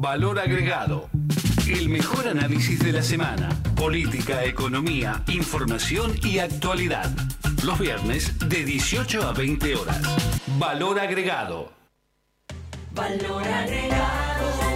[0.00, 1.10] Valor agregado.
[1.66, 3.48] El mejor análisis de la semana.
[3.74, 7.10] Política, economía, información y actualidad.
[7.64, 10.00] Los viernes de 18 a 20 horas.
[10.56, 11.72] Valor agregado.
[12.94, 14.67] Valor agregado.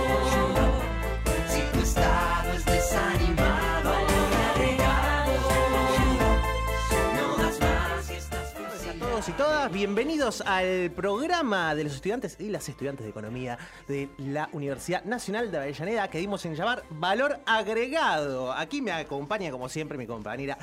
[9.23, 13.57] Todos y todas, bienvenidos al programa de los estudiantes y las estudiantes de economía
[13.87, 18.53] de la Universidad Nacional de Avellaneda que dimos en llamar Valor Agregado.
[18.53, 20.59] Aquí me acompaña como siempre mi compañera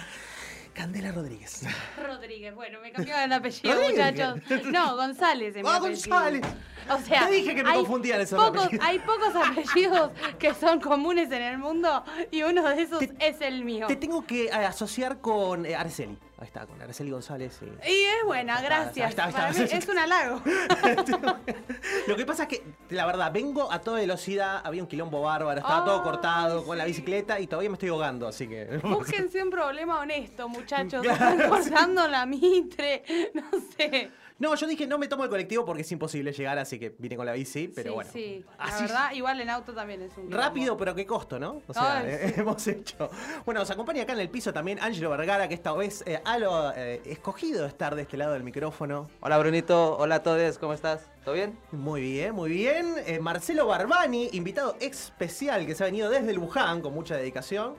[0.73, 1.61] Candela Rodríguez.
[2.05, 4.41] Rodríguez, bueno, me cambió el apellido, muchachos.
[4.65, 6.09] No, González es mi ¡Ah, apellido.
[6.09, 6.41] González!
[6.89, 8.85] O sea, Te dije que me confundían esos pocos, apellidos.
[8.87, 13.39] Hay pocos apellidos que son comunes en el mundo y uno de esos Te- es
[13.39, 13.87] el mío.
[13.87, 16.17] Te tengo que eh, asociar con eh, Araceli.
[16.39, 17.57] Ahí está, con Araceli González.
[17.59, 17.65] sí.
[17.85, 19.09] Y es buena, está, gracias.
[19.09, 19.39] está, está.
[19.49, 20.41] Para mí es un halago.
[22.07, 25.59] Lo que pasa es que, la verdad, vengo a toda velocidad, había un quilombo bárbaro,
[25.59, 28.65] estaba todo cortado con la bicicleta y todavía me estoy ahogando, así que...
[28.83, 31.01] Búsquense un problema honesto, muchachos.
[31.09, 34.11] Claro, Están cortando la mitre, no sé.
[34.39, 37.17] No, yo dije no me tomo el colectivo porque es imposible llegar, así que vine
[37.17, 38.11] con la bici, pero sí, bueno.
[38.13, 38.45] sí.
[38.57, 40.37] La Así verdad, igual en auto también es un quilombo.
[40.37, 41.61] Rápido, pero qué costo, ¿no?
[41.67, 42.33] O sea, Ay, eh, sí.
[42.41, 43.09] hemos hecho.
[43.45, 46.37] Bueno, nos acompaña acá en el piso también Ángelo Vergara, que esta vez eh, ha
[46.39, 49.09] lo, eh, escogido estar de este lado del micrófono.
[49.19, 51.01] Hola Brunito, hola a todos, ¿cómo estás?
[51.25, 51.59] ¿Todo bien?
[51.73, 52.95] Muy bien, muy bien.
[53.05, 57.75] Eh, Marcelo Barbani, invitado especial que se ha venido desde Luján con mucha dedicación.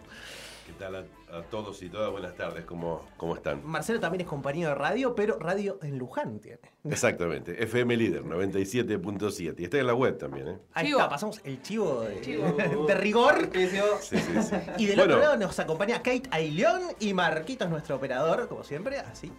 [0.71, 2.13] ¿Qué tal a, a todos y todas?
[2.13, 3.61] Buenas tardes, ¿cómo, cómo están?
[3.67, 6.61] Marcelo también es compañero de radio, pero radio en Luján tiene.
[6.85, 10.59] Exactamente, FM Líder 97.7 y está en la web también, ¿eh?
[10.75, 11.01] Ahí Chivo.
[11.01, 12.53] está, pasamos el chivo de, Chivo.
[12.87, 13.51] de rigor.
[13.53, 14.57] Sí, sí, sí.
[14.79, 18.99] Y del Bueno, otro lado nos acompaña Kate Aileón y Marquitos, nuestro operador, como siempre,
[19.01, 19.33] así.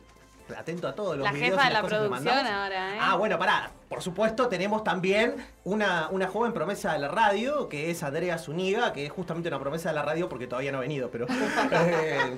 [0.58, 3.00] Atento a todos los La videos jefa y de las la producción ahora, ¿eh?
[3.00, 3.72] Ah, bueno, pará.
[3.92, 8.94] Por supuesto, tenemos también una, una joven promesa de la radio, que es Andrea Zuniga,
[8.94, 11.28] que es justamente una promesa de la radio porque todavía no ha venido, pero.
[11.72, 12.38] eh,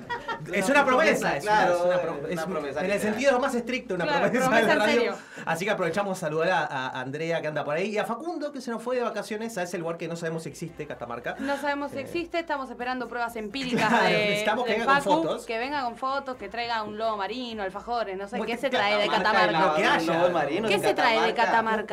[0.52, 3.00] es una promesa, es una- Claro, es una, eh, pro- una es promesa En el
[3.00, 4.94] sentido más estricto, una Claro, promesa, promesa de la radio.
[5.00, 5.14] serio.
[5.46, 8.50] Así que aprovechamos a saludar a, a Andrea que anda por ahí y a Facundo,
[8.50, 11.36] que se nos fue de vacaciones a ese lugar que no sabemos si existe, Catamarca.
[11.38, 15.02] No sabemos si existe, estamos esperando pruebas empíricas Claro, de, necesitamos que de venga con
[15.02, 15.46] fotos.
[15.46, 19.00] que venga con fotos, que traiga un lobo marino, alfajores, no sé, ¿qué se trae
[19.00, 20.68] de Catamarca, lo que haya.
[20.68, 21.43] ¿Qué se trae de Catamarca?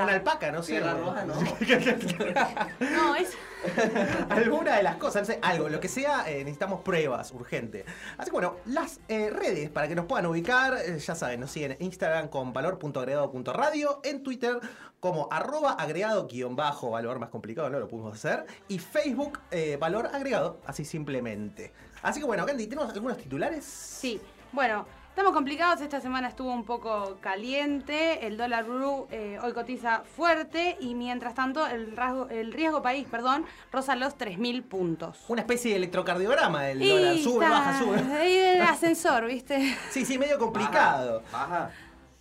[0.03, 0.79] Una alpaca, no sé.
[0.79, 0.97] Bueno.
[0.97, 1.33] Roja, no.
[2.91, 3.37] No, es...
[4.29, 7.85] Alguna de las cosas, no sé, algo, lo que sea, eh, necesitamos pruebas, urgente.
[8.17, 11.51] Así que bueno, las eh, redes para que nos puedan ubicar, eh, ya saben, nos
[11.51, 14.59] siguen en Instagram con valor.agregado.radio, en Twitter
[14.99, 19.77] como arroba agregado guion bajo, valor más complicado, no lo pudimos hacer, y Facebook eh,
[19.79, 21.73] valor agregado, así simplemente.
[22.03, 23.65] Así que bueno, Candy, ¿tenemos algunos titulares?
[23.65, 29.53] Sí, bueno, estamos complicados, esta semana estuvo un poco caliente, el dólar blue eh, hoy
[29.53, 35.19] cotiza fuerte y mientras tanto el, rasgo- el riesgo país, perdón, roza los 3.000 puntos.
[35.27, 38.13] Una especie de electrocardiograma del dólar, sube, está baja, sube.
[38.13, 39.75] ahí el ascensor, ¿viste?
[39.91, 41.21] Sí, sí, medio complicado.
[41.31, 41.71] Baja.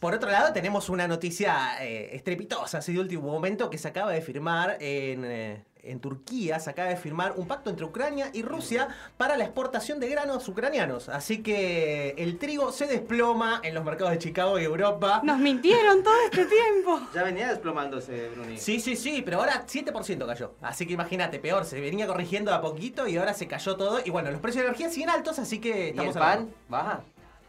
[0.00, 4.10] Por otro lado, tenemos una noticia eh, estrepitosa, así de último momento, que se acaba
[4.12, 8.42] de firmar en, eh, en Turquía, se acaba de firmar un pacto entre Ucrania y
[8.42, 11.08] Rusia para la exportación de granos ucranianos.
[11.08, 15.20] Así que el trigo se desploma en los mercados de Chicago y Europa.
[15.24, 17.00] Nos mintieron todo este tiempo.
[17.14, 18.56] Ya venía desplomándose, Bruni.
[18.56, 20.54] Sí, sí, sí, pero ahora 7% cayó.
[20.60, 24.00] Así que imagínate, peor, se venía corrigiendo a poquito y ahora se cayó todo.
[24.04, 26.50] Y bueno, los precios de energía siguen altos, así que ¿Y el pan?
[26.68, 27.00] Baja.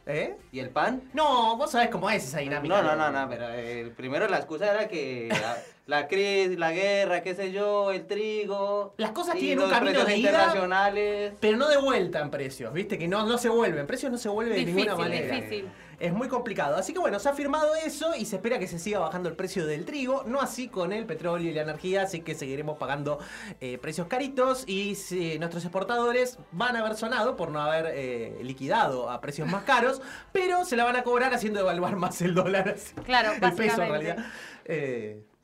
[0.06, 0.36] ¿Eh?
[0.52, 1.04] ¿Y el pan?
[1.14, 2.82] No, vos sabés cómo es esa dinámica.
[2.82, 5.30] No, no, no, no, pero eh, primero la excusa era que
[5.92, 8.94] la, crisis, la guerra, qué sé yo, el trigo.
[8.98, 10.30] Las cosas tienen un camino de ida.
[10.30, 11.34] internacionales.
[11.40, 14.30] Pero no de vuelta en precios, viste que no, no se vuelven, precios no se
[14.30, 15.36] vuelven de ninguna manera.
[15.36, 15.70] difícil.
[16.00, 16.78] Es muy complicado.
[16.78, 19.36] Así que bueno, se ha firmado eso y se espera que se siga bajando el
[19.36, 23.20] precio del trigo, no así con el petróleo y la energía, así que seguiremos pagando
[23.60, 28.40] eh, precios caritos y si nuestros exportadores van a haber sonado por no haber eh,
[28.42, 32.34] liquidado a precios más caros, pero se la van a cobrar haciendo devaluar más el
[32.34, 32.76] dólar.
[33.06, 34.26] Claro, el peso en realidad.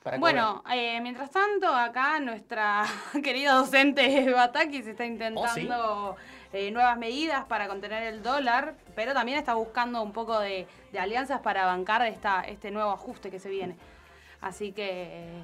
[0.08, 2.86] Para Bueno, eh, mientras tanto, acá nuestra
[3.24, 6.16] querida docente Batakis está intentando
[6.54, 11.00] eh, nuevas medidas para contener el dólar, pero también está buscando un poco de, de
[11.00, 13.76] alianzas para bancar esta, este nuevo ajuste que se viene.
[14.40, 15.44] Así que eh,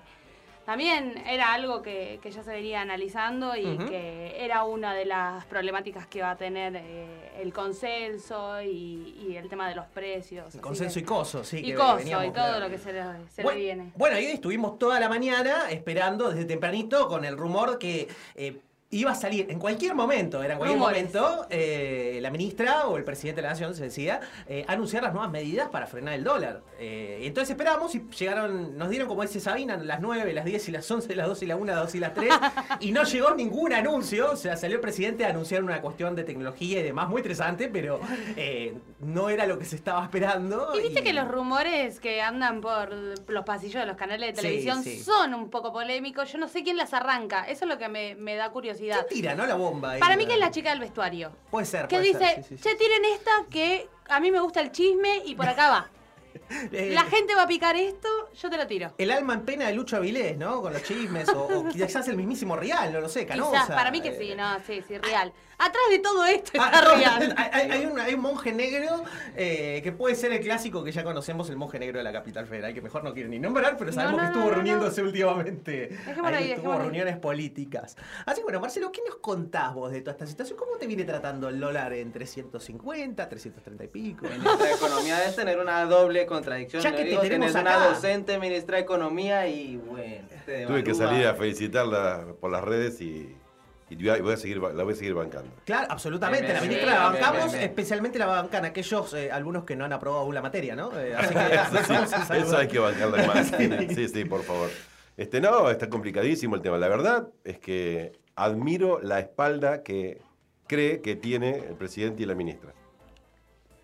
[0.65, 5.45] también era algo que, que ya se venía analizando y que era una de las
[5.45, 10.55] problemáticas que va a tener eh, el consenso y, y el tema de los precios.
[10.55, 11.57] El consenso que- y coso, sí.
[11.57, 12.59] y que coso veníamos, y todo claro.
[12.61, 13.91] lo que se le, se bueno, le viene.
[13.95, 18.59] Bueno, y hoy estuvimos toda la mañana esperando desde tempranito con el rumor que eh,
[18.93, 21.13] iba a salir en cualquier momento, era en cualquier Rumores.
[21.13, 25.13] momento, eh, la ministra o el presidente de la nación, se decía, eh, anunciar las
[25.13, 26.61] nuevas medidas para frenar el dólar.
[26.79, 30.71] Eh, entonces esperamos y llegaron, nos dieron como dice Sabina, las 9, las 10 y
[30.71, 32.29] las 11, las 12 y la 1, las 2 y las 3,
[32.79, 36.23] y no llegó ningún anuncio, o sea, salió el presidente a anunciar una cuestión de
[36.23, 37.99] tecnología y demás muy interesante, pero
[38.37, 40.71] eh, no era lo que se estaba esperando.
[40.75, 42.91] Y viste y- que los rumores que andan por
[43.27, 44.99] los pasillos de los canales de Sí, televisión sí.
[45.01, 46.31] son un poco polémicos.
[46.31, 47.43] Yo no sé quién las arranca.
[47.47, 48.82] Eso es lo que me, me da curiosidad.
[48.91, 49.45] ¿Quién tira, no?
[49.45, 49.91] La bomba.
[49.91, 49.99] ahí?
[49.99, 51.31] Para mí que es la chica del vestuario.
[51.51, 51.87] Puede ser.
[51.87, 52.63] Que puede dice, ser, sí, sí, sí.
[52.69, 55.89] che, tiren esta que a mí me gusta el chisme y por acá va.
[56.71, 58.07] Eh, La gente va a picar esto,
[58.41, 58.91] yo te lo tiro.
[58.97, 60.61] El alma en pena de Lucho Avilés, ¿no?
[60.61, 63.51] Con los chismes, o, o quizás el mismísimo Real, no lo sé, Canosa.
[63.51, 65.31] Quizás, para mí que eh, sí, no, sí, sí, real.
[65.65, 67.33] Atrás de todo esto Ah, está no, real.
[67.37, 69.03] hay, hay- hay un, hay un monje negro
[69.35, 72.45] eh, que puede ser el clásico que ya conocemos, el monje negro de la capital
[72.47, 74.55] federal, que mejor no quiero ni nombrar, pero sabemos No, no, que estuvo no, no,
[74.55, 75.87] reuniéndose últimamente.
[76.05, 76.79] Dejémoslo ahí, tuvo dejémoslo ahí.
[76.79, 77.95] reuniones políticas.
[78.25, 80.57] Así que bueno, Marcelo, ¿qué nos contás vos de toda esta situación?
[80.57, 84.25] ¿Cómo te viene tratando el dólar en 350, 330 y pico?
[84.27, 86.81] En nuestra economía es tener una doble contradicción.
[86.83, 90.27] Ya que te digo, tenemos una docente ministra de Economía y bueno.
[90.67, 93.35] Tuve que salir a felicitarla por las redes y,
[93.93, 95.49] y voy a- voy a seguir, la voy a seguir bancando.
[95.65, 96.45] Claro, absolutamente.
[96.45, 97.63] Bien, la ministra bien, la bancamos, bien, bien.
[97.63, 100.91] especialmente la bancan aquellos eh, alumnos que no han aprobado aún la materia, ¿no?
[100.99, 102.37] Eh, así que.
[102.39, 103.47] Eso hay que bancarla más.
[103.57, 103.69] Sí.
[103.95, 104.69] Sí, sí, por favor.
[105.15, 106.77] Este, no, está complicadísimo el tema.
[106.77, 110.21] La verdad es que admiro la espalda que
[110.67, 112.73] cree que tiene el presidente y la ministra.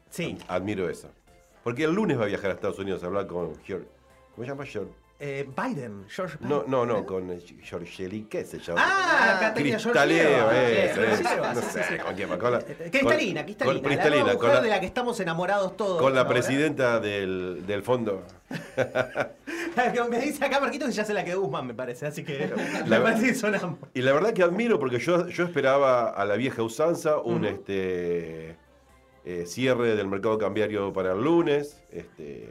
[0.10, 0.38] Sí.
[0.48, 1.10] Admiro eso.
[1.64, 3.88] Porque el lunes va a viajar a Estados Unidos a hablar con George.
[4.34, 4.92] ¿Cómo se llama George?
[5.22, 6.50] Eh, Biden, George Biden.
[6.50, 8.82] No, no, no, con eh, George ¿qué se llama?
[8.82, 11.98] Ah, Caterina Cristaleo, eso, Georgieva, no sé, sí, sí.
[11.98, 13.82] con quién con la- Eh, Cristalina, con- Cristalina.
[13.82, 16.02] con la nueva mujer de la que estamos enamorados todos.
[16.02, 18.24] Con la presidenta del, del fondo.
[20.10, 22.06] Me dice acá Marquito que ya se la quedó Guzmán, me parece.
[22.08, 22.50] Así que
[22.84, 23.90] me La- parece que son ambos.
[23.94, 28.56] Y la verdad que admiro porque yo, yo esperaba a la vieja usanza un este
[29.26, 31.82] eh, cierre del mercado cambiario para el lunes.
[31.92, 32.50] Este,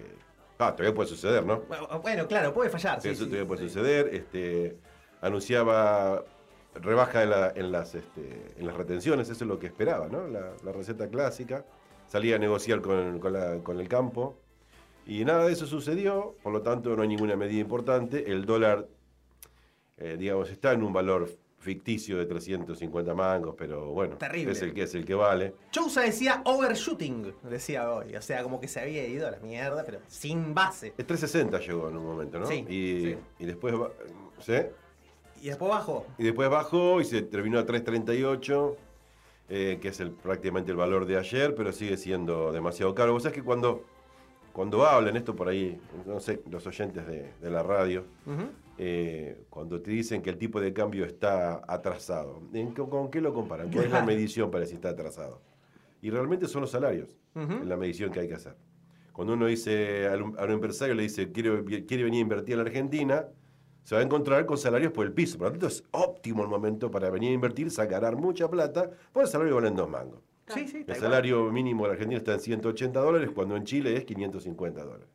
[0.59, 1.63] ah, todavía puede suceder, ¿no?
[2.03, 3.01] Bueno, claro, puede fallar.
[3.01, 4.15] Sí, Eso sí, todavía sí, puede suceder.
[4.15, 4.77] Este,
[5.21, 6.25] anunciaba
[6.75, 10.29] rebaja en, la- en las, este, en las retenciones, eso es lo que esperaba, ¿no?
[10.29, 11.65] La, la receta clásica.
[12.07, 14.39] Salía a negociar con, con la- con el campo.
[15.07, 18.31] Y nada de eso sucedió, por lo tanto no hay ninguna medida importante.
[18.31, 18.87] El dólar,
[19.97, 21.29] eh, digamos, está en un valor
[21.69, 24.53] ficticio de 350 mangos, pero bueno, Terrible.
[24.53, 25.53] es el que es el que vale.
[25.71, 28.17] Chousa decía overshooting, decía hoy.
[28.17, 30.95] O sea, como que se había ido a la mierda, pero sin base.
[30.97, 32.47] El 360 llegó en un momento, ¿no?
[32.47, 33.17] Sí, y, sí.
[33.41, 33.75] y después,
[34.41, 34.55] ¿sí?
[35.43, 36.07] Y después bajó.
[36.17, 38.75] Y después bajó y se terminó a 3.38,
[39.51, 43.13] eh, que es el, prácticamente el valor de ayer, pero sigue siendo demasiado caro.
[43.13, 43.85] Vos sabés que cuando,
[44.55, 48.05] cuando hablan esto por ahí, no sé, los oyentes de, de la radio.
[48.79, 53.35] Eh, cuando te dicen que el tipo de cambio está atrasado, ¿en ¿con qué lo
[53.35, 53.71] comparan?
[53.71, 55.43] ¿Cuál es la medición para si está atrasado?
[56.01, 58.57] Y realmente son los salarios, la medición que hay que hacer.
[59.13, 62.53] Cuando uno dice a un, a un empresario le dice quiere, quiere venir a invertir
[62.53, 63.27] en la Argentina,
[63.83, 65.39] se va a encontrar con salarios por el piso.
[65.39, 69.25] Por lo tanto, es óptimo el momento para venir a invertir, sacar mucha plata, por
[69.25, 70.21] el salario valen dos mangos.
[70.55, 73.97] Sí, sí, El salario mínimo de la Argentina está en 180 dólares, cuando en Chile
[73.97, 75.09] es 550 dólares.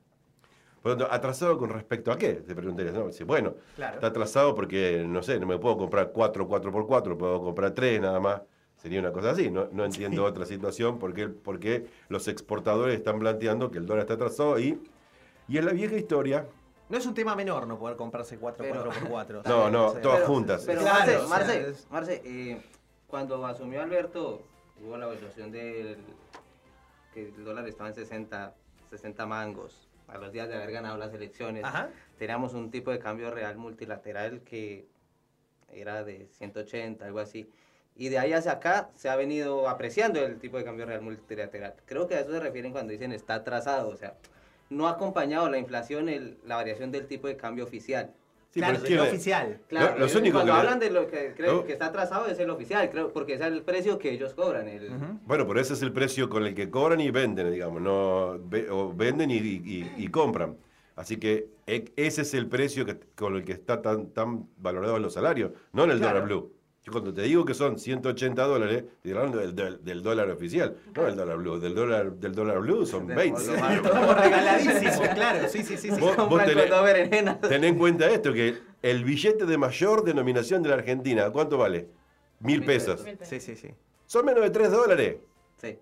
[0.84, 2.34] Por lo tanto, ¿atrasado con respecto a qué?
[2.34, 3.08] Te preguntarías, ¿no?
[3.08, 3.96] Dice, bueno, Claro.
[3.96, 8.20] está atrasado porque, no sé, no me puedo comprar 4 4x4, puedo comprar 3 nada
[8.20, 8.42] más.
[8.76, 13.72] Sería una cosa así, no, no entiendo otra situación porque, porque los exportadores están planteando
[13.72, 14.78] que el dólar está atrasado y,
[15.48, 16.46] y en la vieja historia,
[16.90, 19.42] No es un tema menor no poder comprarse 4 Pero- 4x4.
[19.48, 20.00] No, no, Sí.
[20.02, 20.64] todas Pero- juntas.
[20.66, 22.62] Pero Claro, Marce, o sea, Marce, es- Marce, eh,
[23.08, 24.42] cuando asumió Alberto,
[24.84, 25.98] hubo la evaluación del
[27.14, 28.54] que el dólar estaba en 60,
[28.90, 29.83] 60 mangos.
[30.08, 31.90] A los días de haber ganado las elecciones, Ajá.
[32.18, 34.86] teníamos un tipo de cambio real multilateral que
[35.72, 37.50] era de 180, algo así.
[37.96, 41.76] Y de ahí hacia acá se ha venido apreciando el tipo de cambio real multilateral.
[41.86, 44.16] Creo que a eso se refieren cuando dicen está atrasado, o sea,
[44.70, 48.12] no ha acompañado la inflación el- la variación del tipo de cambio oficial.
[48.54, 49.60] Sí, claro, es que- oficial.
[49.68, 51.66] Claro, los únicos cuando que- hablan de lo que creo No.
[51.66, 54.68] que está atrasado es el oficial, creo, porque ese es el precio que ellos cobran.
[54.68, 55.20] El, Ujú.
[55.26, 58.70] Bueno, pero ese es el precio con el que cobran y venden, digamos, no ve-
[58.70, 60.56] o venden y, y- y compran.
[60.96, 65.00] Así que e- ese es el precio que, con el que está tan, tan valorado
[65.00, 66.14] los salarios, no en el Claro.
[66.22, 66.53] dólar blue.
[66.86, 70.76] Yo cuando te digo que son 180 dólares, te hablando del, del- del dólar oficial,
[70.94, 71.58] no del dólar blue.
[71.60, 73.46] Del dólar, del dólar blue son De- 20.
[73.48, 73.82] lo malo.
[73.86, 75.48] Estamos regaladísimos, claro.
[75.50, 75.90] Sí, sí, sí.
[75.92, 76.00] sí.
[76.02, 77.40] Vos- tenés- con dos berenjenas.
[77.42, 81.88] Ten en cuenta esto, que el billete de mayor denominación de la Argentina, ¿cuánto vale?
[82.42, 83.06] Mil Mil pesos.
[83.22, 83.70] Sí, sí, sí.
[84.06, 85.16] Son menos de 3 dólares.
[85.62, 85.78] Sí.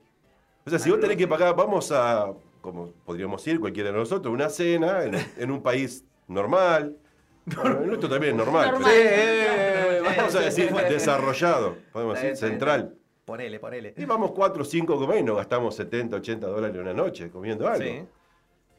[0.63, 2.31] O sea, si vos tenés que pagar, vamos a,
[2.61, 6.95] como podríamos ir cualquiera de nosotros, una cena en, en un país normal.
[7.43, 8.69] Bueno, el nuestro también es normal.
[8.73, 8.91] Normal.
[8.93, 9.70] pero- Eh,
[10.17, 12.95] Vamos a decir desarrollado, podemos decir central.
[13.25, 13.93] Ponele, ponele.
[13.97, 17.67] Y vamos 4 o 5 comer y nos gastamos 70, 80 dólares una noche comiendo
[17.67, 17.83] algo.
[17.83, 18.03] Sí.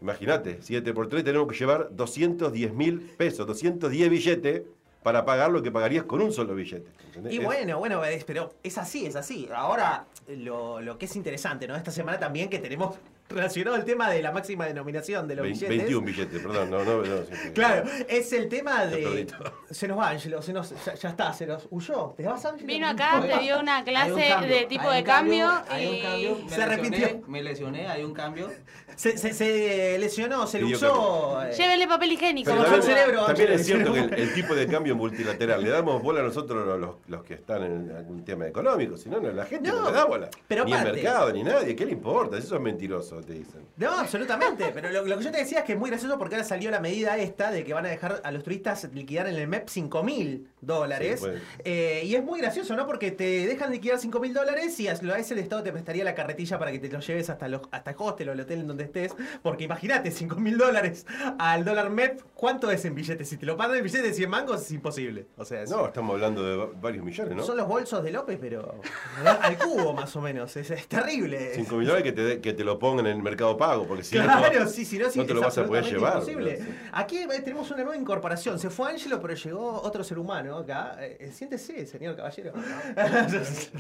[0.01, 4.63] Imagínate, 7 por 3 tenemos que llevar 210 mil pesos, 210 billetes
[5.03, 6.91] para pagar lo que pagarías con un solo billete.
[7.07, 7.33] ¿entendés?
[7.33, 9.49] Y bueno, bueno, pero es así, es así.
[9.55, 11.77] Ahora, lo, lo que es interesante, ¿no?
[11.77, 12.97] Esta semana también que tenemos
[13.29, 15.69] relacionado el tema de la máxima denominación de los billetes.
[15.69, 17.51] 21 billetes, perdón, no, no, no, sí, sí.
[17.55, 19.27] Claro, es el tema de.
[19.71, 22.15] Se nos va, Ángelo, se nos, ya, ya está, se nos huyó.
[22.17, 22.67] ¿Te vas, Ángelo?
[22.67, 26.37] Vino acá, te dio una clase cambio, de tipo de cambio, Hay un y cambio.
[26.37, 27.21] Se lesioné, arrepintió.
[27.29, 28.51] Me lesioné, hay un cambio.
[28.97, 31.43] Se, se- se lesionó, se luxó.
[31.43, 32.51] eh, llévele papel higiénico.
[32.51, 34.95] Pero el también, cerebro, también Ángel, es cierto que el el, el tipo de cambio
[34.95, 38.99] multilateral, le damos bola a nosotros los, los- los que están en algún tema económico,
[38.99, 40.29] si no, no, la gente no, No, le da bola.
[40.47, 42.37] pero ni el aparte- mercado, ni nadie, ¿qué le importa?
[42.37, 43.63] Eso es mentiroso, te dicen.
[43.77, 44.71] No, absolutamente.
[44.73, 46.71] Pero lo, lo que yo te decía es que es muy gracioso porque ahora salió
[46.71, 49.69] la medida esta de que van a dejar a los turistas liquidar en el MEP
[49.69, 51.21] 5 mil dólares.
[51.23, 51.31] Sí.
[51.65, 52.87] Eh, y es muy gracioso, ¿no?
[52.87, 56.15] Porque te dejan liquidar 5 mil dólares y a ese el Estado te prestaría la
[56.15, 58.67] carretilla para que te lo lleves hasta, los, hasta el hostel o el hotel en
[58.69, 59.15] donde estés.
[59.43, 61.07] Porque imagínate, 5 mil dólares
[61.39, 63.29] al dólar MEP, ¿cuánto es en billetes?
[63.29, 65.27] Si te lo pagan en billetes de 100 mangos es imposible.
[65.37, 67.43] O sea, es- No, estamos hablando de va- varios millones, ¿no?
[67.43, 68.81] son los bolsos de López, pero
[69.25, 70.57] al cubo más o menos.
[70.57, 71.53] Es, es terrible.
[71.55, 74.25] 5 millones que te, que te lo pongan en el mercado pago, porque si no,
[74.25, 76.15] Claro, no, sí, no, sí, no te lo vas a poder llevar.
[76.15, 76.59] imposible.
[76.93, 78.59] Aquí eh, tenemos una nueva incorporación.
[78.59, 80.97] Se fue Ángelo, pero llegó otro ser humano acá.
[81.01, 82.53] Eh, siéntese, señor caballero.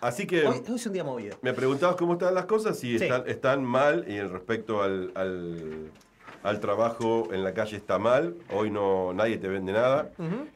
[0.00, 1.36] Así que hoy, hoy es un día movido.
[1.42, 3.04] me preguntabas cómo están las cosas, si Sí.
[3.04, 5.90] están, están mal y respecto al, al,
[6.42, 10.10] al trabajo en la calle está mal, hoy no nadie te vende nada.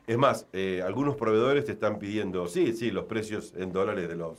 [0.07, 4.17] Es más, eh, algunos proveedores te están pidiendo, sí, sí, los precios en dólares de
[4.17, 4.39] los,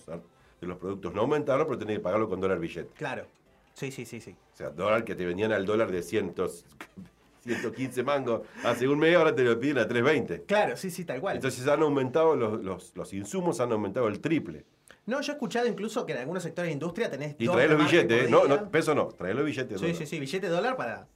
[0.62, 2.90] de los productos no aumentaron, pero tenés que pagarlo con dólar billete.
[2.96, 3.26] Claro.
[3.74, 4.36] Sí, sí, sí, sí.
[4.54, 6.66] O sea, dólar que te vendían al dólar de cientos,
[7.44, 10.44] 115 mangos hace un mes, ahora te lo piden a 320.
[10.46, 11.36] Claro, sí, sí, tal cual.
[11.36, 14.66] Entonces han aumentado los, los, los insumos, han aumentado el triple.
[15.06, 17.70] no, yo he escuchado incluso que en algunos sectores de industria tenés Y dos traes
[17.70, 18.30] los billetes, ¿eh?
[18.30, 19.80] no, no, peso no, traes los billetes.
[19.80, 19.98] Sí, dólar.
[19.98, 21.08] sí, sí, billete de dólar para,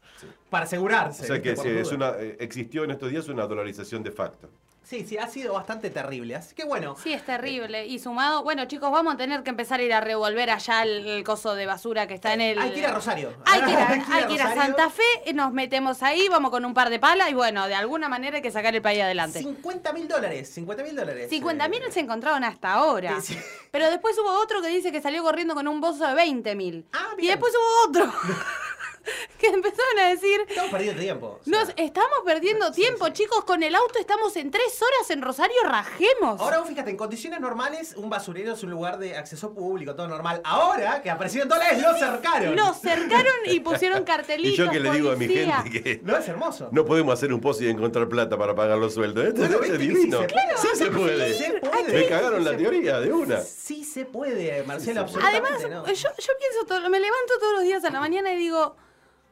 [0.50, 1.24] para asegurarse.
[1.24, 1.54] O sea que.
[1.54, 4.50] Por sí, es una, eh, existió en estos días una dolarización de facto.
[4.90, 6.36] Sí, sí, ha sido bastante terrible.
[6.36, 6.96] Así que bueno.
[7.04, 7.86] Sí, es terrible.
[7.86, 11.06] Y sumado, bueno, chicos, vamos a tener que empezar a ir a revolver allá el,
[11.06, 12.58] el coso de basura que está en el.
[12.58, 13.32] Hay que ir a Rosario.
[13.46, 14.64] Hay que ir a, Hay que ir a hay que ir a Rosario.
[14.64, 18.10] Santa Fe, nos metemos ahí, vamos con un par de palas y bueno, de alguna
[18.10, 19.38] manera hay que sacar el país adelante.
[19.44, 21.30] 50 mil dólares, 50 mil dólares.
[21.30, 23.22] 50 mil Eh, se encontraron hasta ahora.
[23.22, 23.40] Sí, sí.
[23.70, 26.88] Pero después hubo otro que dice que salió corriendo con un bozo de 20 mil.
[26.94, 28.12] Ah, y después hubo otro
[29.40, 31.40] que empezaron a decir, Estamos perdiendo tiempo.
[31.42, 31.60] o sea.
[31.60, 36.40] nos estamos perdiendo tiempo, chicos, con el auto estamos en tres horas en Rosario, rajemos.
[36.42, 40.08] Ahora vos fíjate, en condiciones normales, un basurero es un lugar de acceso público, todo
[40.08, 40.42] normal.
[40.44, 42.56] Ahora que aparecieron dólares, lo cercaron.
[42.56, 44.54] Lo cercaron y pusieron cartelitos.
[44.54, 46.70] Y yo que le digo a mi gente que No, es hermoso.
[46.72, 49.26] no podemos hacer un pozo y encontrar plata para pagar los sueldos.
[49.26, 50.20] Esto, Bueno, es sí divino.
[50.22, 50.58] se puede.
[50.58, 51.34] Sí se puede.
[51.34, 51.94] Sí se puede.
[51.94, 53.42] Me cagaron Sí la teoría de una.
[53.42, 55.48] Sí se puede, Marcelo, absolutamente.
[55.48, 55.94] Además, ¿no?
[55.94, 58.76] yo, yo pienso, todo, me levanto todos los días a la mañana y digo,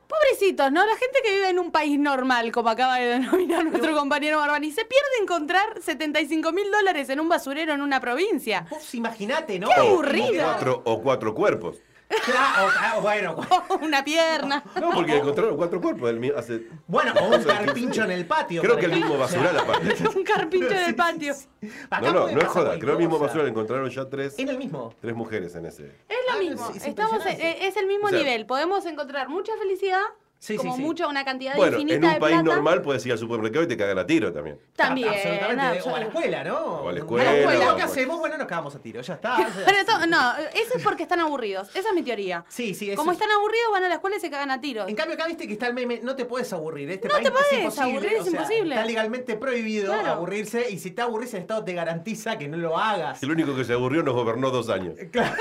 [0.08, 0.86] pobrecitos, ¿no?
[0.86, 4.72] La gente que vive en un país normal, como acaba de denominar nuestro compañero Barbani,
[4.72, 8.66] se pierde encontrar 75 mil dólares en un basurero en una provincia.
[8.70, 9.68] Vos imaginate, ¿no?
[9.70, 10.44] Qué O aburrido.
[10.44, 11.78] cuatro, o cuatro cuerpos.
[12.26, 13.36] Claro, o- o- bueno,
[13.82, 14.64] una pierna.
[14.80, 16.08] No, porque encontraron cuatro cuerpos.
[16.10, 18.62] del mi- hace- bueno, o un carpincho en el patio.
[18.62, 19.96] Creo que el mismo basural aparte.
[20.16, 21.34] un carpincho en el patio.
[22.02, 22.80] No, no, no es joda.
[22.80, 24.94] Creo que el mismo basural encontraron ya tres, En el mismo.
[25.02, 25.86] tres mujeres en ese.
[26.08, 26.70] Es lo Ah, mismo.
[26.70, 28.46] es- es Estamos, eh, es el mismo O sea, nivel.
[28.46, 30.02] Podemos encontrar mucha felicidad,
[30.40, 30.82] Sí, como sí.
[30.82, 32.56] mucha, una cantidad Bueno, infinita en un de país plata.
[32.56, 34.60] normal puedes ir al supermercado y te cagan a tiro también.
[34.76, 35.10] También.
[35.10, 35.82] Absolutamente.
[35.90, 36.58] O a la escuela, ¿no?
[36.60, 37.76] O a la A escuela, la escuela.
[37.76, 38.20] ¿Qué hacemos?
[38.20, 39.02] Bueno, nos cagamos a tiro.
[39.02, 39.36] Ya está.
[39.66, 41.70] Pero to- no, eso es porque están aburridos.
[41.76, 42.46] Esa es mi teoría.
[42.50, 44.62] Sí, sí, eso Como es- están aburridos, van a la escuela y se cagan a
[44.62, 44.88] tiros.
[44.88, 46.90] En cambio, acá viste que está el meme, no te puedes aburrir.
[46.92, 47.92] Este No país te podés es imposible.
[47.92, 48.76] aburrir, es o sea, imposible.
[48.76, 50.12] Está legalmente prohibido Claro.
[50.12, 53.24] aburrirse y si te aburrís, el Estado te garantiza que no lo hagas.
[53.24, 54.94] El único que se aburrió nos gobernó dos años.
[55.12, 55.36] Claro.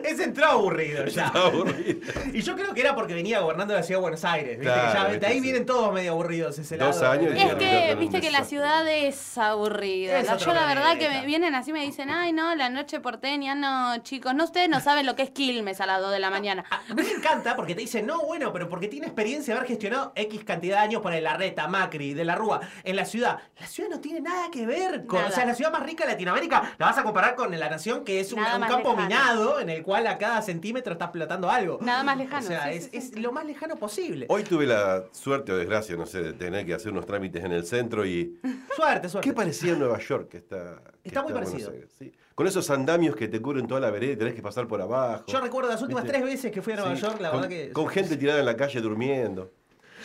[0.04, 1.28] Ese entró aburrido ya.
[1.28, 2.00] Aburrido.
[2.32, 4.58] Y yo creo que era porque venía gobernando la ciudad de Buenos Aires.
[4.58, 4.72] ¿viste?
[4.72, 5.40] Claro, Que ya, viste, de ahí sí.
[5.40, 7.12] vienen todos medio aburridos ese Dos lado.
[7.12, 10.18] años Es que, viste que la ciudad es aburrida.
[10.18, 12.68] Es La- yo la verdad que me vienen así y me dicen, ay no, la
[12.70, 16.12] noche porteña, no, chicos, no ustedes no saben lo que es Quilmes a las 2
[16.12, 16.64] de la mañana.
[16.70, 19.68] A mí me encanta porque te dicen, no, bueno, pero porque tiene experiencia de haber
[19.68, 23.38] gestionado X cantidad de años por el Larreta, Macri, de la Rúa, en la ciudad.
[23.60, 25.18] La ciudad no tiene nada que ver con.
[25.18, 25.30] Nada.
[25.30, 28.04] O sea, la ciudad más rica de Latinoamérica la vas a comparar con la nación
[28.04, 28.96] que es un, campo lejano.
[28.96, 31.78] minado en el cual a cada centímetro está explotando algo.
[31.82, 32.96] Nada más lejano, O sea, sí, es, sí, sí.
[32.96, 34.26] es lo más lejano posible.
[34.28, 37.52] Hoy tuve la suerte o desgracia, no sé, de tener que hacer unos trámites en
[37.52, 38.38] el centro y.
[38.76, 39.28] Suerte, suerte.
[39.28, 40.82] ¿Qué parecía Nueva York que está.
[41.02, 41.70] que Está muy parecido.
[41.72, 41.90] Aires?
[41.98, 42.12] Sí.
[42.34, 45.24] Con esos andamios que te cubren toda la vereda y tenés que pasar por abajo.
[45.26, 46.18] Yo recuerdo las últimas ¿Viste?
[46.18, 47.72] tres veces que fui a Nueva Sí, York, la con, verdad que.
[47.72, 49.52] con gente tirada en la calle durmiendo.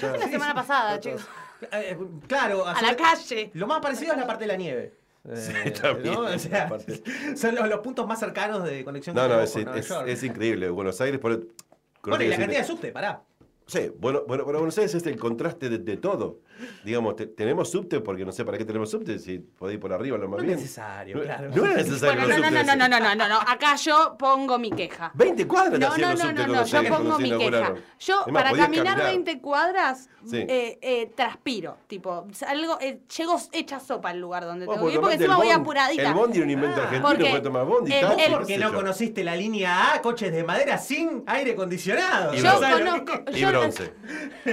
[0.02, 1.26] Yo fui la semana pasada, chicos.
[1.72, 3.52] Eh, claro, A la calle.
[3.54, 4.94] Lo más parecido es la parte de la nieve.
[5.30, 6.22] Eh, también, ¿no?
[6.22, 7.02] O sea, la parte-
[7.36, 10.70] son los, los puntos más cercanos de conexión No, que no, es, con es- increíble.
[10.70, 11.48] Buenos Aires, por
[12.04, 13.22] Bueno, y la cantidad de subte, pará.
[13.68, 16.40] Sí, bueno, bueno, para Buenos Aires es el contraste de, de todo.
[16.84, 19.92] Digamos, te- tenemos subte porque no sé para qué tenemos subte, si podéis ir por
[19.94, 20.60] arriba lo más No es bien.
[20.60, 21.50] necesario, No- claro.
[21.54, 23.40] No era necesario Bueno, no, no, no, no, no, no, no, no.
[23.42, 25.12] Acá yo pongo mi queja.
[25.14, 27.74] 20 cuadras No, no, no, no, no, yo pongo mi queja.
[28.00, 28.98] Yo, Es más, para caminar caminar.
[29.12, 30.38] 20 cuadras, Sí.
[30.48, 31.78] eh, eh, transpiro.
[31.88, 35.50] Tipo, algo, eh, llego hecha sopa al lugar donde tengo que ir, porque encima voy
[35.50, 36.08] apuradita.
[36.08, 38.70] El bondi era un invento argentino, porque tomar bondi, el- taxi, el- qué Porque no
[38.72, 38.76] yo.
[38.76, 42.34] conociste la línea A, coches de madera sin aire acondicionado.
[42.34, 42.72] Y Yo bronce.
[42.72, 43.32] conozco.
[43.32, 43.94] Y bronce.
[44.46, 44.52] Yo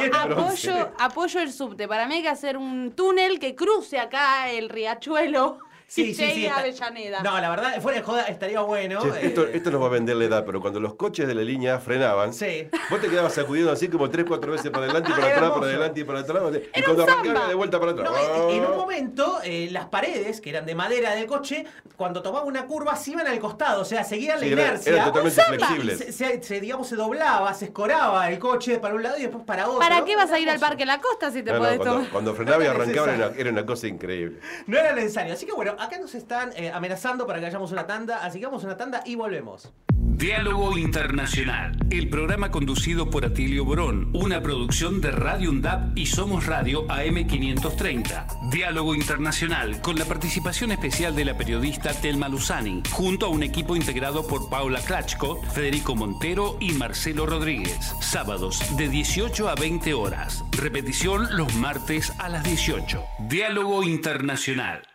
[0.00, 0.70] y el bronce.
[0.98, 1.88] apoyo, el subte.
[1.88, 5.58] Para mí hay que hacer un túnel que cruce acá el riachuelo
[5.94, 7.22] llegue a está- Avellaneda.
[7.22, 9.00] No, la verdad, fuera de joda estaría bueno.
[9.02, 11.34] Che, eh, esto, esto nos va a vender la edad, pero cuando los coches de
[11.34, 12.68] la línea frenaban, Sí.
[12.90, 15.36] vos te quedabas sacudiendo así como 3, 4 veces para adelante y Ah, para era
[15.38, 16.42] atrás, para adelante y para atrás.
[16.52, 18.10] Y Era cuando arrancaba de vuelta para atrás.
[18.10, 21.64] No, en, en un momento, eh, las paredes, que eran de madera del coche,
[21.96, 24.92] cuando tomaba una curva, se iban al costado, o sea, seguían Sí, la era- inercia.
[24.92, 25.98] eran totalmente flexibles.
[25.98, 29.44] Se, se- se, digamos, se doblaba, se escoraba el coche para un lado y después
[29.44, 29.78] para otro.
[29.78, 30.60] ¿Para qué vas a Era ir al.
[30.64, 32.10] Parque La Costa si te No, no, podés cuando, tomar?
[32.10, 34.38] cuando frenaba y era arrancaba era una, era una cosa increíble.
[34.66, 35.34] No era necesario.
[35.34, 38.46] Así que bueno, acá nos están eh, amenazando para que hagamos una tanda, así que
[38.46, 39.72] vamos a una tanda y volvemos.
[40.16, 46.46] Diálogo Internacional, el programa conducido por Atilio Borón, una producción de Radio UNDAP y Somos
[46.46, 48.50] Radio AM530.
[48.50, 53.74] Diálogo Internacional, con la participación especial de la periodista Telma Luzani, junto a un equipo
[53.74, 57.92] integrado por Paula Klachko, Federico Montero y Marcelo Rodríguez.
[58.00, 60.44] Sábados de 18 a 20 horas.
[60.52, 63.02] Repetición los martes a las 18.
[63.28, 64.93] Diálogo Internacional.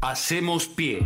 [0.00, 1.04] Hacemos pie.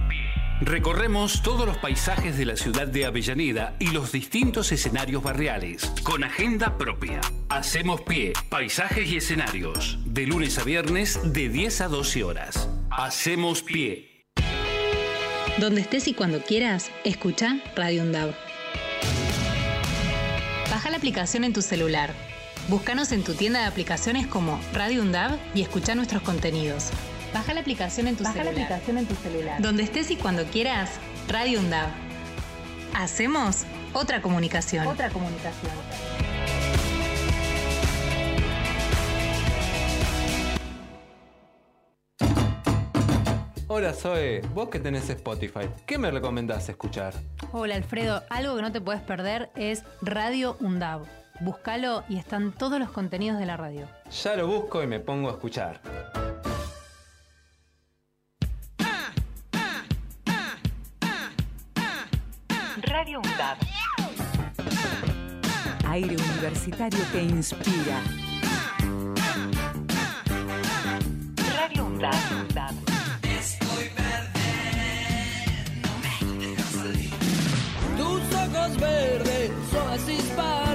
[0.61, 6.25] Recorremos todos los paisajes de la ciudad de Avellaneda y los distintos escenarios barriales, con
[6.25, 7.23] agenda propia.
[7.49, 12.69] Hacemos pie, paisajes y escenarios, de lunes a viernes de 10 a 12 horas.
[12.91, 14.27] Hacemos pie.
[15.59, 18.35] Donde estés y cuando quieras, escucha Radio Undab.
[20.71, 22.13] Baja la aplicación en tu celular.
[22.69, 26.91] Búscanos en tu tienda de aplicaciones como Radio Undab y escucha nuestros contenidos.
[27.33, 28.25] Baja la aplicación en tu
[29.15, 29.61] celular.
[29.61, 30.91] Donde estés y cuando quieras,
[31.29, 31.89] Radio Undab.
[32.95, 33.65] Hacemos
[33.95, 34.87] otra comunicación.
[34.87, 35.73] Otra comunicación.
[43.69, 47.15] Hola Zoe, vos que tenés Spotify, ¿qué me recomendás escuchar?
[47.53, 51.07] Hola Alfredo, algo que no te puedes perder es Radio Undab.
[51.41, 53.89] Búscalo y están todos los contenidos de la radio.
[54.23, 55.81] Ya lo busco y me pongo a escuchar.
[63.03, 63.59] Radio UNDAB.
[65.89, 68.01] Aire universitario que inspira.
[71.57, 72.75] Radio UNDAB.
[77.97, 80.72] Tus ojos verdes, oasis para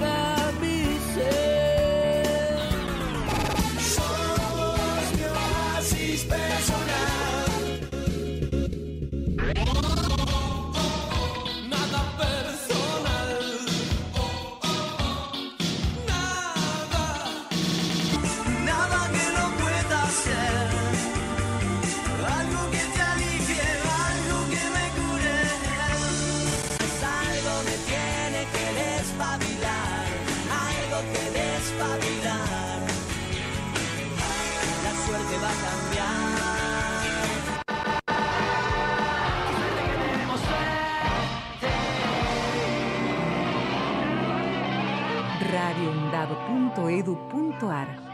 [46.97, 48.07] radioundab.edu.ar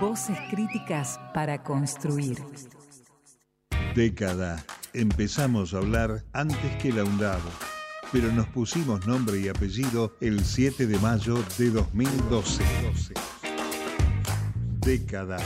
[0.00, 2.38] Voces críticas para construir.
[3.94, 4.64] Década.
[4.92, 7.40] Empezamos a hablar antes que la UNDAB,
[8.10, 12.64] pero nos pusimos nombre y apellido el 7 de mayo de 2012.
[14.80, 15.38] Década.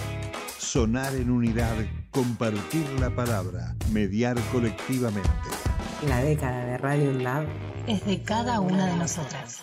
[0.59, 1.75] Sonar en unidad,
[2.11, 5.29] compartir la palabra, mediar colectivamente.
[6.09, 7.47] La década de Radio UNDAB
[7.87, 9.63] Es de cada una de nosotras.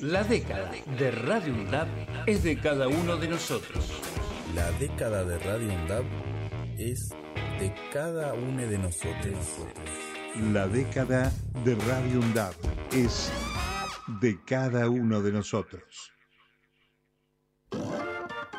[0.00, 1.88] La década de Radio UNDAP
[2.26, 3.90] es de cada uno de nosotros.
[4.54, 6.04] La década de Radio UNDAB
[6.76, 7.08] es
[7.58, 9.38] de cada uno de nosotros.
[10.52, 11.32] La década
[11.64, 12.52] de Radio UNDAB
[12.92, 13.30] es
[14.20, 16.12] de cada uno de nosotros.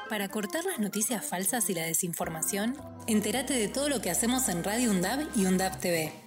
[0.09, 4.63] Para cortar las noticias falsas y la desinformación, entérate de todo lo que hacemos en
[4.63, 6.26] Radio UNDAB y UNDAB TV.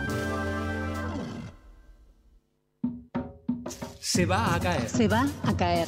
[4.11, 4.89] Se va a caer.
[4.89, 5.87] Se va a caer.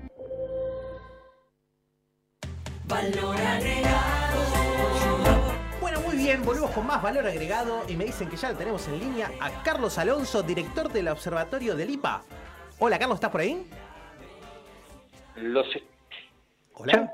[2.91, 4.41] Valor agregado.
[5.79, 8.85] Bueno, muy bien, volvemos con más valor agregado y me dicen que ya lo tenemos
[8.89, 12.21] en línea a Carlos Alonso, director del Observatorio del IPA.
[12.79, 13.65] Hola, Carlos, ¿estás por ahí?
[15.37, 15.65] Los...
[16.73, 17.13] Hola.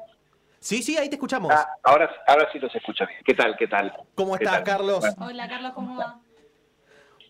[0.60, 1.52] Sí, sí, ahí te escuchamos.
[1.54, 3.20] Ah, ahora, ahora sí los escucho bien.
[3.24, 3.56] ¿Qué tal?
[3.56, 3.94] ¿Qué tal?
[4.16, 4.63] ¿Cómo ¿Qué estás, tal?
[4.63, 5.00] Carlos?
[5.02, 6.20] Bueno, Hola, Carlos, ¿cómo va?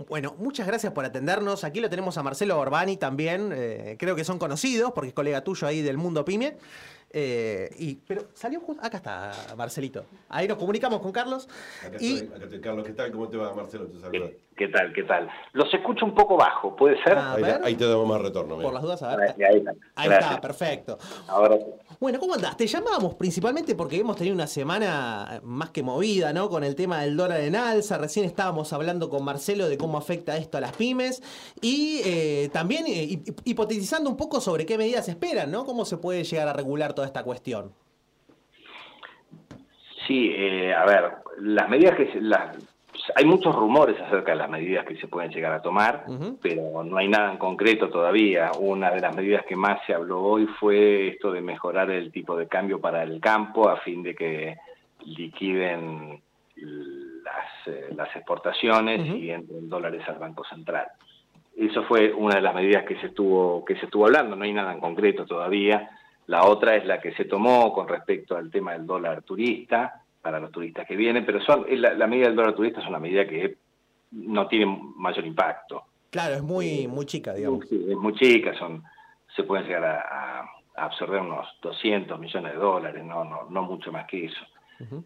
[0.07, 1.63] Bueno, muchas gracias por atendernos.
[1.63, 3.51] Aquí lo tenemos a Marcelo Orbani también.
[3.53, 6.55] eh, creo que son conocidos porque es colega tuyo ahí del mundo pyme.
[7.09, 8.85] Eh, y, pero salió justo.
[8.85, 10.05] Acá está Marcelito.
[10.29, 11.47] Ahí nos comunicamos con Carlos.
[11.85, 12.61] Acá Y estoy, acá estoy.
[12.61, 13.11] Carlos, ¿qué tal?
[13.11, 13.85] ¿Cómo te va, Marcelo?
[13.87, 14.29] Te saluda.
[14.57, 14.91] ¿Qué tal?
[14.91, 15.29] ¿Qué tal?
[15.53, 17.15] Los escucho un poco bajo, ¿puede ser?
[17.15, 17.61] A Ahí, ver.
[17.63, 18.55] ahí te damos más retorno.
[18.57, 18.65] mira.
[18.67, 19.29] por las dudas, a ver.
[19.37, 19.71] Ahí, ahí está.
[19.95, 20.29] Ahí Gracias.
[20.31, 20.97] está, perfecto.
[21.27, 21.57] Ahora.
[21.99, 22.57] Bueno, ¿cómo andás?
[22.57, 26.49] Te llamábamos principalmente porque hemos tenido una semana más que movida, ¿no?
[26.49, 27.97] Con el tema del dólar en alza.
[27.99, 31.21] Recién estábamos hablando con Marcelo de cómo afecta esto a las pymes.
[31.61, 35.65] Y eh, también eh, hip- hipotetizando un poco sobre qué medidas esperan, ¿no?
[35.65, 37.71] ¿Cómo se puede llegar a regular toda esta cuestión?
[40.07, 42.57] Sí, eh, a ver, las medidas que se- las-
[43.15, 46.05] hay muchos rumores acerca de las medidas que se pueden llegar a tomar,
[46.41, 48.49] pero no hay nada en concreto todavía.
[48.59, 52.35] Una de las medidas que más se habló hoy fue esto de mejorar el tipo
[52.35, 54.57] de cambio para el campo a fin de que
[55.05, 56.19] liquiden
[56.55, 60.87] las, eh, las exportaciones y entren dólares al Banco Central.
[61.55, 64.53] Eso fue una de las medidas que se estuvo que se estuvo hablando, no hay
[64.53, 65.89] nada en concreto todavía.
[66.27, 70.39] La otra es la que se tomó con respecto al tema del dólar turista, para
[70.41, 73.25] los turistas que vienen, pero son, la, la medida del dólar turista es una medida
[73.25, 73.57] que
[74.11, 74.65] no tiene
[74.97, 75.85] mayor impacto.
[76.09, 77.65] Claro, es muy, muy chica, digamos.
[77.67, 78.83] Sí, es muy chica, son,
[79.35, 84.05] se pueden llegar a, absorber unos 200 millones de dólares, no, no, no mucho más
[84.05, 84.45] que eso.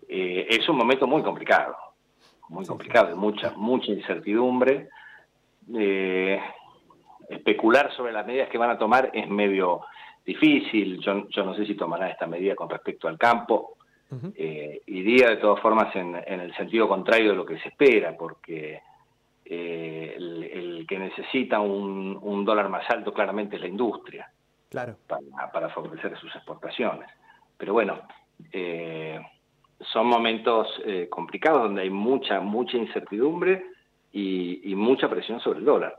[0.10, 1.78] Eh, es un momento muy complicado,
[2.50, 4.90] muy complicado, de mucha, mucha incertidumbre.
[5.74, 6.42] Eh,
[7.30, 9.82] especular sobre las medidas que van a tomar es medio
[10.26, 11.00] difícil.
[11.00, 13.78] Yo, yo no sé si tomarán esta medida con respecto al campo.
[14.36, 18.18] Eh, iría de todas formas en, en el sentido contrario de lo que se espera,
[18.18, 18.82] porque
[19.46, 24.30] eh, el, el que necesita un, un dólar más alto claramente es la industria
[24.70, 24.98] Claro.
[25.08, 27.10] para, para favorecer sus exportaciones.
[27.58, 28.02] Pero bueno,
[28.52, 29.18] eh,
[29.80, 30.68] son momentos
[31.10, 33.66] complicados donde hay mucha, mucha incertidumbre
[34.12, 35.96] y, y mucha presión sobre el dólar.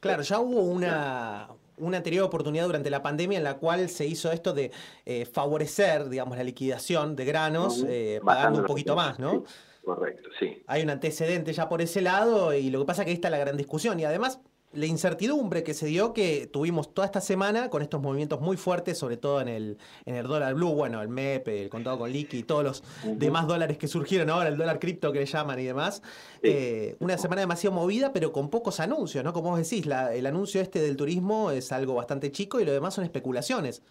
[0.00, 4.32] Claro, ya hubo una, una anterior oportunidad durante la pandemia en la cual se hizo
[4.32, 4.70] esto de
[5.04, 9.44] eh, favorecer, digamos, la liquidación de granos, eh, pagando un poquito más, ¿no?
[9.46, 10.62] sí, correcto, sí.
[10.66, 13.30] Hay un antecedente ya por ese lado y lo que pasa es que ahí está
[13.30, 14.40] la gran discusión y además
[14.76, 18.98] la incertidumbre que se dio que tuvimos toda esta semana con estos movimientos muy fuertes,
[18.98, 22.38] sobre todo en el, en el dólar blue, bueno, el MEP, el contado con liqui
[22.38, 25.64] y todos los demás dólares que surgieron ahora, el dólar cripto que le llaman y
[25.64, 26.02] demás.
[26.42, 29.32] Eh, una semana demasiado movida, pero con pocos anuncios, ¿no?
[29.32, 32.72] Como vos decís, la- el anuncio este del turismo es algo bastante chico y lo
[32.72, 33.82] demás son especulaciones.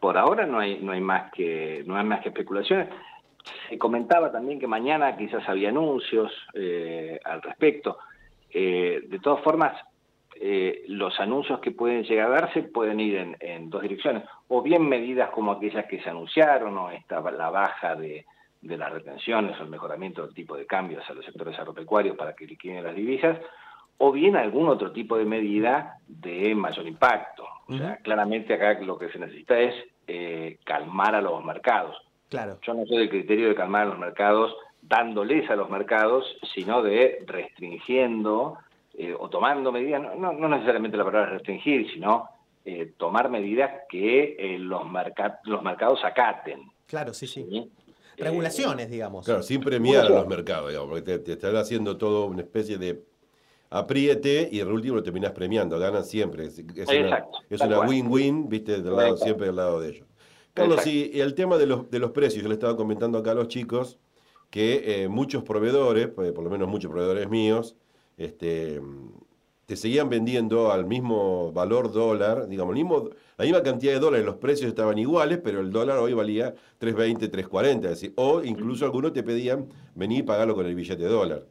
[0.00, 2.88] Por ahora no hay, no hay más que, no hay más que especulaciones.
[3.68, 7.96] Se comentaba también que mañana quizás había anuncios eh, al respecto.
[8.52, 9.72] Eh, de todas formas,
[10.42, 14.62] eh, los anuncios que pueden llegar a darse pueden ir en, en dos direcciones, o
[14.62, 18.24] bien medidas como aquellas que se anunciaron, o esta, la baja de,
[18.62, 22.34] de las retenciones o el mejoramiento del tipo de cambios a los sectores agropecuarios para
[22.34, 23.38] que liquiden las divisas,
[23.98, 27.44] o bien algún otro tipo de medida de mayor impacto.
[27.68, 29.74] O sea, claramente acá lo que se necesita es
[30.06, 31.96] eh, calmar a los mercados.
[32.30, 32.58] Claro.
[32.62, 36.24] Yo no soy del criterio de calmar a los mercados dándoles a los mercados,
[36.54, 38.56] sino de restringiendo
[38.94, 42.28] eh, o tomando medidas, no, no- no necesariamente la palabra restringir, sino
[42.64, 44.82] eh, tomar medidas que eh, los,
[45.44, 46.70] los mercados acaten.
[46.86, 47.70] Claro, sí, sí.
[48.18, 49.24] Regulaciones, digamos.
[49.24, 52.76] Claro, sin premiar a los mercados, digamos, porque te, te están haciendo todo una especie
[52.76, 53.02] de
[53.70, 56.44] apriete y el último lo terminás premiando, ganan siempre.
[56.46, 57.88] Es, es una, Exacto, es tal una cual.
[57.88, 59.24] win-win, viste, del lado, Exacto.
[59.24, 60.06] siempre del lado de ellos.
[60.52, 63.34] Carlos, y el tema de los, de los precios, yo le estaba comentando acá a
[63.34, 63.98] los chicos
[64.50, 67.76] que eh, muchos proveedores, pues, por lo menos muchos proveedores míos,
[68.20, 68.80] este,
[69.64, 74.26] te seguían vendiendo al mismo valor dólar, digamos, el mismo, la misma cantidad de dólares,
[74.26, 78.84] los precios estaban iguales, pero el dólar hoy valía 3.20, 3.40, es decir, o incluso
[78.84, 81.44] algunos te pedían venir y pagarlo con el billete de dólar.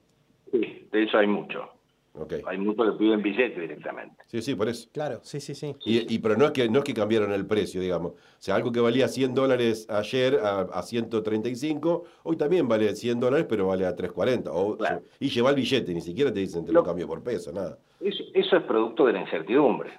[0.52, 1.79] Sí, de eso hay mucho.
[2.14, 2.34] Ok.
[2.48, 4.16] Hay muchos que piden billete directamente.
[4.28, 4.90] Sí, sí, por eso.
[4.92, 5.76] Claro, sí, sí, sí.
[5.86, 8.12] Y, y- pero no es que no es que cambiaron el precio, digamos.
[8.14, 13.20] O sea, algo que valía 100 dólares ayer a, a 135, hoy también vale 100
[13.20, 14.52] dólares, pero vale a 340.
[14.52, 14.78] O,
[15.20, 17.78] Y lleva el billete, ni siquiera te dicen te lo cambio por peso, nada.
[18.02, 19.92] Eso, eso es producto de la incertidumbre.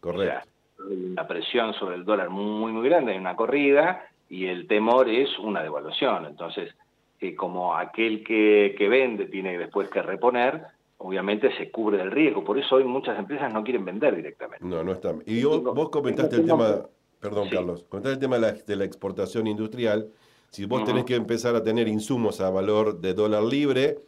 [0.00, 0.48] Correcto.
[0.90, 5.08] Hay una presión sobre el dólar muy, muy grande, hay una corrida y el temor
[5.08, 6.26] es una devaluación.
[6.26, 6.74] Entonces,
[7.20, 10.62] eh, como aquel que, que vende tiene después que reponer,
[11.04, 12.42] obviamente se cubre del riesgo.
[12.42, 14.64] Por eso hoy muchas empresas no quieren vender directamente.
[14.64, 15.14] No, no está.
[15.26, 16.80] Y yo- vos comentaste el tema,
[17.20, 20.08] perdón Carlos, comentaste el tema de la, de la exportación industrial.
[20.50, 23.98] Si vos tenés que empezar a tener insumos a valor de dólar libre,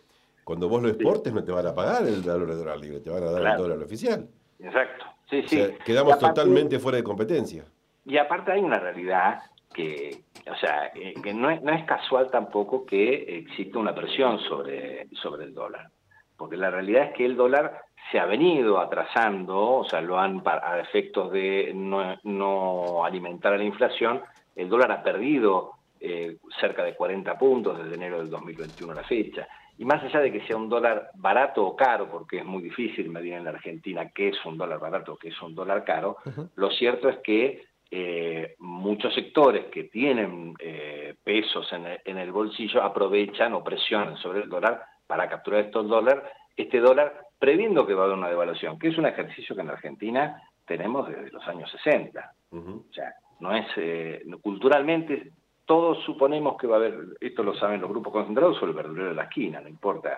[0.45, 3.11] cuando vos lo exportes no te van a pagar el valor de dólar libre, te
[3.11, 3.57] van a dar Claro.
[3.65, 4.29] el dólar oficial.
[4.61, 5.05] Exacto.
[5.29, 7.65] Sí, O sea, quedamos aparte- totalmente fuera de competencia.
[8.05, 9.41] Y aparte hay una realidad
[9.75, 14.39] que, o sea, eh, que no es, no es casual tampoco que exista una presión
[14.49, 15.91] sobre, sobre el dólar.
[16.37, 20.43] Porque la realidad es que el dólar se ha venido atrasando, o sea, lo han,
[20.45, 24.23] a efectos de no, no alimentar a la inflación,
[24.55, 29.05] el dólar ha perdido eh, cerca de 40 puntos desde enero del 2021 a la
[29.05, 29.49] fecha.
[29.79, 33.11] Y más allá de que sea un dólar barato o caro, porque es muy difícil
[33.11, 36.17] medir en la Argentina qué es un dólar barato o qué es un dólar caro,
[36.55, 42.33] lo cierto es que eh, muchos sectores que tienen eh, pesos en el, en el
[42.33, 46.25] bolsillo aprovechan o presionan sobre el dólar para capturar estos dólares,
[46.57, 49.71] este dólar previendo que va a haber una devaluación, que es un ejercicio que en
[49.71, 52.33] Argentina tenemos desde los años 60.
[52.51, 55.33] O sea, no es eh, culturalmente
[55.67, 59.09] todos suponemos que va a haber, esto lo saben los grupos concentrados, o el verdurero
[59.09, 60.17] de la esquina, no importa,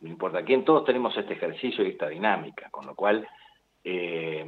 [0.00, 3.26] no importa quién, todos tenemos este ejercicio y esta dinámica, con lo cual
[3.84, 4.44] eh,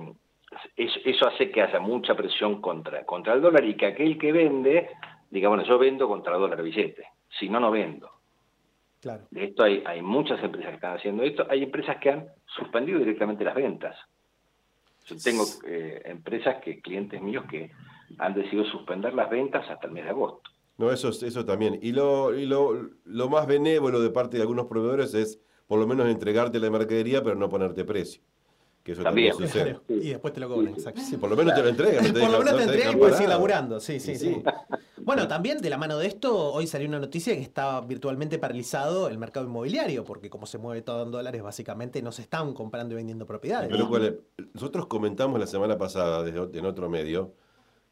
[0.76, 4.90] eso, hace que haya mucha presión contra, contra el dólar y que aquel que vende
[5.30, 7.06] diga, bueno, yo vendo contra dólar billete,
[7.38, 8.10] si no, no vendo.
[9.06, 9.28] Claro.
[9.30, 12.98] De esto hay, hay muchas empresas que están haciendo esto, hay empresas que han suspendido
[12.98, 13.96] directamente las ventas.
[15.04, 17.70] Yo tengo eh, empresas que, clientes míos que
[18.18, 20.50] han decidido suspender las ventas hasta el mes de agosto.
[20.78, 21.78] No, eso, es- eso también.
[21.82, 25.86] Y, lo, y lo, lo más benévolo de parte de algunos proveedores es por lo
[25.86, 28.20] menos entregarte la mercadería, pero no ponerte precio.
[28.86, 29.50] Que eso también, También.
[29.50, 29.70] sucede.
[29.84, 31.00] Claro, Y después te lo cobran, exacto.
[31.00, 32.04] Sí, por lo menos te lo entregan.
[32.06, 33.40] no te Por lo menos no te entregan y puedes seguir parado.
[33.40, 33.80] laburando.
[33.80, 34.40] Sí, sí, sí.
[34.98, 39.08] Bueno, también de la mano de esto, hoy salió una noticia que está virtualmente paralizado
[39.08, 42.94] el mercado inmobiliario, porque como se mueve todo en dólares, básicamente no se están comprando
[42.94, 43.70] y vendiendo propiedades.
[43.70, 44.46] Pero ¿cuál es?
[44.54, 47.32] nosotros comentamos la semana pasada desde en otro medio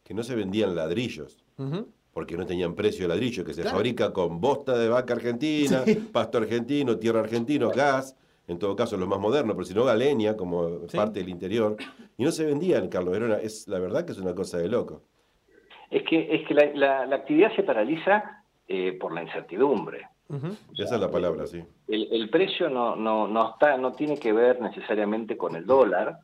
[0.04, 1.44] que no se vendían ladrillos.
[2.12, 3.78] Porque no tenían precio de ladrillo, que se Claro.
[3.78, 5.94] fabrica con bosta de vaca argentina, Sí.
[6.12, 8.14] pasto argentino, tierra argentino, gas,
[8.46, 10.96] en todo caso los más modernos, pero si no galeña como Sí.
[10.96, 11.76] parte del interior.
[12.18, 13.16] Y no se vendían, Carlos.
[13.16, 15.02] Era una- es, la verdad que es una cosa de loco.
[15.90, 20.08] Es que, es que la, la- la actividad se paraliza eh, por la incertidumbre.
[20.78, 21.62] Esa es la palabra, sí.
[21.86, 26.18] El, el precio no, no, no, está, no tiene que ver necesariamente con el dólar,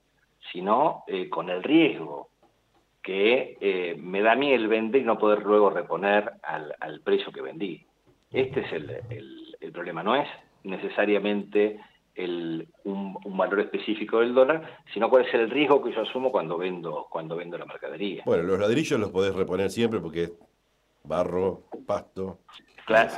[0.50, 2.30] sino eh, con el riesgo
[3.02, 7.00] que eh, me da a mí el vender y no poder luego reponer al, al
[7.00, 7.85] precio que vendí.
[8.33, 10.26] Este es el, el- el problema, no es
[10.64, 11.78] necesariamente
[12.24, 16.30] el, un, un valor específico del dólar, sino cuál es el riesgo que yo asumo
[16.30, 18.22] cuando vendo, cuando vendo la mercadería.
[18.26, 20.33] Bueno, los ladrillos los podés reponer siempre porque es
[21.04, 22.38] barro, pasto.
[22.87, 23.12] Claro.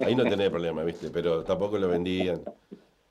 [0.00, 1.10] Ahí no tenés problema, ¿viste?
[1.10, 2.40] Pero tampoco lo vendían.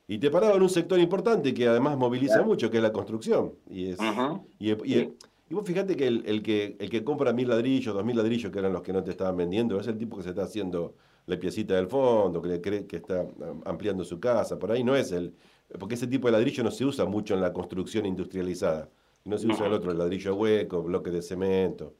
[0.08, 3.54] Y te paraban un sector importante que además moviliza mucho, que es la construcción.
[3.69, 3.97] Y es
[4.60, 5.13] y, y-
[5.49, 8.52] y vos fíjate que el, el que el que compra mil ladrillos, dos mil ladrillos,
[8.52, 10.95] que eran los que no te estaban vendiendo, es el tipo que se está haciendo
[11.25, 14.57] la piecita del fondo, que le cree que está am- ampliando su casa.
[14.59, 15.33] Por ahí no es el.
[15.79, 18.89] Porque ese tipo de ladrillo no se usa mucho en la construcción industrializada.
[19.25, 21.93] No se usa el otro, el ladrillo hueco, bloque de cemento,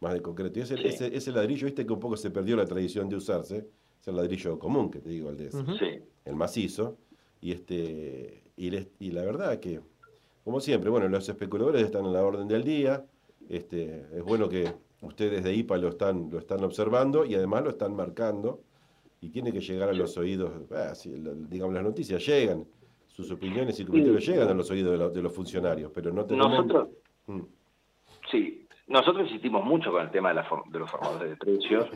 [0.00, 0.60] más de concreto.
[0.60, 3.66] Y ese, ese, ese ladrillo, viste que un poco se perdió la tradición de usarse.
[4.00, 5.58] Es el ladrillo común, que te digo, el de ese.
[5.78, 6.04] Sí.
[6.24, 6.96] El macizo.
[7.40, 9.80] Y este y, les- y la verdad que,
[10.44, 13.04] como siempre, bueno, los especuladores están en la orden del día.
[13.48, 17.70] este, es bueno que ustedes de IPA lo están, lo están observando y además lo
[17.70, 18.60] están marcando
[19.20, 20.92] y tiene que llegar a los oídos, ah,
[21.48, 22.64] digamos, las noticias llegan,
[23.06, 24.30] sus opiniones y comentarios Sí.
[24.32, 26.50] llegan a los oídos de, los- de los funcionarios, pero no tenemos...
[26.50, 26.88] Nosotros,
[27.26, 27.40] Mm.
[28.30, 31.88] sí, nosotros insistimos mucho con el tema de, la de los formadores de precios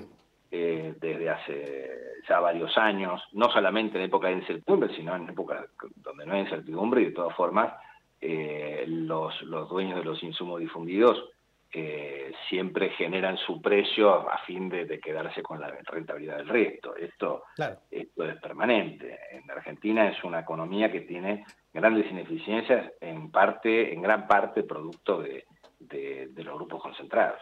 [0.50, 1.90] eh, desde hace
[2.28, 5.64] ya varios años, no solamente en época de incertidumbre, sino en épocas
[5.96, 7.72] donde no hay incertidumbre y de todas formas
[8.20, 11.24] eh, los, los dueños de los insumos difundidos
[11.72, 16.94] eh, siempre generan su precio a fin de, de quedarse con la rentabilidad del resto.
[16.96, 17.78] Esto, Claro.
[17.90, 19.18] esto es permanente.
[19.30, 25.20] En Argentina es una economía que tiene grandes ineficiencias, en parte, en gran parte producto
[25.22, 25.44] de,
[25.80, 27.40] de- de los grupos concentrados.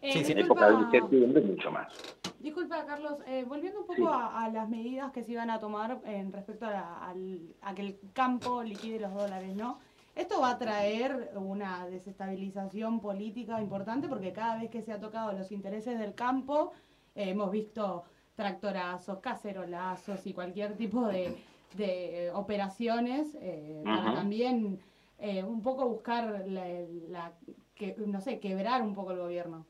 [0.00, 1.92] Eh, en disculpa- época de incertidumbre mucho más.
[2.40, 4.06] Disculpa, Carlos, eh, volviendo un poco Sí.
[4.08, 7.74] a, a las medidas que se iban a tomar en respecto a, la- al- a
[7.74, 9.80] que el campo liquide los dólares, ¿no?
[10.14, 15.32] Esto va a traer una desestabilización política importante porque cada vez que se ha tocado
[15.32, 16.72] los intereses del campo,
[17.14, 21.36] eh, hemos visto tractorazos, cacerolazos y cualquier tipo de,
[21.76, 24.80] de, eh, operaciones eh, para también
[25.18, 26.64] eh, un poco buscar la,
[27.08, 27.32] la-
[27.74, 29.64] que, no sé, quebrar un poco el gobierno.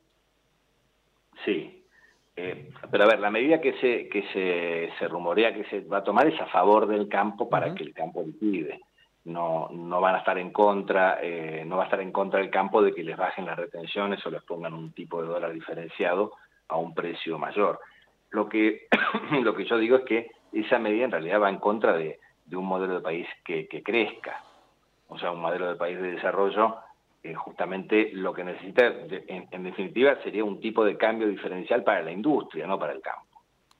[1.44, 1.84] Sí.
[2.36, 5.98] Eh, pero a ver, la medida que se, que se, se rumorea que se va
[5.98, 8.80] a tomar es a favor del campo para que el campo liquide.
[9.24, 12.50] No, no van a estar en contra, eh, no va a estar en contra del
[12.50, 16.32] campo de que les bajen las retenciones o les pongan un tipo de dólar diferenciado
[16.68, 17.80] a un precio mayor.
[18.30, 18.86] Lo que,
[19.42, 22.56] lo que yo digo es que esa medida en realidad va en contra de, de
[22.56, 24.42] un modelo de país que, crezca.
[25.08, 26.76] O sea, un modelo de país de desarrollo
[27.22, 32.12] eh, justamente lo que necesita, en definitiva, sería un tipo de cambio diferencial para la
[32.12, 33.27] industria, no para el campo.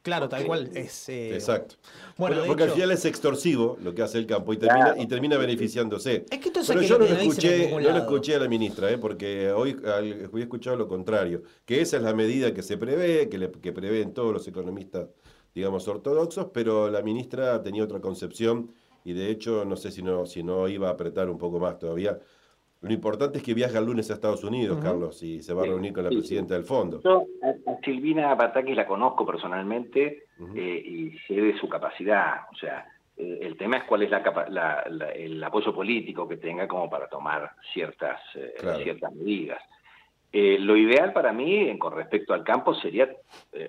[0.09, 0.71] Claro, tal cual.
[0.75, 1.75] Es, eh, Exacto.
[2.17, 4.87] Bueno, Porque- porque hecho- al final es extorsivo lo que hace el campo y termina,
[4.87, 5.03] Claro.
[5.03, 6.25] y termina beneficiándose.
[6.31, 8.49] Es que esto es Pero que yo no lo escuché, no lo escuché a la
[8.49, 8.97] ministra, ¿eh?
[8.99, 13.37] porque hoy había escuchado lo contrario, que esa es la medida que se prevé, que,
[13.39, 15.09] le- que prevén todos los economistas,
[15.55, 18.73] digamos, ortodoxos, pero la ministra tenía otra concepción
[19.05, 21.79] y de hecho no sé si no, si no iba a apretar un poco más
[21.79, 22.19] todavía.
[22.81, 24.79] Lo importante es que viaja el lunes a Estados Unidos.
[24.83, 26.21] Carlos, y se va a reunir con la sí, sí.
[26.21, 27.01] presidenta del fondo.
[27.03, 32.43] Yo a, Silvina Batakis la conozco personalmente eh, y sé de su capacidad.
[32.53, 32.87] O sea,
[33.17, 36.89] eh, el tema es cuál es la, la- la- el apoyo político que tenga como
[36.89, 38.79] para tomar ciertas, eh, Claro.
[38.79, 39.61] ciertas medidas.
[40.33, 43.09] Eh, lo ideal para mí, en- con respecto al campo, sería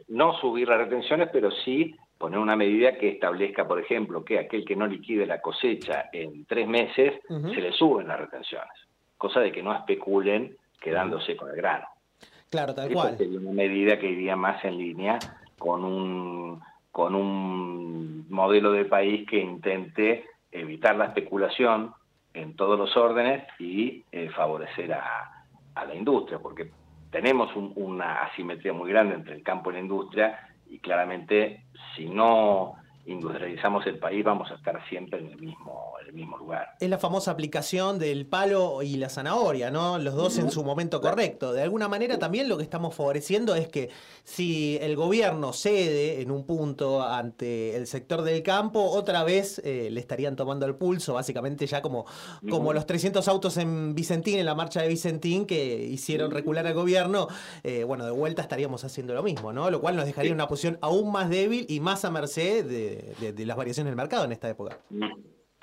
[0.09, 4.65] no subir las retenciones, pero sí poner una medida que establezca, por ejemplo, que aquel
[4.65, 8.69] que no liquide la cosecha en tres meses, se le suben las retenciones.
[9.19, 11.85] Cosa de que no especulen quedándose con el grano.
[12.49, 13.17] Claro, tal cual.
[13.17, 15.19] sería una medida que iría más en línea
[15.57, 21.93] con un, con un modelo de país que intente evitar la especulación
[22.33, 25.43] en todos los órdenes y eh, favorecer a,
[25.75, 26.71] a la industria, porque
[27.11, 32.05] tenemos un- una asimetría muy grande entre el campo y la industria y claramente si
[32.05, 32.75] no
[33.09, 36.75] industrializamos el país vamos a estar siempre en el mismo, en el mismo lugar.
[36.79, 39.97] Es la famosa aplicación del palo y la zanahoria, ¿no?
[39.97, 41.53] Los dos en su momento correcto.
[41.53, 43.89] De alguna manera también lo que estamos favoreciendo es que
[44.23, 49.89] si el gobierno cede en un punto ante el sector del campo, otra vez eh,
[49.91, 52.05] le estarían tomando el pulso, básicamente ya como,
[52.49, 56.73] como los 300 autos en Vicentín, en la marcha de Vicentín, que hicieron recular al
[56.73, 57.27] gobierno.
[57.63, 59.71] eh, bueno, de vuelta estaríamos haciendo lo mismo, ¿no?
[59.71, 62.98] Lo cual nos dejaría en una posición aún más débil y más a merced de,
[63.19, 64.77] de- de las variaciones del mercado en esta época.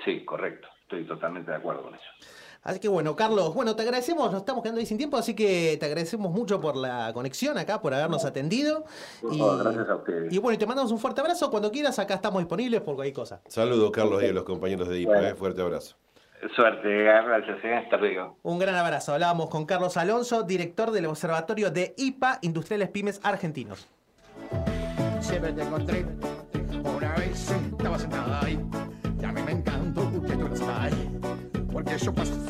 [0.05, 0.68] Sí, correcto.
[0.83, 2.05] Estoy totalmente de acuerdo con eso.
[2.62, 5.77] Así que bueno, Carlos, bueno, te agradecemos, nos estamos quedando ahí sin tiempo, así que
[5.79, 8.85] te agradecemos mucho por la conexión acá, por habernos atendido.
[9.22, 10.33] Por Y, favor, gracias a ustedes.
[10.33, 11.49] y bueno, y te mandamos un fuerte abrazo.
[11.51, 13.40] Cuando quieras, acá estamos disponibles por cualquier cosa.
[13.46, 15.12] Saludos, Carlos, y a los compañeros de IPA.
[15.12, 15.29] Bueno.
[15.29, 15.96] eh, Fuerte abrazo.
[16.57, 17.64] Suerte, gracias.
[17.64, 17.75] eh.
[17.75, 18.38] Hasta luego.
[18.42, 19.12] Un gran abrazo.
[19.14, 23.87] Hablábamos con Carlos Alonso, director del Observatorio de IPA, Industriales Pymes Argentinos.
[25.20, 26.05] Siempre te encontré.
[31.87, 32.46] Porque yo pasé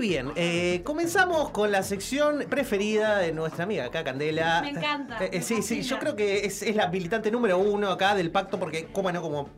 [0.00, 4.62] bien, eh, comenzamos con la sección preferida de nuestra amiga acá, Candela.
[4.62, 7.58] Me encanta, Eh, eh, me sí, sí, yo creo que es, es la militante número
[7.58, 9.48] uno acá del pacto, porque, como no, como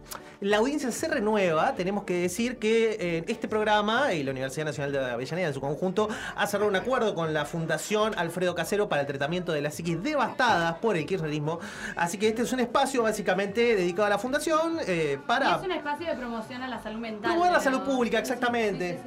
[0.43, 4.91] la audiencia se renueva, tenemos que decir que eh, este programa y la Universidad Nacional
[4.91, 9.03] de Avellaneda en su conjunto ha cerrado un acuerdo con la Fundación Alfredo Casero para
[9.03, 11.61] el tratamiento de las psiquis devastadas por el kirchnerismo.
[11.95, 15.71] Así que este es un espacio básicamente dedicado a la Fundación eh, para Es un
[15.71, 17.31] espacio de promoción a la salud mental.
[17.31, 19.01] Promover la salud pública, exactamente.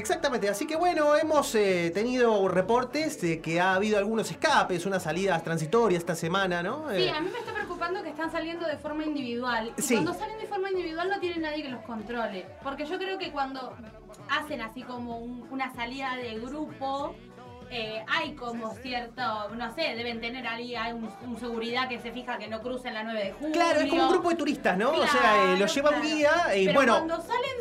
[0.00, 5.02] Exactamente, así que bueno, hemos eh, tenido reportes de que ha habido algunos escapes, unas
[5.02, 6.90] salidas transitorias esta semana, ¿no?
[6.90, 9.72] Sí, Eh, a mí me está preocupando preocupando que están saliendo de forma individual.
[9.76, 9.94] Y Sí.
[9.94, 12.46] cuando salen de forma individual no tiene nadie que los controle.
[12.62, 13.72] Porque yo creo que cuando
[14.30, 17.14] hacen así como un- una salida de grupo,
[17.70, 22.12] eh, hay como cierto, no sé, deben tener ahí hay un, un seguridad que se
[22.12, 23.52] fija que no crucen la 9 de julio.
[23.52, 24.90] Claro, es como un grupo de turistas, ¿no?
[24.90, 27.06] o sea, eh, los lleva un guía y Pero bueno,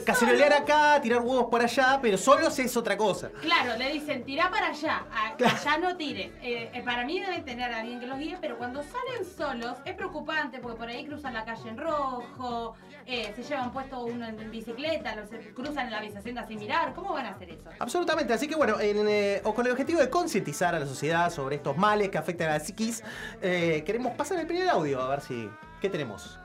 [0.05, 3.29] cacerolear solos- acá, tirar huevos por allá, pero solos es otra cosa.
[3.41, 6.31] Claro, le dicen, tira para allá, a- allá no tires.
[6.41, 9.77] Eh, eh, para mí deben tener a alguien que los guíe, pero cuando salen solos
[9.85, 12.75] es preocupante porque por ahí cruzan la calle en rojo,
[13.05, 16.93] eh, se llevan puesto uno en bicicleta, los, cruzan en la bicicleta sin mirar.
[16.93, 17.69] ¿Cómo van a hacer eso?
[17.79, 21.31] Absolutamente, así que bueno, en, eh, o con el objetivo de concientizar a la sociedad
[21.31, 23.03] sobre estos males que afectan a la psiquis,
[23.41, 25.49] eh, queremos pasar el primer audio a ver si.
[25.81, 26.39] ¿Qué tenemos?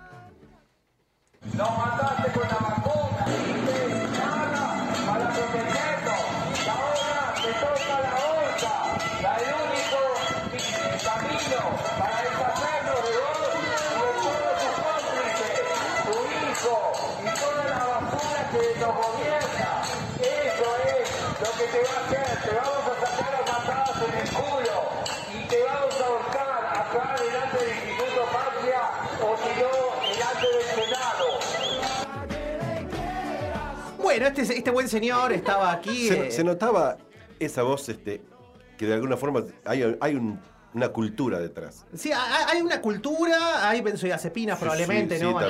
[34.21, 36.09] Bueno, este, este buen señor estaba aquí.
[36.09, 36.99] Se, eh, se notaba
[37.39, 38.21] esa voz este,
[38.77, 40.39] que de alguna forma hay, hay un-
[40.73, 41.85] una cultura detrás.
[41.95, 45.31] Sí, ha- hay una cultura, hay benzodiazepinas Sí, probablemente, sí, ¿no?
[45.41, 45.47] sí,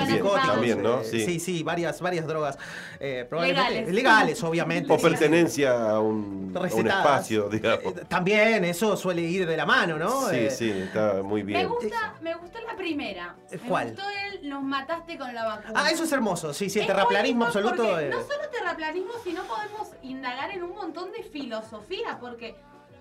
[0.46, 1.00] también, ¿no?
[1.00, 1.24] eh, Sí.
[1.26, 2.56] sí, sí, varias, varias drogas.
[2.98, 3.94] eh, probablemente Legales.
[3.94, 4.92] legales, obviamente.
[4.92, 7.94] O pertenencia a un, a un espacio, digamos.
[8.08, 10.28] También eso suele ir de la mano, ¿no?
[10.30, 11.68] Sí, Eh, sí, está muy Me bien.
[11.68, 13.36] gusta, me gustó la primera.
[13.50, 13.88] Me ¿Cuál?
[13.88, 14.02] gustó
[14.32, 15.72] el nos mataste con la vacuna.
[15.84, 17.98] Ah, eso es hermoso, sí, sí, el Es terraplanismo absoluto.
[18.00, 22.56] eh, No solo terraplanismo, sino podemos indagar en un montón de filosofía, porque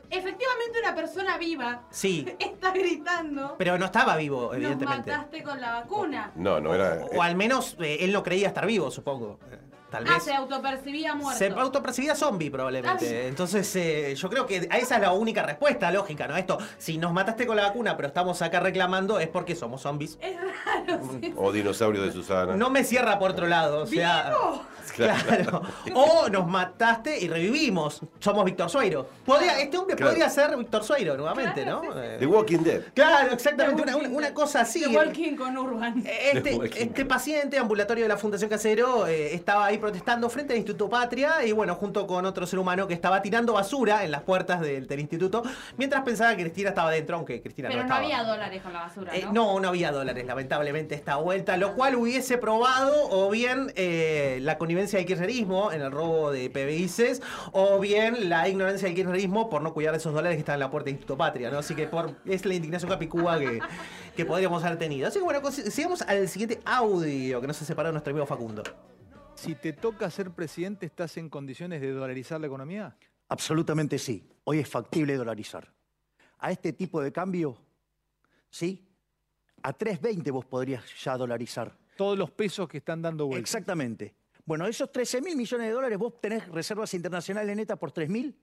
[0.10, 3.56] efectivamente una persona viva Sí, está gritando.
[3.58, 5.12] pero no estaba vivo, Nos evidentemente.
[5.12, 6.32] mataste con la vacuna.
[6.36, 7.06] No, no era.
[7.16, 9.40] O al menos eh, él no creía estar vivo, supongo.
[9.52, 9.58] Eh,
[9.90, 10.24] Tal Ah, vez.
[10.24, 11.40] se autopercibía muerto.
[11.40, 13.24] Se autopercibía zombie probablemente.
[13.24, 13.28] Ah.
[13.28, 16.38] Entonces eh, yo creo que a esa es la única respuesta lógica, ¿no?
[16.38, 20.20] Esto, si nos mataste con la vacuna pero estamos acá reclamando es porque somos zombies.
[20.22, 21.34] Es raro, sí.
[21.36, 22.56] O dinosaurio de Susana.
[22.56, 24.30] No me cierra por otro lado, o sea...
[24.30, 24.64] ¡Vivo!
[25.00, 25.62] Claro.
[25.96, 28.02] O nos mataste y revivimos.
[28.20, 29.08] Somos Víctor Sueiro.
[29.26, 30.12] Podría, este hombre Claro.
[30.12, 32.02] podría ser Víctor Sueiro nuevamente, Claro, ¿no?
[32.02, 32.82] Eh, The Walking Dead.
[32.94, 33.82] Claro, exactamente.
[33.84, 34.82] Una, una- una cosa así.
[34.82, 36.04] The Walking con Urban.
[36.06, 40.54] Este, The Walking este paciente ambulatorio de la Fundación Casero eh, estaba ahí protestando frente
[40.54, 44.12] al Instituto Patria y bueno, junto con otro ser humano que estaba tirando basura en
[44.12, 45.44] las puertas del, del instituto
[45.78, 48.06] mientras pensaba que Cristina estaba dentro, aunque Cristina Pero no no estaba.
[48.18, 49.34] había dólares con la basura, Eh, ¿no?
[49.34, 54.58] no, no había dólares, lamentablemente, esta vuelta, lo cual hubiese probado o bien eh, la
[54.58, 57.22] connivencia del kirchnerismo en el robo de PBICs
[57.52, 60.72] o bien la ignorancia del kirchnerismo por no cuidar esos dólares que están en la
[60.72, 61.60] puerta del Instituto Patria, ¿no?
[61.60, 63.60] Así que por, es la indignación capicúa que,
[64.16, 65.08] que podríamos haber tenido.
[65.08, 68.64] Así que bueno, sigamos al siguiente audio que nos ha separado nuestro amigo Facundo.
[69.36, 72.98] Si te toca ser presidente, ¿estás en condiciones de dolarizar la economía?
[73.30, 74.28] Absolutamente sí.
[74.44, 75.72] Hoy es factible dolarizar.
[76.40, 77.58] A este tipo de cambio,
[78.50, 78.86] ¿sí?
[79.64, 81.78] A 3.20 vos podrías ya dolarizar.
[81.96, 83.40] Todos los pesos que están dando vuelta.
[83.40, 84.16] Exactamente.
[84.50, 88.36] Bueno, esos 13 mil millones de dólares, vos tenés reservas internacionales netas por 3 mil.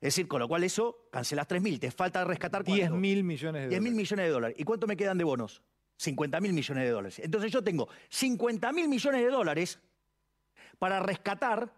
[0.00, 1.78] Es decir, con lo cual eso, cancelás 3 mil.
[1.78, 2.96] Te falta rescatar 10 cuánto?
[2.96, 4.56] mil millones de 10 mil millones de dólares.
[4.58, 5.60] ¿Y cuánto me quedan de bonos?
[5.98, 7.18] 50 mil millones de dólares.
[7.18, 9.78] Entonces yo tengo 50 mil millones de dólares
[10.78, 11.70] para rescatar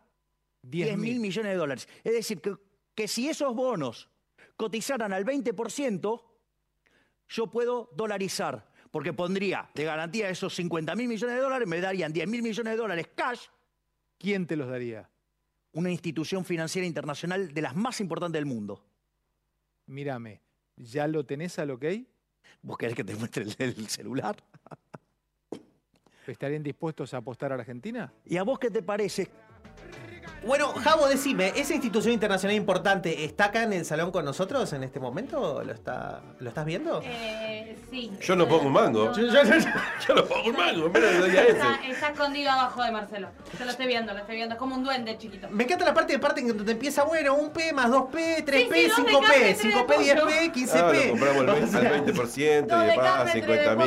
[0.63, 1.89] 10 mil millones de dólares.
[2.05, 2.55] Es decir, que,
[2.95, 4.09] que si esos bonos
[4.57, 6.23] cotizaran al 20%,
[7.29, 8.71] yo puedo dolarizar.
[8.93, 12.75] Porque pondría de garantía esos 50 mil millones de dólares, me darían 10 mil millones
[12.75, 13.49] de dólares cash.
[14.25, 15.07] ¿Quién te los daría?
[15.73, 18.83] Una institución financiera internacional de las más importantes del mundo.
[19.85, 20.41] Mírame,
[20.77, 21.85] ¿ya lo tenés al ok?
[22.63, 24.43] ¿Vos querés que te muestre el, el celular?
[26.27, 28.15] ¿Estarían dispuestos a apostar a Argentina?
[28.25, 29.29] ¿Y a vos qué te parece?
[30.47, 34.83] Bueno, Javo, decime, ¿esa institución internacional importante está acá en el salón con nosotros en
[34.85, 35.63] este momento?
[35.65, 37.01] ¿Lo, está, ¿lo estás viendo?
[37.03, 38.11] Eh, sí.
[38.21, 39.13] Yo no pongo un mango.
[39.15, 39.55] Yo- yo- yo-
[40.09, 40.89] Yo no pongo un mango.
[40.89, 43.29] Mira, le doy a Está, está escondido abajo de Marcelo.
[43.59, 44.55] Yo lo estoy viendo, lo estoy viendo.
[44.55, 45.49] Es como un duende chiquito.
[45.51, 48.91] Me encanta la parte de parte en donde empieza, bueno, 1P más 2P, 3P, Sí,
[48.97, 50.27] sí, dos de 5P, carne, tres de 5P, pollo.
[50.27, 51.05] 10P, Ah, 15P.
[51.05, 53.85] lo compramos al 20%, Dos y de de paz, carne, tres de 50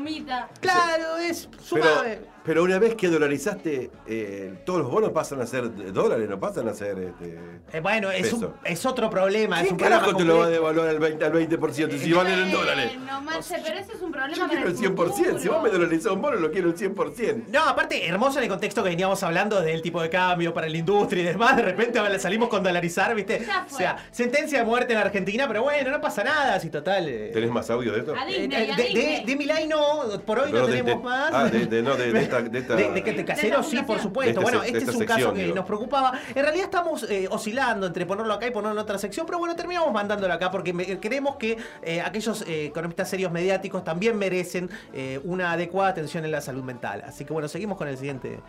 [0.00, 0.26] mil.
[0.60, 2.20] Claro, es Pero, suave.
[2.48, 6.66] Pero una vez que dolarizaste, eh, todos los bonos pasan a ser dólares, no pasan
[6.66, 6.98] a ser.
[6.98, 7.38] Este,
[7.74, 9.56] Eh, bueno, es, un- es otro problema.
[9.56, 12.10] Es ¿Quién un problema carajo te lo va a devaluar al 20%, al 20% si
[12.10, 12.92] valen en dólares?
[13.06, 15.38] No, Marce, pero ese es un problema Yo para quiero el 100%.
[15.40, 17.44] Si vos me dolarizás un bono, lo quiero el 100%.
[17.48, 20.76] No, aparte, hermoso en el contexto que veníamos hablando del tipo de cambio para la
[20.78, 21.54] industria y demás.
[21.54, 23.44] De repente ahora salimos con dolarizar, ¿viste?
[23.46, 27.06] Ya O sea, sentencia de muerte en Argentina, pero bueno, no pasa nada, si total.
[27.10, 28.14] eh, ¿Tenés más audio de esto?
[28.14, 29.16] A eh, Disney, a de, Disney.
[29.20, 31.30] de, de Milay no, por hoy Pero no de- tenemos de- más.
[31.34, 33.82] ah, de- de- no, de- de esta- de esta- de, de que te casero, sí,
[33.82, 34.40] por supuesto.
[34.40, 35.54] Este bueno, este es un caso que digo.
[35.56, 36.12] nos preocupaba.
[36.34, 39.54] En realidad estamos eh, oscilando entre ponerlo acá y ponerlo en otra sección, pero bueno,
[39.56, 44.70] terminamos mandándolo acá porque me- creemos que eh, aquellos eh, economistas serios mediáticos también merecen
[44.92, 47.02] eh, una adecuada atención en la salud mental.
[47.06, 48.40] Así que bueno, seguimos con el siguiente.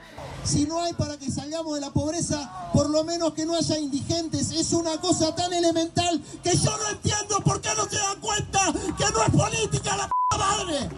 [0.43, 3.77] Si no hay para que salgamos de la pobreza, por lo menos que no haya
[3.77, 4.51] indigentes.
[4.51, 8.59] Es una cosa tan elemental que yo no entiendo por qué no se dan cuenta
[8.97, 10.89] que no es política la p madre.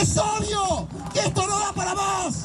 [0.00, 2.44] Es obvio que esto no para más.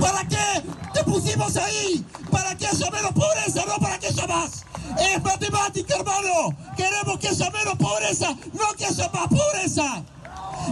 [0.00, 2.04] ¿Para qué te pusimos ahí?
[2.30, 4.64] Para que haya menos pobreza, no para que haya más.
[4.98, 6.56] Es matemática, hermano.
[6.76, 10.04] Queremos que haya menos pobreza, no que haya más pobreza.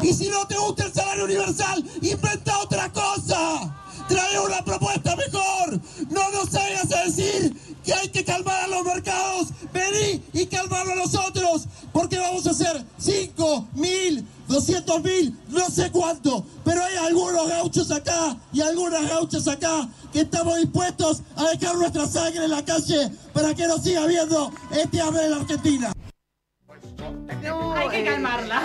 [0.03, 3.75] Y si no te gusta el salario universal, inventa otra cosa.
[4.09, 5.81] Trae una propuesta mejor.
[6.11, 7.55] No nos vayas a decir
[7.85, 9.49] que hay que calmar a los mercados.
[9.73, 11.67] Vení y calmarlo a nosotros.
[11.93, 16.45] Porque vamos a hacer 5 mil, 200 mil, no sé cuánto.
[16.65, 22.07] Pero hay algunos gauchos acá y algunas gauchas acá que estamos dispuestos a dejar nuestra
[22.07, 25.93] sangre en la calle para que no siga habiendo este hambre en la Argentina.
[27.77, 28.63] Hay que calmarla.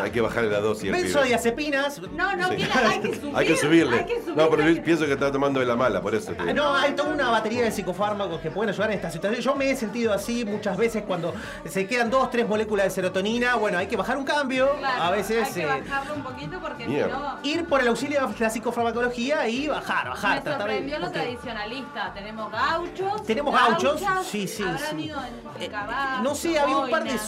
[0.00, 0.90] Hay que bajarle la dosis.
[0.92, 2.00] Benzodiazepinas.
[2.12, 2.68] No, no, Sí.
[2.86, 3.32] hay que subir.
[3.36, 3.96] Hay que subirle.
[3.98, 4.36] Hay que subirle.
[4.36, 6.32] No, pero yo pienso que está tomando de la mala, por eso.
[6.32, 6.54] te digo.
[6.54, 9.40] No, hay toda una batería de psicofármacos que pueden ayudar en esta situación.
[9.42, 11.34] Yo me he sentido así muchas veces cuando
[11.68, 13.56] se quedan dos, tres moléculas de serotonina.
[13.56, 14.70] Bueno, hay que bajar un cambio.
[14.78, 17.38] Claro, a veces Hay que eh, bajarlo un poquito porque si mierda.
[17.42, 17.48] no.
[17.48, 20.36] ir por el auxilio de la psicofarmacología y bajar, bajar.
[20.36, 22.12] Me tratar de- sorprendió lo porque tradicionalista.
[22.14, 23.22] Tenemos gauchos.
[23.26, 25.04] Tenemos gauchos, gauchas, sí, sí, habrán sí.
[25.06, 25.20] ido
[25.60, 27.22] en caballo, No sé, había un par de boina.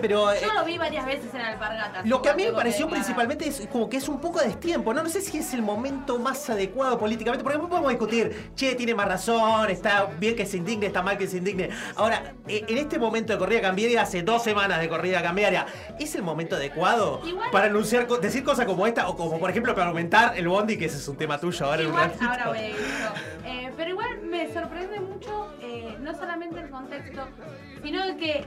[0.00, 0.32] Pero.
[0.32, 2.06] eh, Yo lo vi varias veces en alpargatas.
[2.06, 4.94] Lo que a mí me pareció principalmente es como que es un poco a destiempo,
[4.94, 5.02] ¿no?
[5.02, 9.06] No sé si es el momento más adecuado políticamente, porque podemos discutir, che, tiene más
[9.06, 11.68] razón, está bien que se indigne, está mal que se indigne.
[11.96, 15.66] Ahora, eh, en este momento de corrida cambiaria, hace dos semanas de corrida cambiaria,
[15.98, 19.74] ¿es el momento adecuado Igual- para anunciar, decir cosas como esta, o como por ejemplo
[19.74, 22.48] para aumentar el bondi, que ese es un tema tuyo ahora en un Igual, ahora
[22.48, 23.46] voy a ir yo.
[23.46, 27.26] Eh, pero igual me sorprende mucho, eh, no solamente el contexto,
[27.82, 28.46] sino de que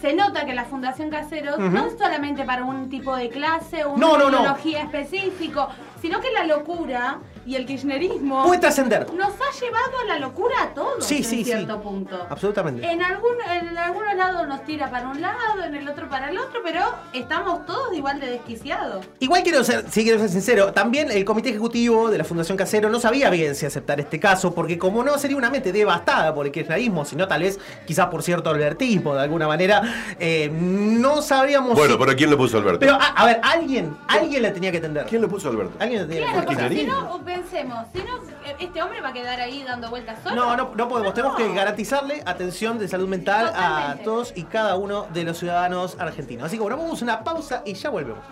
[0.00, 3.92] se nota que la Fundación Caseros no es solamente para un tipo de clase o
[3.92, 4.38] una No, no, no.
[4.40, 5.68] ideología específico,
[6.02, 9.12] sino que la locura y el kirchnerismo Puede trascender.
[9.14, 11.44] nos ha llevado a la locura a todos Sí, en sí, sí.
[11.44, 12.24] cierto punto.
[12.28, 12.86] Absolutamente.
[12.88, 16.38] En, algún, en algunos lados nos tira para un lado, en el otro para el
[16.38, 16.80] otro, pero
[17.12, 19.04] estamos todos igual de desquiciados.
[19.18, 22.88] Igual quiero ser, sí quiero ser sincero, también el comité ejecutivo de la Fundación Casero
[22.90, 26.46] no sabía bien si aceptar este caso, porque como no sería una mente devastada por
[26.46, 29.82] el kirchnerismo, sino tal vez quizás por cierto albertismo de alguna manera,
[30.20, 32.80] eh, no sabríamos Bueno, si- pero ¿quién lo puso Alberto?
[32.80, 35.06] Pero a, a ver, alguien, alguien le tenía que atender.
[35.06, 35.72] ¿Quién lo puso Alberto?
[35.80, 39.12] Alguien tenía Claro, que porque si no, pensemos, si no, eh, este hombre va a
[39.12, 40.34] quedar ahí dando vueltas solo.
[40.34, 41.14] No, no, no podemos.
[41.14, 45.96] Tenemos que garantizarle atención de salud mental a todos y cada uno de los ciudadanos
[45.98, 46.46] argentinos.
[46.46, 48.24] Así que bueno, vamos a una pausa y ya volvemos.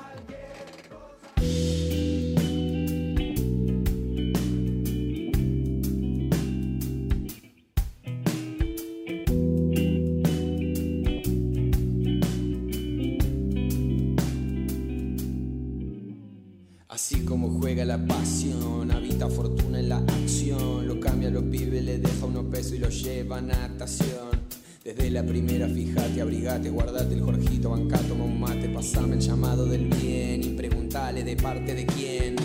[23.31, 24.41] Lleva natación.
[24.83, 29.67] Desde la primera, fijate, abrigate, guardate el Jorgito, banca, toma un mate, pasame el llamado
[29.67, 32.37] del bien y preguntale de parte de quién.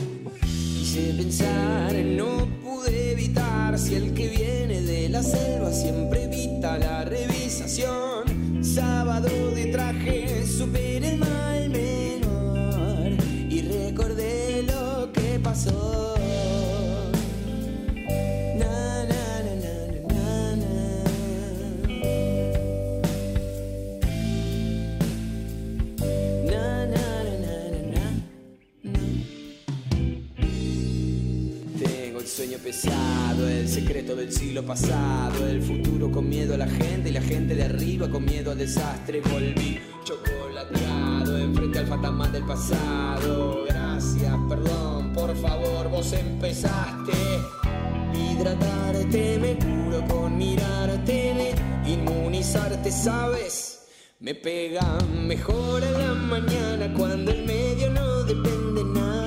[0.42, 7.06] Quise pensar, no pude evitar si el que viene de la selva siempre evita la
[7.06, 8.64] revisación.
[8.64, 13.12] Sábado de traje, superé el mal menor
[13.50, 16.15] y recordé lo que pasó.
[32.46, 37.12] Sueño pesado, el secreto del siglo pasado, el futuro con miedo a la gente y
[37.12, 39.20] la gente de arriba con miedo al desastre.
[39.22, 43.66] Volví chocolateado enfrente al fantasma del pasado.
[43.68, 47.14] Gracias, perdón, por favor, vos empezaste.
[48.14, 53.88] Hidratarte me curo con mirarte, de inmunizarte, ¿sabes?
[54.20, 59.26] Me pega mejor a la mañana cuando el medio no depende nada.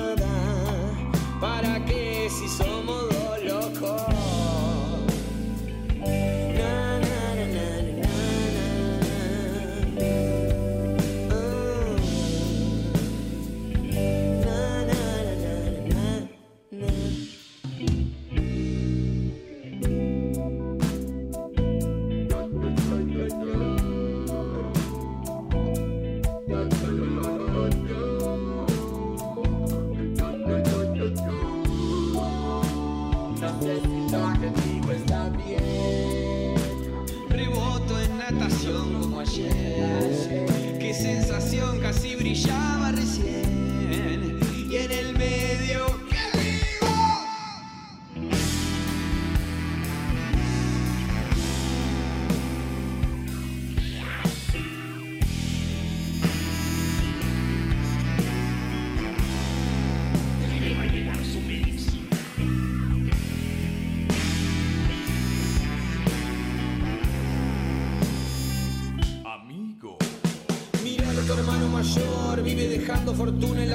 [2.29, 2.88] si somos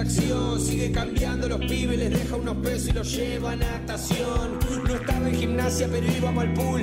[0.09, 4.59] sigue cambiando los pibes, les deja unos pesos y los lleva a natación.
[4.87, 6.83] No estaba en gimnasia, pero íbamos al pool,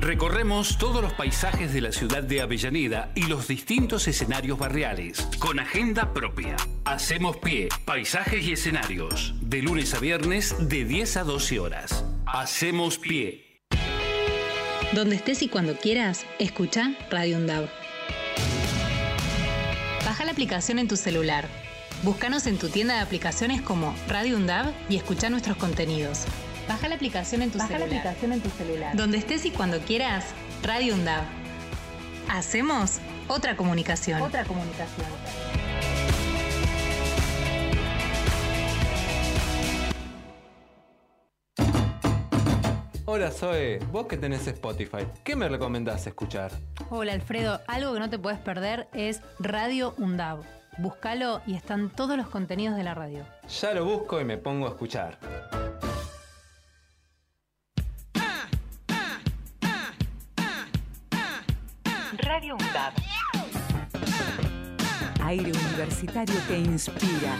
[0.00, 5.58] Recorremos todos los paisajes de la ciudad de Avellaneda y los distintos escenarios barriales, con
[5.58, 6.54] agenda propia.
[6.84, 12.04] Hacemos pie, paisajes y escenarios, de lunes a viernes de 10 a 12 horas.
[12.26, 13.60] Hacemos pie.
[14.92, 17.68] Donde estés y cuando quieras, escucha Radio Undab.
[20.04, 21.48] Baja la aplicación en tu celular.
[22.04, 26.24] Búscanos en tu tienda de aplicaciones como Radio Undab y escucha nuestros contenidos.
[26.68, 27.58] Baja la aplicación en tu
[28.50, 28.94] celular.
[28.94, 30.26] Donde estés y cuando quieras,
[30.62, 31.24] Radio Undab.
[32.28, 34.20] Hacemos otra comunicación.
[34.20, 35.06] Otra comunicación.
[43.06, 46.52] Hola Zoe, vos que tenés Spotify, ¿qué me recomendás escuchar?
[46.90, 50.40] Hola Alfredo, algo que no te puedes perder es Radio Undab.
[50.76, 53.24] Búscalo y están todos los contenidos de la radio.
[53.60, 55.18] Ya lo busco y me pongo a escuchar.
[65.28, 67.36] Aire universitario que inspira.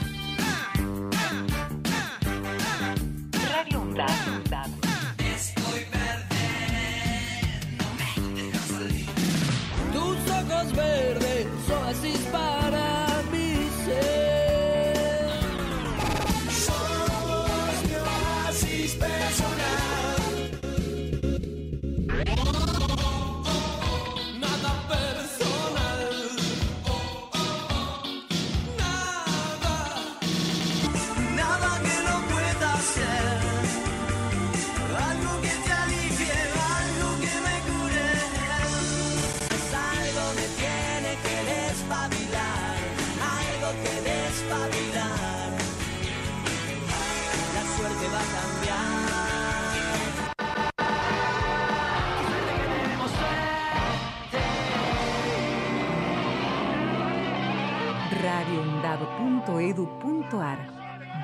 [3.50, 4.77] Radio.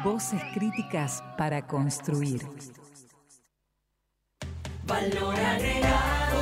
[0.02, 2.40] Voces críticas para construir.
[4.86, 6.34] Valor agregado.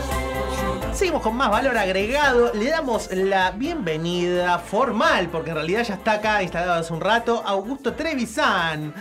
[0.92, 2.52] Seguimos con más valor agregado.
[2.54, 7.42] Le damos la bienvenida formal, porque en realidad ya está acá instalado hace un rato,
[7.44, 8.94] Augusto Trevisan.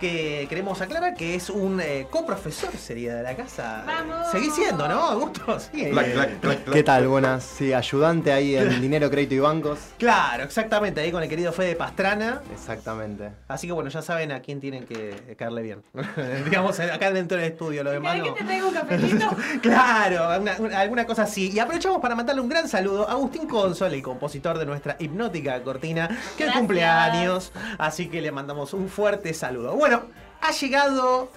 [0.00, 3.82] Que queremos aclarar que es un eh, coprofesor, sería de la casa.
[3.84, 4.30] ¡Vamos!
[4.30, 5.58] Seguís siendo, ¿no, Augusto?
[5.72, 5.90] Sí.
[6.72, 7.08] ¿Qué tal?
[7.08, 7.42] Buenas.
[7.42, 9.78] Sí, ayudante ahí en Dinero, Crédito y Bancos.
[9.98, 12.42] Claro, exactamente, ahí con el querido Fede Pastrana.
[12.52, 13.30] Exactamente.
[13.48, 15.82] Así que bueno, ya saben a quién tienen que caerle bien.
[16.44, 18.34] Digamos, acá dentro del estudio, lo demás ¿Querés no.
[18.34, 19.36] que te traiga un cafecito?
[19.62, 21.50] Claro, una- una- alguna cosa así.
[21.50, 25.60] Y aprovechamos para mandarle un gran saludo a Agustín Consol, el compositor de nuestra hipnótica
[25.64, 26.56] cortina, que es Gracias.
[26.58, 27.52] cumpleaños.
[27.78, 29.74] Así que le mandamos un fuerte saludo.
[29.74, 29.87] Bueno,
[30.40, 31.30] ha llegado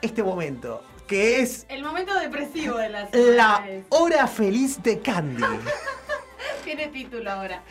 [0.00, 5.42] este momento, que es El momento depresivo de las la hora feliz de Candy.
[6.64, 7.62] Tiene título ahora.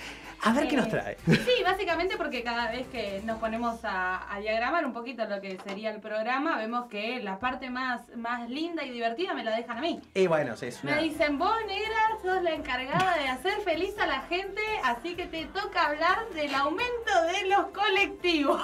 [0.44, 1.18] A ver qué Eh, nos trae.
[1.26, 5.60] Sí, básicamente porque cada vez que nos ponemos a, a diagramar un poquito lo que
[5.64, 9.78] sería el programa, vemos que la parte más, más linda y divertida me la dejan
[9.78, 10.02] a mí.
[10.16, 10.96] Y bueno, sí, es una...
[10.96, 15.28] Me dicen, vos negra, sos la encargada de hacer feliz a la gente, así que
[15.28, 18.62] te toca hablar del aumento de los colectivos.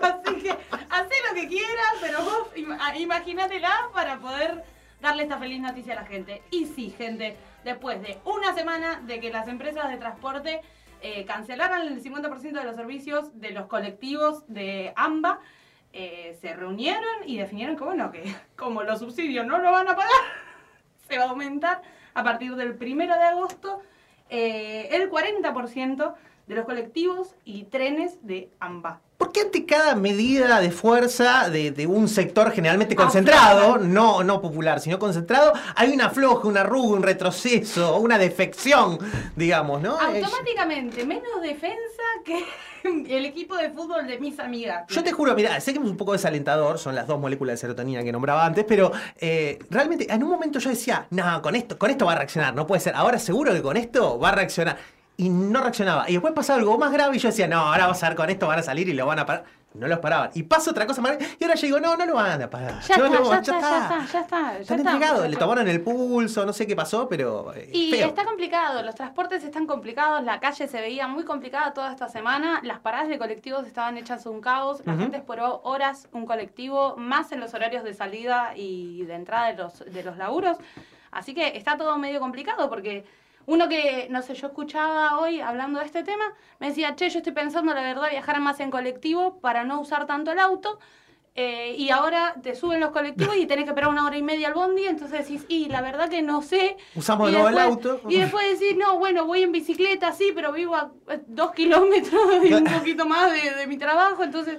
[0.24, 4.62] Así que hacé lo que quieras, pero vos im- a- imagínatela para poder
[5.00, 6.42] darle esta feliz noticia a la gente.
[6.50, 10.60] Y sí, gente, después de una semana de que las empresas de transporte
[11.00, 15.38] eh, cancelaran el 50% de los servicios de los colectivos de AMBA,
[15.92, 18.24] eh, se reunieron y definieron que, bueno, que
[18.56, 20.10] como los subsidios no lo van a pagar,
[21.08, 21.82] se va a aumentar
[22.14, 23.80] a partir del primero de agosto
[24.28, 26.14] eh, el 40%
[26.48, 29.00] de los colectivos y trenes de AMBA.
[29.38, 34.40] ¿Por qué ante cada medida de fuerza de, de un sector generalmente concentrado, no, no
[34.40, 38.98] popular, sino concentrado, hay una floja, una arruga, un retroceso, una defección,
[39.36, 39.98] digamos, ¿no?
[40.00, 42.44] Automáticamente, menos defensa que
[43.16, 44.86] el equipo de fútbol de mis amigas.
[44.88, 47.58] Yo te juro, mira, sé que es un poco desalentador, son las dos moléculas de
[47.58, 51.78] serotonina que nombraba antes, pero eh, realmente en un momento yo decía, no, con esto,
[51.78, 52.94] con esto va a reaccionar, no puede ser.
[52.96, 54.97] Ahora seguro que con esto va a reaccionar.
[55.20, 56.08] Y no reaccionaba.
[56.08, 58.30] Y después pasaba algo más grave y yo decía, no, ahora vas a ver con
[58.30, 59.44] esto van a salir y lo van a parar.
[59.74, 60.30] No los paraban.
[60.34, 62.48] Y pasa otra cosa más grave, Y ahora yo digo, no, no lo van a
[62.48, 62.80] parar.
[62.82, 64.92] Ya No, está, no, ya, está, ya está, ya está, ya Están está.
[64.92, 67.52] entregados, le tomaron el pulso, no sé qué pasó, pero.
[67.52, 68.06] eh, Y feo.
[68.06, 72.60] está complicado, los transportes están complicados, la calle se veía muy complicada toda esta semana,
[72.62, 75.02] las paradas de colectivos estaban hechas un caos, la Ujú.
[75.02, 79.54] gente esperó horas un colectivo, más en los horarios de salida y de entrada de
[79.56, 80.56] los, de los laburos,
[81.10, 83.04] así que está todo medio complicado porque
[83.48, 86.24] uno que, no sé, yo escuchaba hoy hablando de este tema,
[86.60, 90.06] me decía, che, yo estoy pensando la verdad viajar más en colectivo para no usar
[90.06, 90.78] tanto el auto.
[91.40, 94.48] eh, y ahora te suben los colectivos y tenés que esperar una hora y media
[94.48, 98.00] al bondi, entonces decís, y la verdad que no sé, Usamos el auto.
[98.08, 102.20] Y después decir, no, bueno, voy en bicicleta, sí, pero vivo a eh, dos kilómetros
[102.44, 104.58] y un poquito más de, de mi trabajo, entonces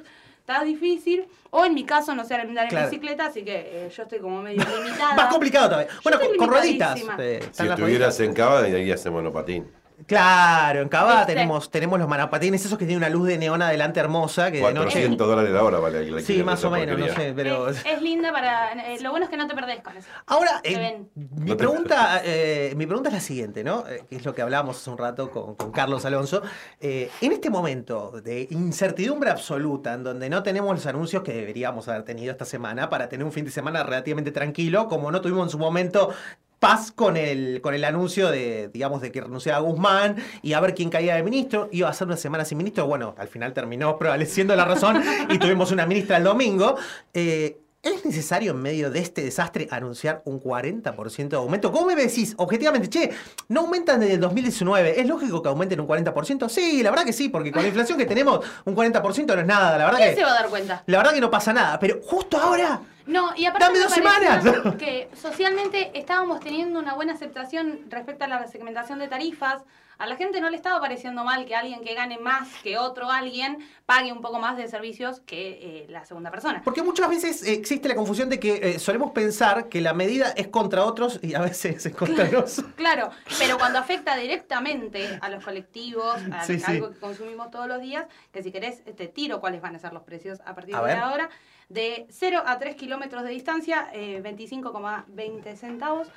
[0.50, 1.26] está difícil.
[1.52, 2.90] O en mi caso, no sé andar en Claro.
[2.90, 5.16] bicicleta, así que eh, yo estoy como medio limitada.
[5.16, 5.92] Más complicado todavía.
[6.04, 7.00] Bueno, con, con rueditas.
[7.20, 9.72] eh, Si estuvieras en Cava, irías en monopatín.
[10.06, 14.00] Claro, en Cava tenemos, tenemos los manapatines, esos que tienen una luz de neón adelante
[14.00, 14.92] hermosa, que de noche...
[14.92, 17.70] 400 dólares la hora vale alquiler Sí, más o menos, no sé, pero...
[17.70, 18.74] Es, es linda para...
[18.94, 20.08] eh, lo bueno es que no te perdés con eso.
[20.26, 23.86] Ahora, eh, mi, pregunta, eh, mi pregunta es la siguiente, ¿no?
[23.88, 26.42] Eh, que es lo que hablábamos hace un rato con, con Carlos Alonso.
[26.80, 31.88] Eh, en este momento de incertidumbre absoluta, en donde no tenemos los anuncios que deberíamos
[31.88, 35.48] haber tenido esta semana para tener un fin de semana relativamente tranquilo, como no tuvimos
[35.48, 36.14] en su momento
[36.60, 40.76] paz con el, con el anuncio de, digamos, de que renunciaba Guzmán y a ver
[40.76, 41.70] quién caía de ministro.
[41.72, 42.86] Iba a ser una semana sin ministro.
[42.86, 46.76] Bueno, al final terminó prevaleciendo la razón y tuvimos una ministra el domingo.
[47.14, 51.72] Eh, ¿Es necesario en medio de este desastre anunciar un 40% de aumento?
[51.72, 52.34] ¿Cómo me decís?
[52.38, 53.10] Objetivamente, che,
[53.48, 55.00] no aumentan desde el 2019.
[55.00, 56.50] ¿Es lógico que aumenten un 40%?
[56.50, 59.48] Sí, la verdad que sí, porque con la inflación que tenemos, un 40% no es
[59.48, 59.78] nada.
[59.78, 60.84] La verdad ¿Quién que, se va a dar cuenta?
[60.88, 61.80] la verdad que no pasa nada.
[61.80, 64.46] Pero justo ahora, No, y aparte Dame me dos semanas.
[64.78, 69.62] que socialmente estábamos teniendo una buena aceptación respecto a la segmentación de tarifas.
[70.00, 73.12] A la gente no le estaba pareciendo mal que alguien que gane más que otro
[73.12, 76.62] alguien pague un poco más de servicios que eh, la segunda persona.
[76.64, 80.30] Porque muchas veces eh, existe la confusión de que eh, solemos pensar que la medida
[80.38, 82.66] es contra otros y a veces es contra nosotros.
[82.78, 86.72] Claro, pero cuando afecta directamente a los colectivos, a Sí, sí.
[86.72, 89.92] algo que consumimos todos los días, que si querés te tiro cuáles van a ser
[89.92, 90.98] los precios a partir A de ver.
[90.98, 91.30] ahora,
[91.68, 96.08] de 0 a 3 kilómetros de distancia, eh, 25,20 centavos.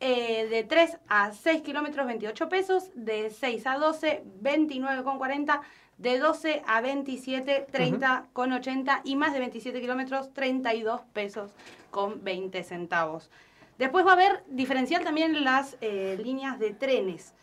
[0.00, 2.90] Eh, de 3 a 6 kilómetros, 28 pesos.
[2.94, 5.60] De 6 a 12, 29,40.
[5.98, 9.02] De 12 a 27, 30,80.
[9.04, 11.52] Y más de 27 kilómetros, 32 pesos
[11.90, 13.30] con 20 centavos.
[13.78, 17.34] Después va a haber diferencial también las eh, líneas de trenes.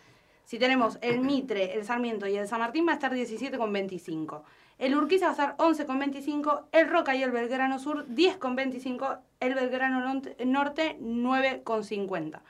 [0.46, 4.42] Si tenemos el Mitre, el Sarmiento y el San Martín va a estar 17,25.
[4.80, 6.66] El Urquiza va a estar 11,25.
[6.72, 9.18] El Roca y el Belgrano Sur 10,25.
[9.40, 12.42] El Belgrano Norte- Norte 9,50.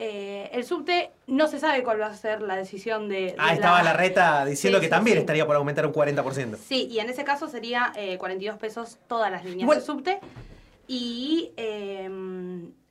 [0.00, 3.14] eh, el subte no se sabe cuál va a ser la decisión de.
[3.26, 5.20] de Ah, estaba la reta diciendo Sí, que sí, también sí.
[5.20, 6.56] estaría por aumentar un 40%.
[6.58, 10.20] Sí, y en ese caso sería eh, 42 pesos todas las líneas Igual- de subte.
[10.88, 12.10] Y eh,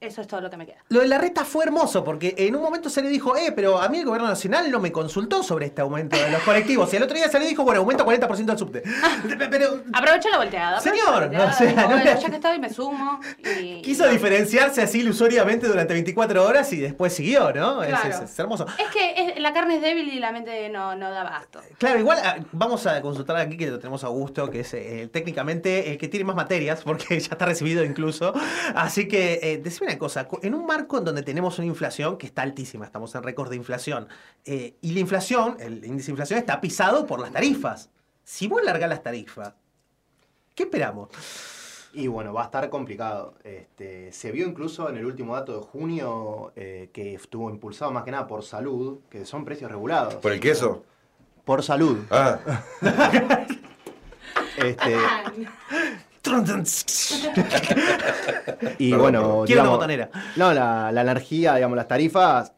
[0.05, 0.77] eso es todo lo que me queda.
[0.89, 3.81] Lo de la reta fue hermoso porque en un momento se le dijo, eh, pero
[3.81, 6.91] a mí el gobierno nacional no me consultó sobre este aumento de los colectivos.
[6.93, 8.83] Y el otro día se le dijo, bueno, aumenta 40% el subte.
[9.49, 10.79] Pero Aprovecha la volteada.
[10.79, 13.19] Señor, la volteada, o sea, digo, no bueno, ya que estoy, me sumo.
[13.61, 17.83] Y, quiso diferenciarse así ilusoriamente durante 24 horas y después siguió, ¿no?
[17.83, 18.09] Es- Claro.
[18.09, 18.65] Es, es hermoso.
[18.79, 21.61] Es que es- la carne es débil y la mente no, no da abasto.
[21.77, 25.09] Claro, igual ah, vamos a consultar aquí que lo tenemos a Augusto, que es eh,
[25.11, 28.33] técnicamente el que tiene más materias, porque ya está recibido incluso.
[28.75, 32.25] Así que, eh, decime una cosa, en un marco en donde tenemos una inflación que
[32.25, 34.07] está altísima, estamos en récord de inflación,
[34.45, 37.89] eh, y la inflación, el índice de inflación está pisado por las tarifas.
[38.23, 39.53] Si vos largás las tarifas,
[40.55, 41.09] ¿qué esperamos?
[41.93, 43.35] Y bueno, va a estar complicado.
[43.43, 48.03] Este, se vio incluso en el último dato de junio eh, que estuvo impulsado más
[48.03, 50.15] que nada por salud, que son precios regulados.
[50.15, 50.83] ¿Por el queso?
[51.45, 51.99] Por salud.
[52.09, 52.39] Ah.
[54.55, 54.95] Este,
[58.77, 59.43] y Perdón, bueno.
[59.45, 60.09] Quiero una botonera.
[60.35, 62.53] No, la, la energía, digamos, las tarifas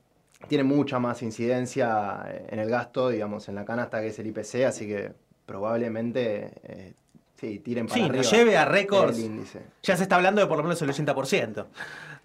[0.47, 4.65] tienen mucha más incidencia en el gasto, digamos, en la canasta que es el IPC,
[4.67, 5.11] así que
[5.45, 6.93] probablemente eh,
[7.39, 9.17] sí, tiren para Sí, arriba nos lleve a récords.
[9.83, 11.65] Ya se está hablando de por lo menos el 80%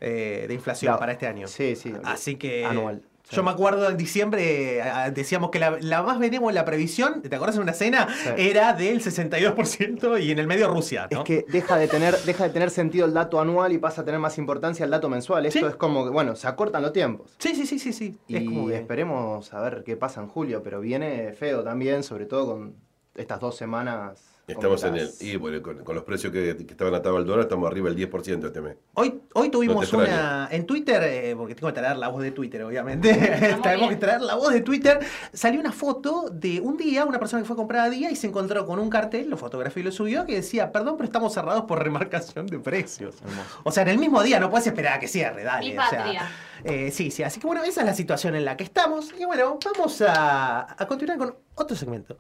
[0.01, 1.01] eh, de inflación Claro.
[1.01, 1.47] para este año.
[1.49, 1.93] Sí, sí.
[2.05, 2.65] Así que.
[2.67, 3.03] Anual.
[3.31, 4.83] Yo me acuerdo en diciembre, eh,
[5.15, 8.09] decíamos que la, la más benévola previsión, ¿te acuerdas en una cena?
[8.25, 8.31] Sí.
[8.37, 11.19] Era del 62% y en el medio Rusia, ¿no?
[11.21, 14.05] Es que deja de tener, deja de tener sentido el dato anual y pasa a
[14.05, 15.47] tener más importancia el dato mensual.
[15.47, 17.31] Esto es como que, bueno, se acortan los tiempos.
[17.39, 18.19] Sí, sí, sí, sí, sí.
[18.29, 22.03] Y Es como que- esperemos a ver qué pasa en julio, pero viene feo también,
[22.03, 22.75] sobre todo con
[23.15, 24.30] estas dos semanas.
[24.53, 25.11] Estamos en el.
[25.21, 28.11] Y bueno, con, con los precios que, que estaban atados al dólar, estamos arriba del
[28.11, 28.77] 10% este mes.
[28.95, 30.49] Hoy, hoy tuvimos No una.
[30.51, 33.13] En Twitter, eh, porque tengo que traer la voz de Twitter, obviamente.
[33.63, 35.01] Tenemos que traer la voz de Twitter.
[35.33, 38.17] Salió una foto de un día, una persona que fue a comprar a día y
[38.17, 41.33] se encontró con un cartel, lo fotografió y lo subió, que decía: Perdón, pero estamos
[41.33, 43.17] cerrados por remarcación de precios.
[43.65, 45.71] O sea, en el mismo día no puedes esperar a que cierre, dale.
[45.73, 46.31] Mi o sea, patria.
[46.65, 47.23] eh, sí, sí.
[47.23, 49.13] Así que bueno, esa es la situación en la que estamos.
[49.19, 52.19] Y bueno, vamos a, a continuar con otro segmento.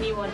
[0.00, 0.30] Ni bol.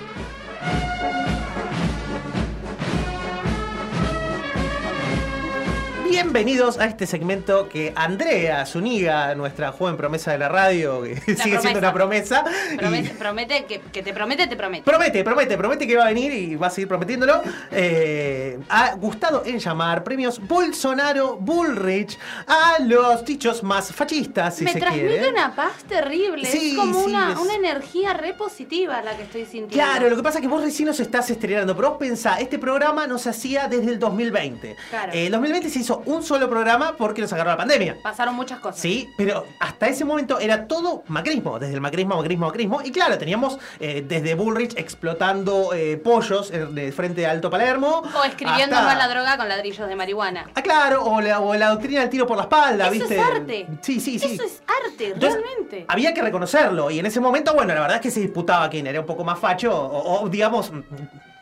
[6.17, 11.59] Bienvenidos a este segmento que Andrea Zuniga, nuestra joven promesa de la radio, que sigue
[11.59, 14.85] siendo una promesa, y- Promete, promete que, que te promete, te promete.
[14.85, 17.41] Promete, promete, promete que va a venir y va a seguir prometiéndolo.
[17.71, 24.73] Eh, ha gustado en llamar premios Bolsonaro Bullrich a los dichos más fascistas, si me
[24.75, 25.31] se transmite quiere.
[25.31, 26.45] una paz terrible.
[26.47, 29.73] Sí, es como sí, una, es- una energía re positiva la que estoy sintiendo.
[29.73, 32.59] Claro, lo que pasa es que vos recién nos estás estrenando, pero vos pensá, este
[32.59, 34.77] programa no se hacía desde el 2020.
[34.91, 35.13] Claro.
[35.15, 37.97] Eh, el 2020 se hizo un solo programa porque nos agarró la pandemia.
[38.03, 38.81] Pasaron muchas cosas.
[38.81, 42.81] Sí, pero hasta ese momento era todo macrismo, desde el macrismo, macrismo, macrismo.
[42.85, 48.03] Y claro, teníamos eh, desde Bullrich explotando eh, pollos en- de frente a Alto Palermo.
[48.21, 50.47] O escribiendo hasta- la droga con ladrillos de marihuana.
[50.55, 53.17] Ah, claro, o la, o la doctrina del tiro por la espalda, Eso ¿viste?
[53.19, 53.67] es arte.
[53.81, 54.35] Sí, sí, sí.
[54.35, 55.85] Eso es arte, Entonces, realmente.
[55.89, 56.91] Había que reconocerlo.
[56.91, 59.25] Y en ese momento, bueno, la verdad es que se disputaba quién era un poco
[59.25, 60.71] más facho o, o, digamos,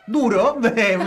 [0.07, 0.97] duro, eh,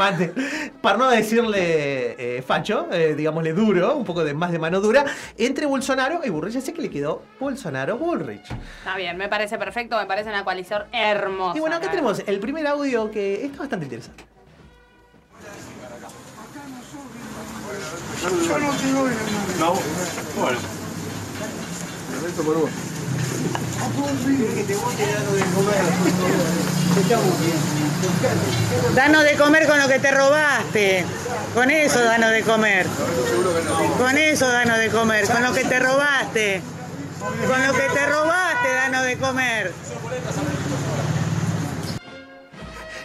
[0.81, 5.05] para no decirle eh, facho, eh, digámosle duro, un poco de más de mano dura,
[5.37, 6.57] entre Bolsonaro y Bullrich.
[6.57, 8.51] Así que le quedó Bolsonaro-Bullrich.
[8.79, 11.57] Está bien, me parece perfecto, me parece una coalición hermosa.
[11.57, 14.25] Y bueno, acá tenemos el primer audio que está bastante interesante.
[18.23, 19.09] Yo no tengo
[19.59, 19.75] No,
[20.41, 20.59] bueno.
[28.95, 31.05] Danos de comer con lo que te robaste.
[31.55, 32.87] Con eso danos de comer.
[33.99, 35.27] Con eso danos de comer.
[35.27, 36.63] Con lo que te robaste.
[37.47, 39.73] Con lo que te robaste danos de comer.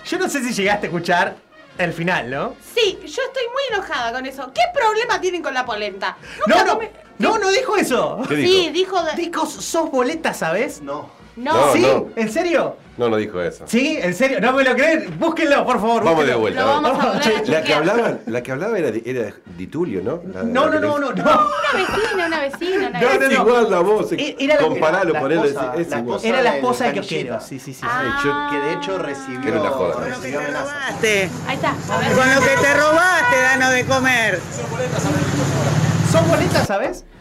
[0.05, 1.48] Yo no sé si llegaste a escuchar
[1.79, 2.55] el final, ¿no?
[2.75, 4.51] Sí, yo estoy muy enojada con eso.
[4.53, 6.17] ¿Qué problema tienen con la polenta?
[6.45, 6.79] No, no,
[7.17, 8.21] no, no dijo eso.
[8.27, 9.01] ¿Qué Sí, dijo.
[9.15, 10.81] Dijo, sos boleta, ¿sabes?
[10.81, 11.09] No.
[11.37, 11.73] No.
[11.73, 11.81] ¿Sí?
[11.81, 12.09] no.
[12.17, 12.75] ¿En serio?
[12.99, 13.63] No, no dijo eso.
[13.65, 13.97] ¿Sí?
[14.01, 14.41] ¿En serio?
[14.41, 15.17] ¿No me lo creen?
[15.17, 16.03] Búsquenlo, por favor.
[16.03, 16.59] Vamos de vuelta.
[16.59, 17.77] Lo vamos a Che, la que chequear.
[17.79, 20.21] hablaba, la que hablaba era, de- era de Tulio, ¿no?
[20.33, 21.13] La- No, la no, que no, no, no.
[21.13, 23.25] Una vecina, una vecina, una No, vecina.
[23.27, 24.11] es igual la voz.
[24.11, 26.15] Era comparalo, la ponelo, esposa- es, es la igual.
[26.17, 26.91] esposa Era la esposa de.
[26.93, 27.39] Kiosquero.
[27.39, 27.81] Sí, sí, sí.
[27.85, 28.49] Ah.
[28.51, 30.03] Que de hecho recibió, Que era una joda.
[30.05, 30.73] recibió amenazas.
[30.89, 31.29] Robaste.
[31.47, 31.69] Ahí está.
[31.69, 32.11] A ver.
[32.17, 34.39] Con lo que te robaste danos de comer.
[36.11, 37.05] ¿Sos boleta, sabes?
[37.07, 37.18] Ah,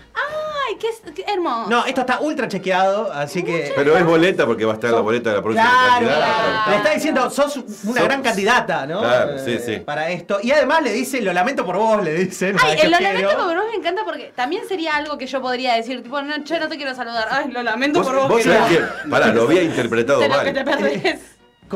[0.69, 1.71] Ay, qué, qué hermoso.
[1.71, 3.73] No, esto está ultra chequeado, así que.
[3.75, 6.71] Pero es boleta porque va a estar la boleta de la próxima Claro, candidata.
[6.71, 9.01] le está diciendo, sos una Sos- gran candidata, ¿no?
[9.01, 9.77] Claro, Eh, sí, sí.
[9.81, 10.39] Para esto.
[10.43, 12.57] Y además le dice, lo lamento por vos, le dicen.
[12.63, 13.45] Ay, "Ay, el lo yo lamento quiero".
[13.47, 16.59] por vos me encanta porque también sería algo que yo podría decir, tipo, no, che,
[16.59, 17.29] no te quiero saludar.
[17.31, 18.29] Ay, lo lamento Vos, por vos.
[18.29, 20.55] vos sabés que, pará, lo había interpretado De lo que mal.
[20.55, 21.21] te perdés.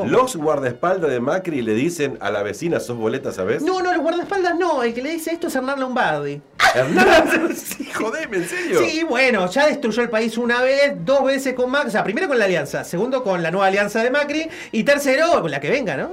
[0.06, 3.62] Los guardaespaldas de Macri le dicen a la vecina, sos boleta, ¿sabes?
[3.62, 4.82] No, no, los guardaespaldas no.
[4.82, 6.40] El que le dice esto es Hernán Lombardi.
[6.74, 8.80] Hernán, sí, jodeme, ¿en serio?
[8.84, 11.88] Sí, bueno, ya destruyó el país una vez, dos veces con Macri.
[11.88, 15.40] O sea, primero con la alianza, segundo con la nueva alianza de Macri y tercero
[15.42, 16.10] con la que venga, ¿no?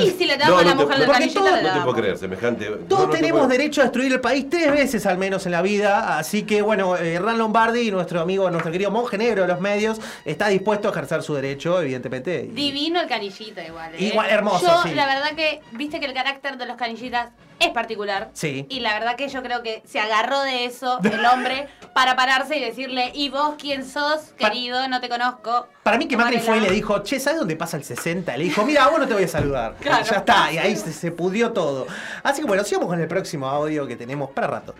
[0.00, 1.96] Y si le damos a la te- mujer del porque canillita, todo- No te puedo
[1.96, 2.70] creer, semejante.
[2.70, 5.52] no, Todos no te tenemos derecho a destruir el país tres veces al menos en
[5.52, 9.48] la vida, así que bueno, eh, Hernán Lombardi, nuestro amigo, nuestro querido monje negro de
[9.48, 12.44] los medios, está dispuesto a ejercer su derecho, evidentemente.
[12.50, 13.94] y- Divino el canillita igual.
[13.94, 14.04] ¿eh?
[14.04, 14.94] Igual, hermoso, Yo, sí.
[14.94, 18.30] la verdad que, viste que el carácter de los canillitas es particular.
[18.34, 18.66] Sí.
[18.68, 22.56] Y la verdad que yo creo que se agarró de eso el hombre para pararse
[22.56, 24.86] y decirle, ¿y vos quién sos, querido?
[24.88, 25.68] No te conozco.
[25.82, 28.36] Para mí que Macri fue y le dijo, che, ¿sabes dónde pasa el 60?
[28.36, 29.76] Le dijo, mira, vos no te voy a saludar.
[29.80, 30.04] Claro.
[30.04, 31.86] Ya está, y ahí se, se pudrió todo.
[32.22, 34.74] Así que bueno, sigamos con el próximo audio que tenemos para rato.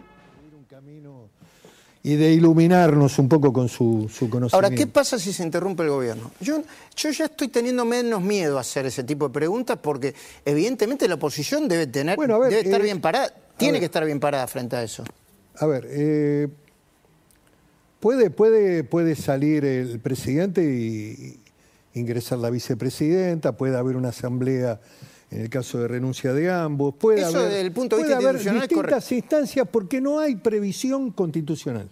[2.06, 4.54] Y de iluminarnos un poco con su, su conocimiento.
[4.54, 6.30] Ahora, ¿qué pasa si se interrumpe el gobierno?
[6.38, 6.62] Yo,
[6.94, 11.16] yo ya estoy teniendo menos miedo a hacer ese tipo de preguntas porque evidentemente la
[11.16, 13.80] oposición debe tener, Bueno, a ver, debe estar eh, bien parada, tiene ver.
[13.80, 15.02] que estar bien parada frente a eso.
[15.56, 16.46] A ver, eh,
[17.98, 21.40] puede, puede, puede salir el presidente y
[21.94, 24.78] ingresar la vicepresidenta, puede haber una asamblea
[25.32, 28.14] en el caso de renuncia de ambos, puede Eso haber, desde el punto de puede
[28.14, 31.88] vista haber institucional es distintas instancias porque no hay previsión constitucional.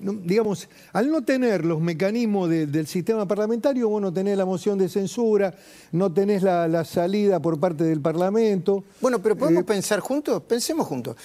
[0.00, 4.46] No, digamos, al no tener los mecanismos de- del sistema parlamentario, vos no tenés la
[4.46, 5.54] moción de censura,
[5.92, 8.82] no tenés la, la salida por parte del Parlamento.
[9.00, 11.16] Bueno, pero Eh, podemos pensar juntos, pensemos juntos.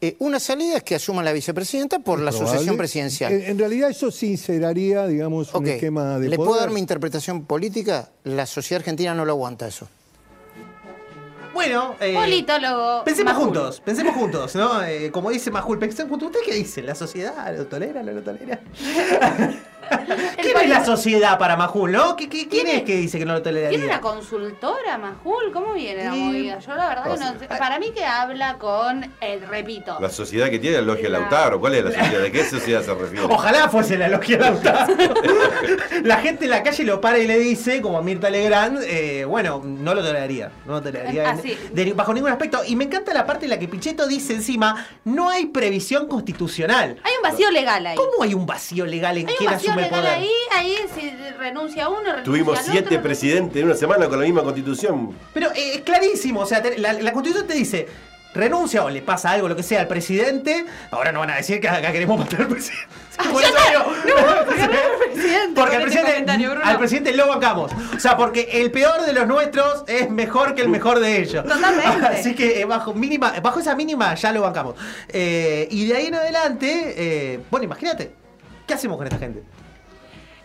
[0.00, 2.50] Eh, una salida es que asuma la vicepresidenta por la probable.
[2.52, 3.32] sucesión presidencial.
[3.32, 6.46] En, en realidad eso sinceraría, digamos, un esquema de ¿Le poder.
[6.48, 8.10] puedo dar mi interpretación política?
[8.24, 9.86] La sociedad argentina no lo aguanta eso.
[11.54, 13.04] Bueno, eh, Politólogo.
[13.04, 13.44] pensemos Majul.
[13.46, 14.82] juntos, pensemos juntos, ¿no?
[14.82, 16.26] Eh, como dice Majul, pensemos juntos.
[16.30, 16.82] ¿Usted qué dice?
[16.82, 18.60] ¿La sociedad lo tolera, no lo tolera?
[20.40, 22.16] ¿Quién es la sociedad para Majul, no?
[22.16, 23.70] ¿Qué- qué- ¿Quién es que dice que no lo toleraría?
[23.70, 25.50] ¿Tiene una consultora, Majul?
[25.52, 26.58] ¿Cómo viene la movida?
[26.58, 27.46] Yo la verdad que no sé.
[27.58, 31.60] Para mí que habla con, eh, repito, La sociedad que tiene la logia La- Lautaro.
[31.60, 32.22] ¿Cuál es la sociedad?
[32.22, 33.26] ¿De qué sociedad se refiere?
[33.30, 34.94] Ojalá fuese la logia Lautaro.
[36.02, 39.24] la gente en la calle lo para y le dice, como a Mirta Legrand, eh,
[39.24, 40.50] bueno, no lo toleraría.
[40.66, 41.56] No lo toleraría en- Ah, sí.
[41.72, 42.60] de- bajo ningún aspecto.
[42.66, 46.96] Y me encanta la parte en la que Pichetto dice encima, no hay previsión constitucional.
[47.02, 47.96] hay un vacío legal ahí.
[47.96, 50.18] ¿Cómo hay un vacío legal en quién vacío asume el legal poder?
[50.18, 53.02] ahí, ahí si renuncia uno, renuncia Tuvimos al siete otro.
[53.02, 55.16] presidentes en una semana con la misma constitución.
[55.32, 57.86] Pero eh, es clarísimo, o sea, te- la, la constitución te dice,
[58.34, 60.64] renuncia o le pasa algo, lo que sea, al presidente.
[60.90, 62.86] Ahora no van a decir que acá queremos matar al presidente.
[63.32, 63.84] Por eso digo,
[65.12, 67.70] presidente porque al este presidente, al presidente lo bancamos.
[67.96, 71.44] O sea, porque el peor de los nuestros es mejor que el mejor de ellos.
[71.44, 72.06] Totalmente.
[72.06, 74.74] Así que eh, bajo, mínima, bajo esa mínima ya lo bancamos.
[75.08, 78.12] Eh, y de ahí en adelante, eh, bueno, imagínate,
[78.66, 79.42] ¿qué hacemos con esta gente?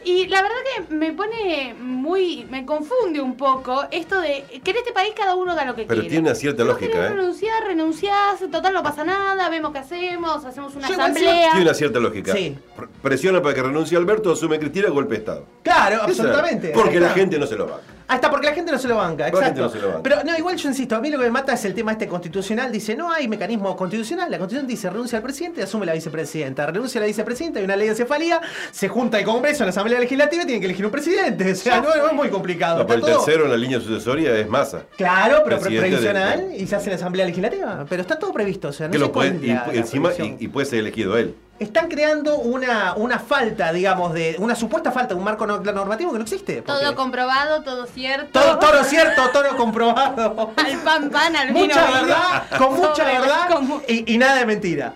[0.06, 0.56] Y la verdad
[0.88, 2.46] que me pone muy.
[2.50, 5.84] me confunde un poco esto de que en este país cada uno haga lo que
[5.84, 6.10] Pero quiere.
[6.10, 7.10] tiene una cierta lógica, ¿eh?
[7.10, 11.50] renunciar, renunciás, total no pasa nada, vemos qué hacemos, hacemos una Yo asamblea.
[11.52, 12.34] Tiene una cierta lógica.
[12.34, 12.58] Sí.
[12.76, 15.46] Pre- Presiona para que renuncie Alberto, asume Cristina, golpe de Estado.
[15.64, 16.70] Claro, Esa- absolutamente.
[16.70, 17.80] Porque la gente no se lo va.
[18.12, 19.46] Está, porque la gente no se lo banca, La exacto.
[19.48, 20.04] gente no se lo banca.
[20.04, 22.08] Pero no, igual yo insisto, a mí lo que me mata es el tema este
[22.08, 22.72] constitucional.
[22.72, 24.32] Dice, no hay mecanismo constitucional.
[24.32, 26.66] La constitución dice, renuncia al presidente, asume la vicepresidenta.
[26.66, 28.42] Renuncia a la vicepresidenta, hay una ley de cefalía,
[28.72, 31.52] se junta el Congreso en la Asamblea Legislativa y tienen que elegir un presidente.
[31.52, 32.80] O sea, no, no es muy complicado.
[32.80, 34.84] No, pero el todo- tercero en la línea sucesoria es Massa.
[34.98, 37.86] Claro, pero pre- Presidente de- previsional y se hace en la Asamblea Legislativa.
[37.88, 40.48] Pero está todo previsto, o sea, no que sé lo puede, y, encima, y, y
[40.48, 41.36] puede ser elegido él.
[41.60, 46.12] Están creando una, una falta, digamos, de una supuesta falta de un marco no- normativo
[46.14, 46.62] que no existe.
[46.62, 48.40] porque- Todo comprobado, todo cierto.
[48.40, 50.54] todo, todo cierto, todo comprobado.
[50.58, 52.02] Al pan pan, al vino Mucha vino.
[52.02, 53.50] verdad, con mucha Sobre- verdad
[53.90, 54.94] y, y nada de mentira.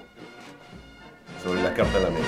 [1.44, 2.24] Sobre las cartas de la mesa.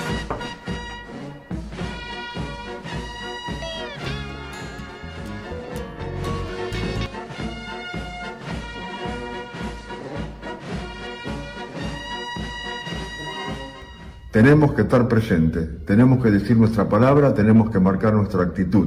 [14.36, 18.86] Tenemos que estar presentes, tenemos que decir nuestra palabra, tenemos que marcar nuestra actitud.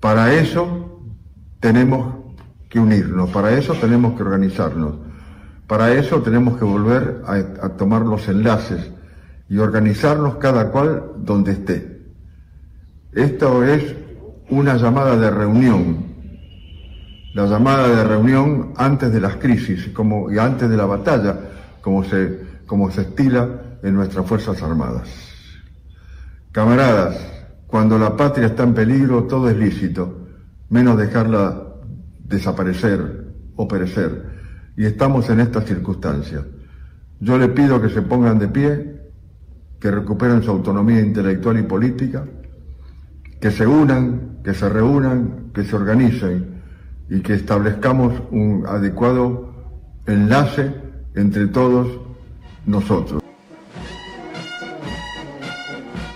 [0.00, 1.02] Para eso
[1.60, 2.14] tenemos
[2.70, 4.94] que unirnos, para eso tenemos que organizarnos,
[5.66, 8.90] para eso tenemos que volver a, tomar los enlaces
[9.50, 12.06] y organizarnos cada cual donde esté.
[13.12, 13.94] Esto es
[14.48, 16.06] una llamada de reunión,
[17.34, 19.90] la llamada de reunión antes de las crisis
[20.30, 21.38] y antes de la batalla,
[21.82, 25.08] como se, como se estila en nuestras Fuerzas Armadas.
[26.50, 27.16] Camaradas,
[27.66, 30.26] cuando la patria está en peligro, todo es lícito,
[30.70, 31.62] menos dejarla
[32.18, 33.26] desaparecer
[33.56, 34.24] o perecer.
[34.76, 36.44] Y estamos en estas circunstancias.
[37.20, 39.00] Yo le pido que se pongan de pie,
[39.78, 42.24] que recuperen su autonomía intelectual y política,
[43.38, 46.62] que se unan, que se reúnan, que se organicen
[47.10, 49.52] y que establezcamos un adecuado
[50.06, 50.74] enlace
[51.14, 52.00] entre todos
[52.64, 53.24] nosotros.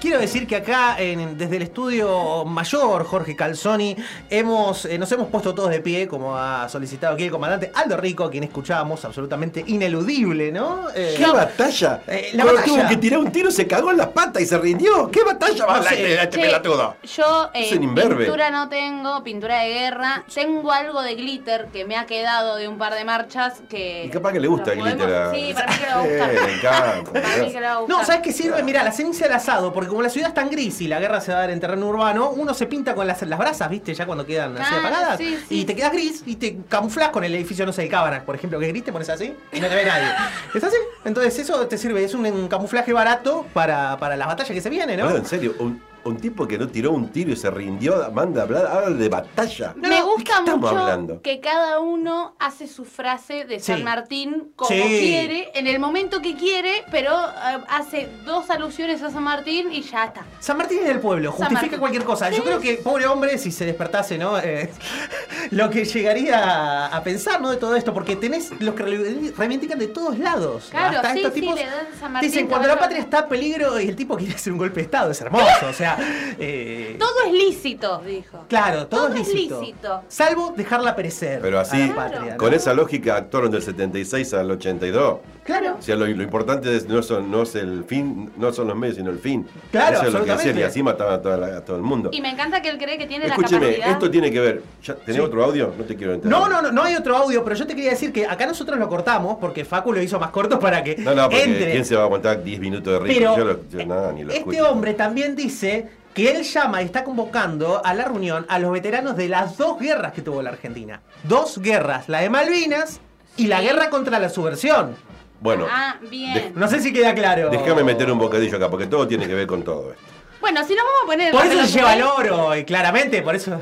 [0.08, 3.94] Quiero decir que acá, en- desde el estudio mayor, Jorge Calzoni,
[4.30, 7.98] hemos, eh, nos hemos puesto todos de pie, como ha solicitado aquí el comandante Aldo
[7.98, 10.86] Rico, a quien escuchábamos, absolutamente ineludible, ¿no?
[10.94, 12.00] Eh, ¿Qué batalla?
[12.06, 12.64] Eh, la batalla.
[12.64, 15.10] tuvo que tirar un tiro, se cagó en las patas y se rindió.
[15.10, 16.96] ¿Qué batalla va a este Che, pelotudo?
[17.02, 20.24] Yo eh, Es pintura no tengo, pintura de guerra.
[20.34, 24.06] Tengo algo de glitter que me ha quedado de un par de marchas que...
[24.06, 26.00] Y capaz que le gusta el glitter a- Sí, para mí que le va a
[26.06, 26.32] gustar.
[26.46, 27.12] Me encanta.
[27.12, 27.98] Para mí que le va a gustar.
[27.98, 28.62] No, ¿sabes qué sirve?
[28.62, 31.20] Mirá, la ceniza del asado, porque como la ciudad es tan gris y la guerra
[31.20, 33.92] se va a dar en terreno urbano, uno se pinta con las, las brasas, ¿viste?
[33.94, 35.18] Ya cuando quedan así apagadas.
[35.18, 35.62] sí, sí.
[35.62, 38.36] Y te quedas gris y te camuflas con el edificio, no sé, de Cábanas, por
[38.36, 40.06] ejemplo, que es gris, te pones así y no te ve nadie.
[40.54, 40.76] ¿Es así?
[41.04, 44.70] Entonces eso te sirve, es un, un camuflaje barato para, para las batallas que se
[44.70, 45.06] vienen, ¿no?
[45.06, 48.40] Boludo, en serio, un, un tipo que no tiró un tiro y se rindió, manda
[48.40, 49.74] a hablar, habla de batalla.
[49.76, 51.22] Me gusta mucho hablando?
[51.22, 53.82] que cada uno hace su frase de San Sí.
[53.84, 54.82] Martín como Sí.
[55.00, 59.82] quiere, en el momento que quiere, pero eh, hace dos alusiones a San Martín y
[59.82, 60.24] ya está.
[60.40, 62.30] San Martín es del pueblo, justifica cualquier cosa.
[62.30, 64.38] Yo creo que, pobre hombre, si se despertase, ¿no?
[64.38, 64.70] Eh,
[65.50, 67.50] lo que llegaría a, pensar, ¿no?
[67.50, 70.68] De todo esto, porque tenés los que re- reivindican de todos lados.
[70.70, 72.30] Claro, Hasta sí, estos sí, tipos le dan San Martín.
[72.30, 74.82] Dicen, cuando la patria está en peligro y el tipo quiere hacer un golpe de
[74.82, 75.66] Estado, es hermoso.
[75.68, 75.97] O sea,
[76.38, 78.44] eh, Todo es lícito, dijo.
[78.48, 80.02] claro, todo, Todo es es lícito.
[80.08, 81.40] Salvo dejarla perecer.
[81.40, 82.36] Pero a así, la patria, ¿no?
[82.36, 85.18] con esa lógica, actuaron del 76 al 82.
[85.48, 85.76] Claro.
[85.78, 88.76] O sea, lo, lo importante es, no, son, no es el fin, no son los
[88.76, 89.46] medios, sino el fin.
[89.70, 91.82] Claro, Eso es lo que decían, y así mataban a, toda la- a todo el
[91.82, 92.10] mundo.
[92.12, 93.90] Y me encanta que él cree que tiene la Escúcheme, capacidad.
[93.92, 94.62] esto tiene que ver.
[94.84, 95.20] ¿Ya ¿Tenés Sí.
[95.26, 95.72] otro audio?
[95.78, 96.38] No te quiero entender.
[96.38, 98.78] No, no, no, no hay otro audio, pero yo te quería decir que acá nosotros
[98.78, 101.72] lo cortamos porque Facu lo hizo más corto para que No, no, porque entre.
[101.72, 103.34] ¿quién se va a aguantar 10 minutos de ritmo?
[103.34, 104.70] Pero, yo, lo, yo nada, ni lo Este escucho.
[104.70, 109.16] hombre también dice que él llama y está convocando a la reunión a los veteranos
[109.16, 111.00] de las dos guerras que tuvo la Argentina.
[111.24, 113.00] Dos guerras, la de Malvinas
[113.38, 114.96] y la guerra contra la subversión.
[115.40, 116.52] Bueno, Ah, bien.
[116.56, 117.50] No sé si queda claro.
[117.50, 120.02] déjame meter un bocadillo acá, porque todo tiene que ver con todo esto.
[120.40, 121.32] Bueno, si nos vamos a poner.
[121.32, 123.60] Por eso se lleva el oro, y claramente, por eso.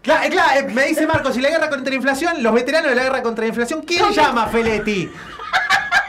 [0.00, 3.02] Claro, claro, me dice Marcos, y la guerra contra la inflación, los veteranos de la
[3.02, 5.10] guerra contra la inflación, ¿quién llama a Feletti?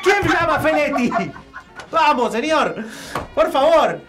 [0.04, 1.12] ¿Quién llama a Feletti?
[1.92, 2.76] Vamos, señor,
[3.34, 4.00] por favor.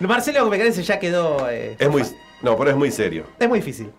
[0.00, 1.48] Marcelo Gómez ya quedó.
[1.48, 2.02] eh, Es muy.
[2.42, 3.24] No, pero es muy serio.
[3.38, 3.90] es muy difícil.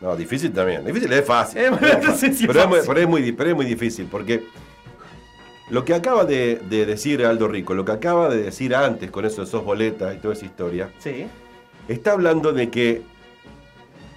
[0.00, 0.84] No, difícil también.
[0.84, 1.58] Difícil es fácil.
[1.60, 2.88] Eh, Es no si pero, es muy, fácil.
[2.88, 4.44] pero es muy pero es muy difícil porque
[5.70, 9.24] lo que acaba de, de decir Aldo Rico, lo que acaba de decir antes con
[9.24, 11.26] eso de sos boletas y toda esa historia, Sí.
[11.88, 13.02] está hablando de que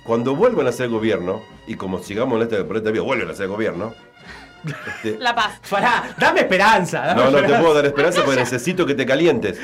[0.04, 3.34] cuando vuelvan a ser gobierno, y como sigamos en este proyecto de vida, vuelven a
[3.36, 3.94] ser gobierno,
[4.88, 5.60] este, La paz.
[5.70, 7.02] Pará, dame esperanza.
[7.02, 9.60] Dame no, no te puedo dar esperanza porque necesito que te calientes.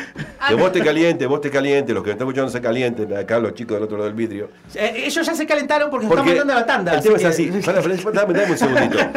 [0.48, 3.40] Que vos te calientes, vos te calientes, los que me están escuchando se calienten, acá
[3.40, 4.50] los chicos del otro lado del vidrio.
[4.76, 6.96] Eh, ellos ya se calentaron porque, Porque estamos mandando a la tanda.
[6.96, 7.48] El tema es así.
[7.66, 8.98] Pará, pará, dame, dame un segundito.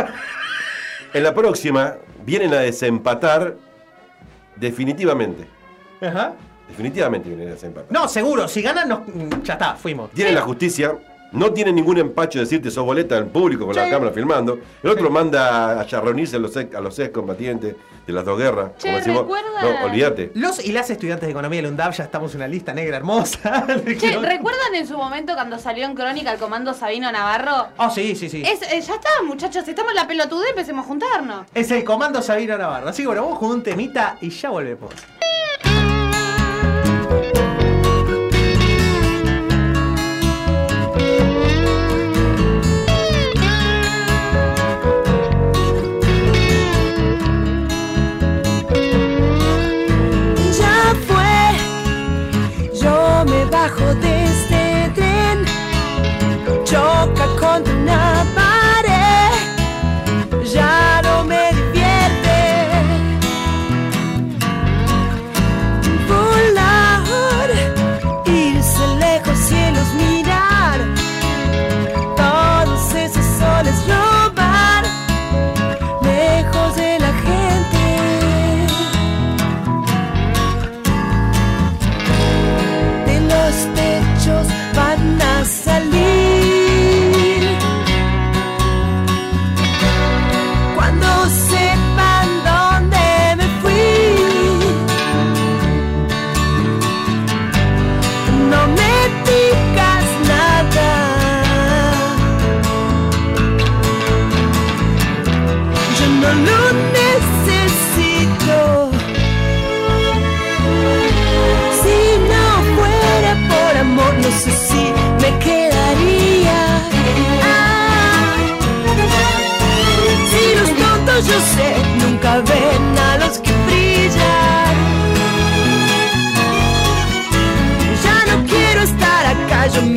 [1.13, 3.57] En la próxima vienen a desempatar
[4.57, 5.47] definitivamente.
[6.01, 6.35] Ajá.
[6.69, 7.91] Definitivamente vienen a desempatar.
[7.93, 9.01] No, seguro, si ganan, nos-
[9.43, 10.11] ya está, fuimos.
[10.13, 10.95] Tienen la justicia,
[11.33, 14.59] no tienen ningún empacho de decirte sos boleta en público con la cámara filmando.
[14.83, 17.77] El otro manda a reunirse a los, ex- a los ex combatientes
[18.07, 18.73] de las dos guerras.
[18.79, 19.23] Che, como
[19.63, 20.33] No, olvídate.
[20.35, 22.97] Los y las estudiantes de economía de la UNDAV ya estamos en una lista negra
[22.97, 23.67] hermosa.
[23.99, 27.69] Che, ¿recuerdan en su momento cuando salió en Crónica el comando Sabino Navarro?
[27.77, 28.43] Oh, sí, sí, sí.
[28.43, 31.47] Es, eh, ya está, muchachos, estamos en la pelotudez, empecemos a juntarnos.
[31.55, 32.89] Es el comando Sabino Navarro.
[32.89, 34.91] Así que bueno, vamos con un temita y ya volvemos.
[53.71, 54.20] Yo me bajo de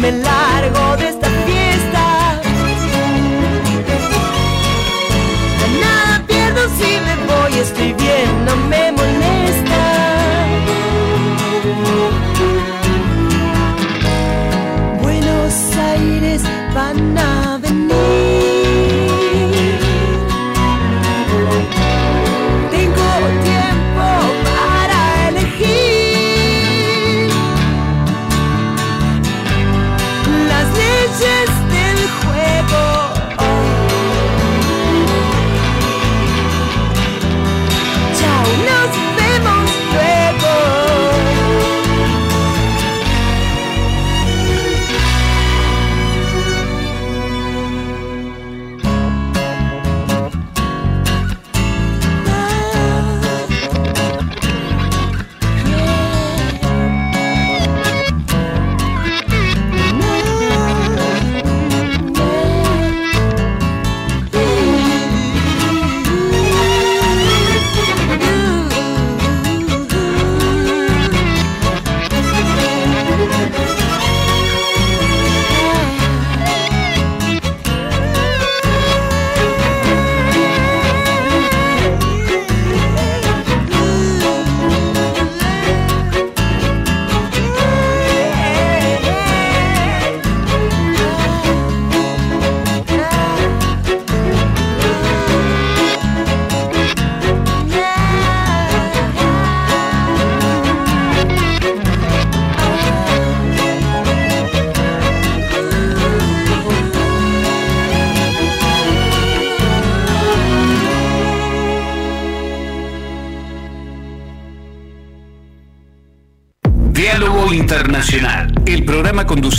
[0.03, 0.42] me largo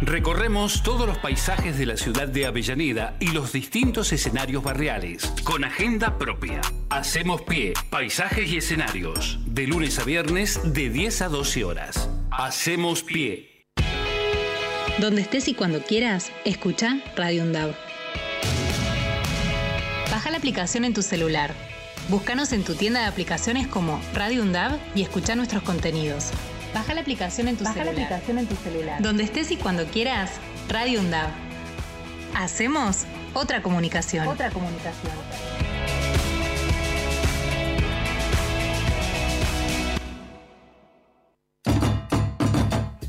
[0.00, 5.64] Recorremos todos los paisajes de la ciudad de Avellaneda y los distintos escenarios barriales, con
[5.64, 6.60] agenda propia.
[6.88, 12.08] Hacemos pie, paisajes y escenarios, de lunes a viernes de 10 a 12 horas.
[12.30, 13.66] Hacemos pie.
[15.00, 17.74] Donde estés y cuando quieras, escucha Radio UNDAV.
[20.12, 21.52] Baja la aplicación en tu celular.
[22.08, 26.30] Búscanos en tu tienda de aplicaciones como Radio UNDAV y escucha nuestros contenidos.
[26.74, 28.04] Baja la aplicación en tu Baja la celular.
[28.04, 29.02] aplicación en tu celular.
[29.02, 30.30] Donde estés y cuando quieras,
[30.68, 31.30] Radio UNDAV.
[32.34, 33.04] Hacemos
[33.34, 34.26] otra comunicación.
[34.28, 35.12] Otra comunicación.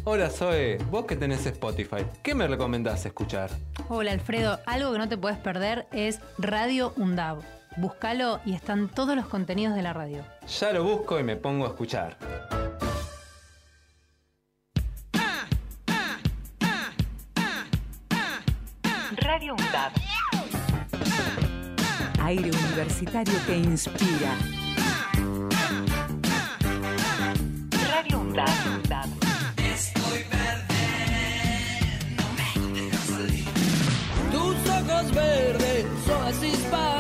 [0.06, 3.52] Hola Zoe, vos que tenés Spotify, ¿qué me recomendás escuchar?
[3.90, 7.42] Hola Alfredo, algo que no te puedes perder es Radio UNDAV.
[7.78, 10.24] Búscalo y están todos los contenidos de la radio.
[10.60, 12.18] Ya lo busco y me pongo a escuchar.
[19.32, 19.92] Radio UNDAV.
[22.20, 24.32] Aire universitario que inspira.
[27.92, 28.50] Radio UNDAV.
[29.58, 30.84] Estoy verde,
[32.18, 33.46] no me dejas salir.
[34.32, 36.99] Tus ojos verdes, oasis para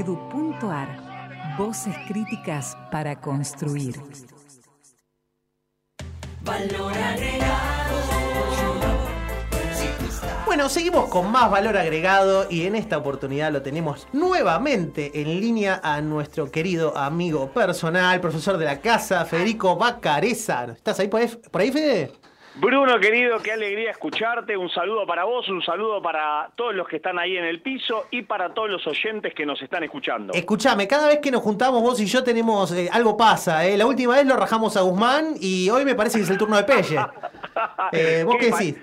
[0.00, 1.10] radioundab.edu.ar
[1.58, 4.00] Voces críticas para construir.
[6.42, 8.00] Valor agregado.
[10.46, 15.80] Bueno, seguimos con más valor agregado y en esta oportunidad lo tenemos nuevamente en línea
[15.82, 20.64] a nuestro querido amigo personal, profesor de la casa, Federico Bacareza.
[20.64, 22.12] ¿Estás ahí por ahí, por ahí, Fede?
[22.56, 24.56] Bruno, querido, qué alegría escucharte.
[24.56, 28.06] Un saludo para vos, un saludo para todos los que están ahí en el piso
[28.10, 30.32] y para todos los oyentes que nos están escuchando.
[30.34, 33.64] Escuchame, cada vez que nos juntamos vos y yo tenemos eh, algo pasa.
[33.66, 33.78] eh.
[33.78, 36.56] La última vez lo rajamos a Guzmán y hoy me parece que es el turno
[36.56, 36.96] de Pelle.
[37.92, 38.76] Eh, ¿Vos qué decís?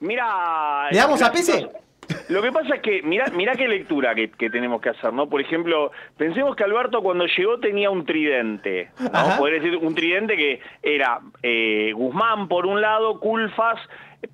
[0.00, 0.88] Mira.
[0.90, 1.52] ¿Le damos a Pese?
[1.52, 1.83] situación-
[2.28, 5.28] Lo que pasa es que, mira, mira qué lectura que, que tenemos que hacer, ¿no?
[5.28, 9.36] Por ejemplo, pensemos que Alberto cuando llegó tenía un tridente, ¿no?
[9.38, 13.78] Podría decir un tridente que era eh, Guzmán por un lado, Culfas,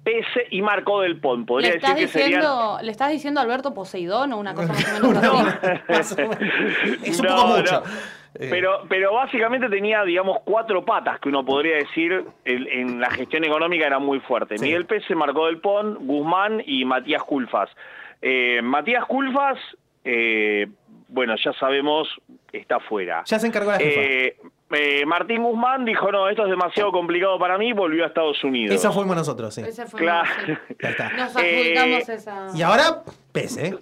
[0.05, 1.41] Pese y Marco del Pon.
[1.41, 2.41] ¿Le Podría estás, decir que serían...
[2.43, 5.25] diciendo, ¿Le estás diciendo a Alberto Poseidón o una cosa más o menos
[5.89, 6.15] así?
[7.05, 7.83] Es un No, poco no.
[8.39, 8.51] Mucho.
[8.51, 13.86] Pero, pero básicamente tenía, digamos, cuatro patas que uno podría decir en la gestión económica
[13.86, 14.57] era muy fuerte.
[14.61, 17.70] Miguel Pese, Marco del Pon, Guzmán y Matías Culfas.
[18.23, 19.59] Eh, Matías Culfas,
[20.05, 20.66] eh,
[21.09, 22.09] bueno, ya sabemos,
[22.52, 23.23] está fuera.
[23.27, 24.01] Ya se encargó la jefa.
[24.01, 24.36] Eh,
[24.73, 28.77] eh, Martín Guzmán dijo, no, esto es demasiado complicado para mí, volvió a Estados Unidos.
[28.77, 29.62] Eso fuimos nosotros, sí.
[29.89, 30.28] Fue Claro.
[30.81, 31.09] Ya está.
[31.15, 32.47] Nos adjudicamos Eh, esa.
[32.55, 33.02] Y ahora,
[33.32, 33.74] Pese, ¿eh?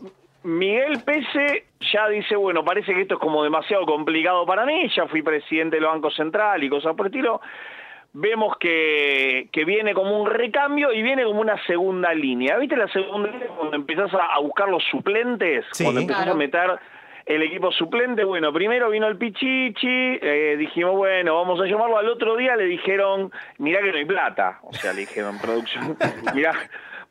[0.48, 5.06] Miguel Pese ya dice, bueno, parece que esto es como demasiado complicado para mí, ya
[5.06, 7.40] fui presidente del Banco Central y cosas por el estilo.
[8.14, 12.56] Vemos que, que viene como un recambio y viene como una segunda línea.
[12.56, 15.66] ¿Viste la segunda línea cuando empezás a, a buscar los suplentes?
[15.72, 15.84] Sí.
[15.84, 16.34] Cuando empezás Claro.
[16.34, 16.70] a meter
[17.26, 21.98] el equipo suplente, bueno, primero vino el Pichichi, eh, dijimos, bueno, vamos a llamarlo.
[21.98, 24.58] Al otro día le dijeron, mirá que no hay plata.
[24.62, 25.94] O sea, le dijeron, producción,
[26.34, 26.52] mirá,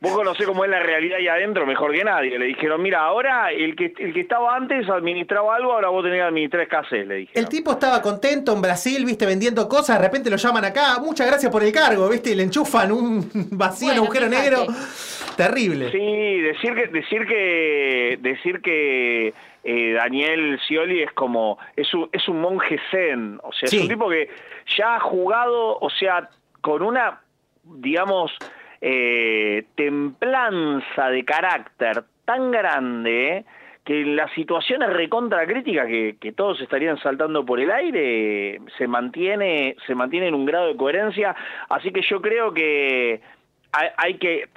[0.00, 2.38] vos conocés cómo es la realidad ahí adentro mejor que nadie.
[2.38, 6.18] Le dijeron, mira, ahora el que, el que estaba antes administraba algo, ahora vos tenés
[6.18, 7.38] que administrar escasez, le dije.
[7.38, 11.26] El tipo estaba contento en Brasil, viste, vendiendo cosas, de repente lo llaman acá, muchas
[11.26, 14.50] gracias por el cargo, viste, y le enchufan un vacío, un agujero fíjate.
[14.50, 14.66] negro.
[15.36, 15.92] Terrible.
[15.92, 19.32] Sí, decir que decir que decir que
[19.64, 23.76] eh, Daniel Scioli es como es un, es un monje zen, o sea, Sí.
[23.76, 24.28] es un tipo que
[24.76, 26.28] ya ha jugado, o sea,
[26.60, 27.20] con una
[27.62, 28.32] digamos
[28.80, 33.44] eh, templanza de carácter tan grande
[33.84, 39.76] que en las situaciones recontra críticas que, todos estarían saltando por el aire se mantiene
[39.86, 41.34] se mantiene en un grado de coherencia.
[41.70, 43.22] Así que yo creo que
[43.72, 44.48] hay, que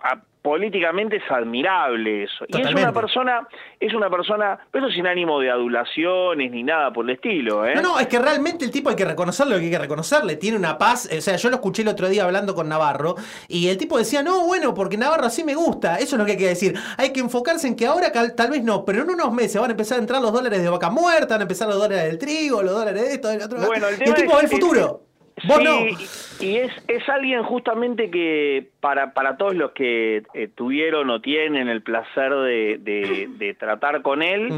[0.42, 3.48] políticamente es admirable eso y es una persona
[3.80, 7.76] es una persona pero sin ánimo de adulaciones ni nada por el estilo ¿eh?
[7.76, 10.78] No, no, es que realmente el tipo hay que reconocerlo, hay que reconocerle, tiene una
[10.78, 13.16] paz, o sea, yo lo escuché el otro día hablando con Navarro
[13.48, 16.32] y el tipo decía, no, bueno, porque Navarro así me gusta, eso es lo que
[16.32, 19.32] hay que decir, hay que enfocarse en que ahora tal vez no, pero en unos
[19.34, 21.78] meses van a empezar a entrar los dólares de vaca muerta, van a empezar los
[21.78, 23.60] dólares del trigo, los dólares de esto, del otro.
[23.66, 25.11] Bueno, el y el tipo es- futuro.
[25.44, 25.86] Vos Sí, no.
[25.88, 31.22] y y es, es alguien justamente que para, para todos los que eh, tuvieron o
[31.22, 34.50] tienen el placer de, de- de tratar con él,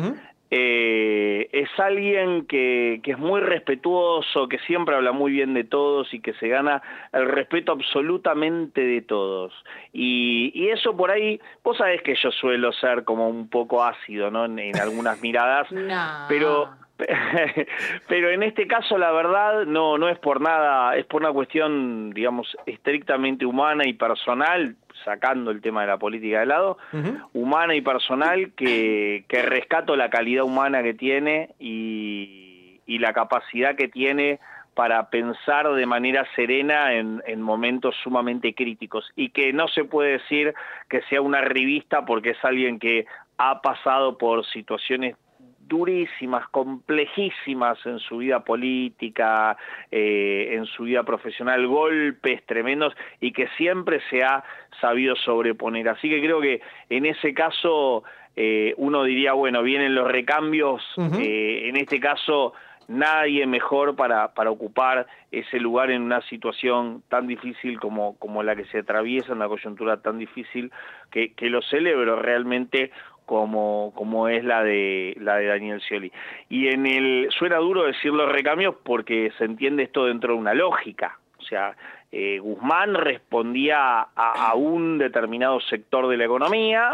[0.56, 6.14] eh, es alguien que, que es muy respetuoso, que siempre habla muy bien de todos
[6.14, 6.82] y que se gana
[7.12, 9.52] el respeto absolutamente de todos.
[9.92, 14.30] Y, y eso por ahí, vos sabés que yo suelo ser como un poco ácido,
[14.32, 14.46] ¿no?
[14.46, 16.26] En, en algunas miradas, No.
[16.30, 16.70] pero
[18.08, 22.12] pero en este caso la verdad no no es por nada es por una cuestión
[22.12, 26.78] digamos estrictamente humana y personal sacando el tema de la política de lado
[27.34, 33.76] humana y personal que, que rescato la calidad humana que tiene y, y la capacidad
[33.76, 34.40] que tiene
[34.74, 39.12] para pensar de manera serena en, en momentos sumamente críticos.
[39.16, 40.54] Y que no se puede decir
[40.90, 43.06] que sea una revista porque es alguien que
[43.38, 45.16] ha pasado por situaciones
[45.68, 49.58] durísimas, complejísimas en su vida política,
[49.92, 54.44] eh, en su vida profesional, golpes tremendos y que siempre se ha
[54.82, 55.90] sabido sobreponer.
[55.90, 58.04] Así que creo que en ese caso
[58.36, 62.54] eh, uno diría, bueno, vienen los recambios, eh, en este caso
[62.88, 68.56] nadie mejor para, para ocupar ese lugar en una situación tan difícil como, como la
[68.56, 70.72] que se atraviesa, una coyuntura tan difícil,
[71.12, 72.92] que, que lo celebro realmente
[73.26, 76.12] como, como es la de la de Daniel Scioli.
[76.50, 80.54] Y en el suena duro decir los recambios porque se entiende esto dentro de una
[80.54, 81.20] lógica.
[81.40, 81.76] O sea,
[82.12, 86.92] eh, Guzmán respondía a, a un determinado sector de la economía,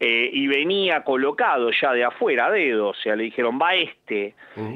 [0.00, 4.34] eh, y venía colocado ya de afuera, a dedo, o sea, le dijeron, va este,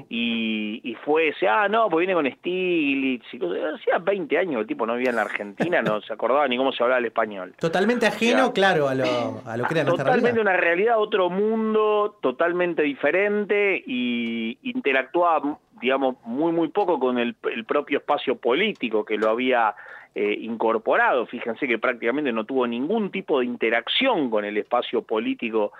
[0.08, 3.74] y, y fue ese, ah, no, pues viene con Stiglitz, y cosas.
[3.80, 6.72] hacía 20 años el tipo no vivía en la Argentina, no se acordaba ni cómo
[6.72, 7.54] se hablaba el español.
[7.60, 9.04] Totalmente ajeno, claro, a lo,
[9.46, 10.40] a lo que era nuestra Totalmente realidad.
[10.40, 17.64] una realidad, otro mundo, totalmente diferente y interactuaba, digamos, muy, muy poco con el, el
[17.64, 19.74] propio espacio político que lo había
[20.14, 21.26] eh, incorporado.
[21.26, 25.72] Fíjense que prácticamente no tuvo ningún tipo de interacción con el espacio político,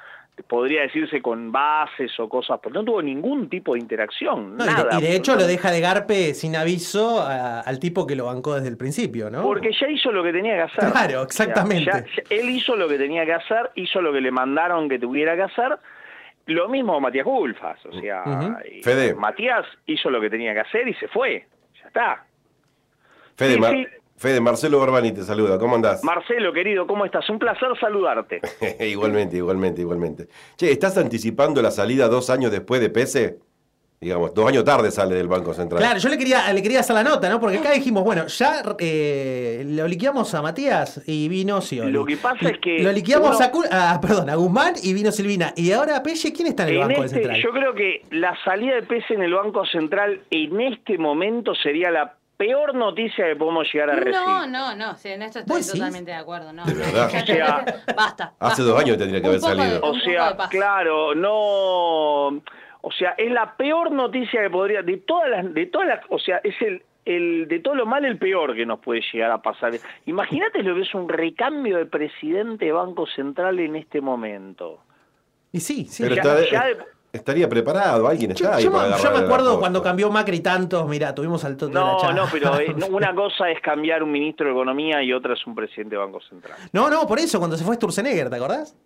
[0.47, 4.57] podría decirse con bases o cosas, pero no tuvo ningún tipo de interacción.
[4.57, 7.79] No, y, de, nada, y de hecho lo deja de garpe sin aviso a- al
[7.79, 9.43] tipo que lo bancó desde el principio, ¿no?
[9.43, 10.91] Porque ya hizo lo que tenía que hacer.
[10.91, 11.91] Claro, exactamente.
[11.91, 14.31] O sea, ya- ya- él hizo lo que tenía que hacer, hizo lo que le
[14.31, 15.77] mandaron que tuviera que hacer.
[16.47, 19.15] Lo mismo Matías Gulfas, o sea, Fede.
[19.15, 21.47] Matías hizo lo que tenía que hacer y se fue.
[21.83, 22.25] Ya está.
[23.37, 23.87] Fede, Sí, Mar- sí.
[24.17, 26.05] Fede, Marcelo Barbani te saluda, ¿cómo andás?
[26.05, 27.29] Marcelo, querido, ¿cómo estás?
[27.29, 28.41] Un placer saludarte.
[28.89, 30.29] igualmente, igualmente, igualmente.
[30.57, 33.39] Che, ¿estás anticipando la salida dos años después de Pese?
[34.01, 35.81] Digamos, dos años tarde sale del Banco Central.
[35.81, 37.39] Claro, yo le quería, le quería hacer la nota, ¿no?
[37.39, 41.93] Porque acá dijimos, bueno, ya eh, lo liquidamos a Matías y vino Scioli.
[41.93, 44.93] Lo que pasa es que Lo liquidamos uno- a, Cu- a- perdón, a Guzmán y
[44.93, 45.53] vino Silvina.
[45.57, 47.43] Y ahora Pelle, ¿quién está en el En Banco este- Central?
[47.43, 51.93] yo creo que la salida de Pese en el Banco Central en este momento sería
[51.93, 54.17] la peor noticia que podemos llegar a recibir.
[54.17, 56.53] No, no, no, sí, en esto estoy totalmente de acuerdo.
[56.53, 57.11] No, De verdad.
[57.23, 57.65] O sea,
[57.97, 58.33] basta.
[58.41, 59.81] Hace dos años tendría que Un haber de- salido.
[59.83, 62.27] O sea, claro, no,
[62.85, 66.19] o sea, es la peor noticia que podría de todas las, de todas las, o
[66.19, 69.41] sea, es el, el de todo lo mal el peor que nos puede llegar a
[69.41, 69.73] pasar.
[70.07, 74.81] Imagínate lo que es un recambio de presidente de Banco Central en este momento.
[75.53, 76.03] Y sí, sí.
[76.03, 76.79] Pero ya- está- ya de-
[77.13, 80.41] estaría preparado, alguien Yo, está ahí yo para me, yo me acuerdo cuando cambió Macri
[80.41, 83.61] tantos, mira, tuvimos al toque de la No, no, pero eh, no, una cosa es
[83.61, 86.57] cambiar un ministro de Economía y otra es un presidente de Banco Central.
[86.73, 88.77] No, no, por eso, cuando se fue Sturzenegger, ¿te acordás?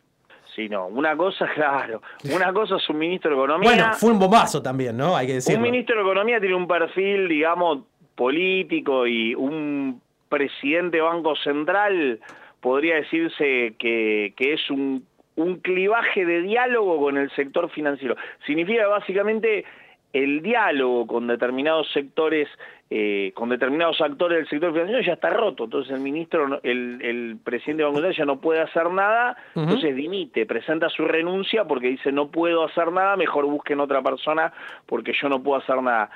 [0.54, 2.02] Sí, no, una cosa, claro,
[2.34, 3.70] una cosa es un ministro de Economía.
[3.70, 5.16] Bueno, fue un bombazo también, ¿no?
[5.16, 5.58] Hay que decirlo.
[5.58, 7.80] Un ministro de Economía tiene un perfil, digamos,
[8.16, 12.18] político y un presidente de Banco Central
[12.60, 18.16] podría decirse que, que es un, un clivaje de diálogo con el sector financiero.
[18.46, 19.64] Significa básicamente
[20.12, 22.48] el diálogo con determinados sectores,
[22.88, 25.64] eh, con determinados actores del sector financiero ya está roto.
[25.64, 29.94] Entonces el ministro, el, el presidente de Banco Central ya no puede hacer nada, entonces
[29.94, 34.52] dimite, presenta su renuncia porque dice no puedo hacer nada, mejor busquen otra persona
[34.86, 36.10] porque yo no puedo hacer nada.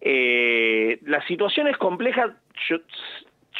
[0.00, 2.34] Eh, la situación es compleja,
[2.68, 2.78] yo,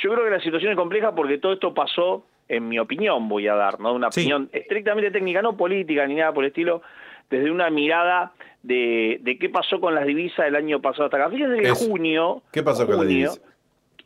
[0.00, 3.48] yo creo que la situación es compleja porque todo esto pasó, en mi opinión voy
[3.48, 3.94] a dar, ¿no?
[3.94, 6.82] Una opinión estrictamente técnica, no política ni nada por el estilo,
[7.30, 8.32] desde una mirada
[8.62, 11.30] de, de qué pasó con las divisas del año pasado hasta acá.
[11.30, 12.42] Fíjense que Es- junio...
[12.52, 13.40] ¿Qué pasó con la junio, divisa?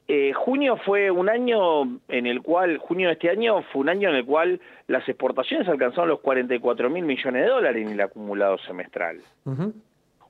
[0.08, 4.08] eh, junio fue un año en el cual, junio de este año fue un año
[4.10, 8.56] en el cual las exportaciones alcanzaron los 44 mil millones de dólares en el acumulado
[8.58, 9.18] semestral.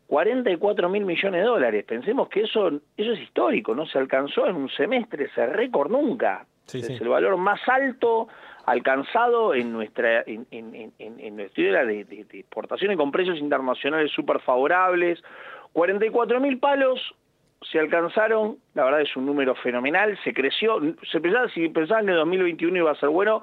[0.06, 1.84] 44 mil millones de dólares.
[1.84, 6.46] Pensemos que eso, eso es histórico, no se alcanzó en un semestre, ese récord nunca.
[6.66, 6.98] Sí, es sí.
[7.01, 8.28] el valor más alto
[8.64, 13.38] alcanzado en nuestra en, en, en, en- en nuestra de, de- de exportaciones con precios
[13.38, 15.22] internacionales súper favorables.
[15.72, 17.01] 44 mil palos
[17.70, 20.80] se alcanzaron, la verdad es un número fenomenal, se creció,
[21.10, 23.43] se pensaba, si pensaban que 2021 iba a ser bueno,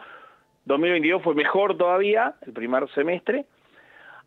[0.66, 3.46] 2022 fue mejor todavía, el primer semestre.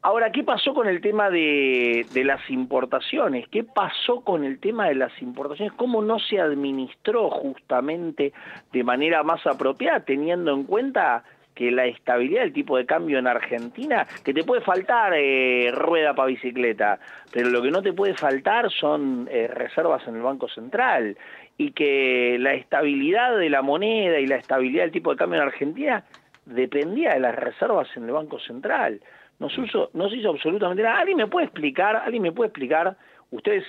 [0.07, 3.49] Ahora, ¿qué pasó con el tema de, las importaciones?
[3.49, 5.73] ¿Qué pasó con el tema de las importaciones?
[5.73, 8.33] ¿Cómo no se administró justamente
[8.73, 11.24] de manera más apropiada, teniendo en cuenta
[11.57, 16.15] que la estabilidad del tipo de cambio en Argentina, que te puede faltar eh, rueda
[16.15, 17.01] para bicicleta,
[17.33, 21.19] pero lo que no te puede faltar son eh, reservas en el Banco Central
[21.59, 25.49] y que la estabilidad de la moneda y la estabilidad del tipo de cambio en
[25.49, 26.05] Argentina
[26.45, 29.01] dependía de las reservas en el Banco Central.
[29.38, 30.98] No se, hizo, no se hizo absolutamente nada.
[31.00, 31.96] ¿Alguien me puede explicar?
[31.96, 32.96] ¿Alguien me puede explicar?
[33.30, 33.64] Ustedes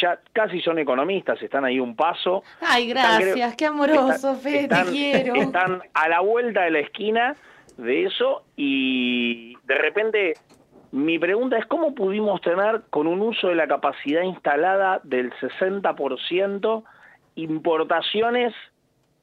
[0.00, 2.42] ya casi son economistas, están ahí un paso.
[2.62, 5.34] Ay, Están, gracias, qué amoroso, están- Fede, están- te quiero.
[5.34, 7.36] Están a la vuelta de la esquina
[7.76, 10.32] de eso y de repente
[10.92, 16.84] mi pregunta es cómo pudimos tener con un uso de la capacidad instalada del 60%
[17.34, 18.54] importaciones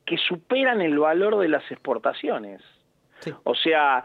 [0.06, 2.62] que superan el valor de las exportaciones.
[3.44, 4.04] O sea,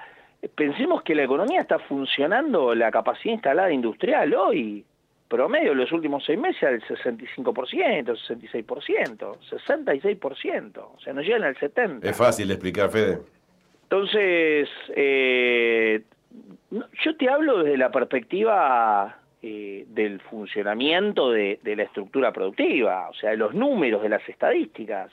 [0.54, 4.84] pensemos que la economía está funcionando, la capacidad instalada industrial hoy,
[5.28, 11.56] promedio en los últimos seis meses del 65%, 66%, 66%, o sea, no llegan al
[11.56, 12.04] 70%.
[12.04, 13.20] Es fácil de explicar, Fede.
[13.84, 16.02] Entonces, eh,
[16.70, 23.14] yo te hablo desde la perspectiva eh, del funcionamiento de, de la estructura productiva, o
[23.14, 25.10] sea, de los números, de las estadísticas.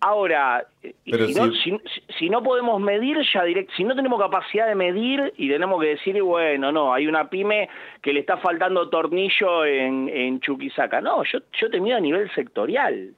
[0.00, 4.66] Ahora, si, no, si- si- si no podemos medir ya direct, si no tenemos capacidad
[4.66, 7.68] de medir y tenemos que decir, bueno, no, hay una pyme
[8.02, 11.00] que le está faltando tornillo en, en Chuquisaca.
[11.00, 13.10] No, yo, yo te mido a nivel sectorial.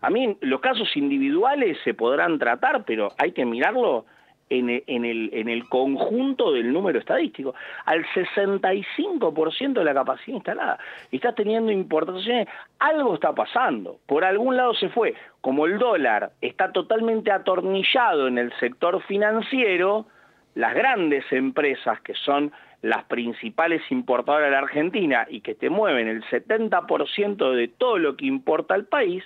[0.00, 4.04] A mí los casos individuales se podrán tratar, pero hay que mirarlo
[4.50, 7.54] en el, en el, en el conjunto del número estadístico.
[7.84, 10.78] Al 65% de la capacidad instalada.
[11.10, 12.48] Estás teniendo importaciones,
[12.78, 13.98] algo está pasando.
[14.06, 15.14] Por algún lado se fue.
[15.40, 20.06] Como el dólar está totalmente atornillado en el sector financiero,
[20.54, 22.52] las grandes empresas que son
[22.82, 28.16] las principales importadoras de la Argentina y que te mueven el 70% de todo lo
[28.16, 29.24] que importa al país,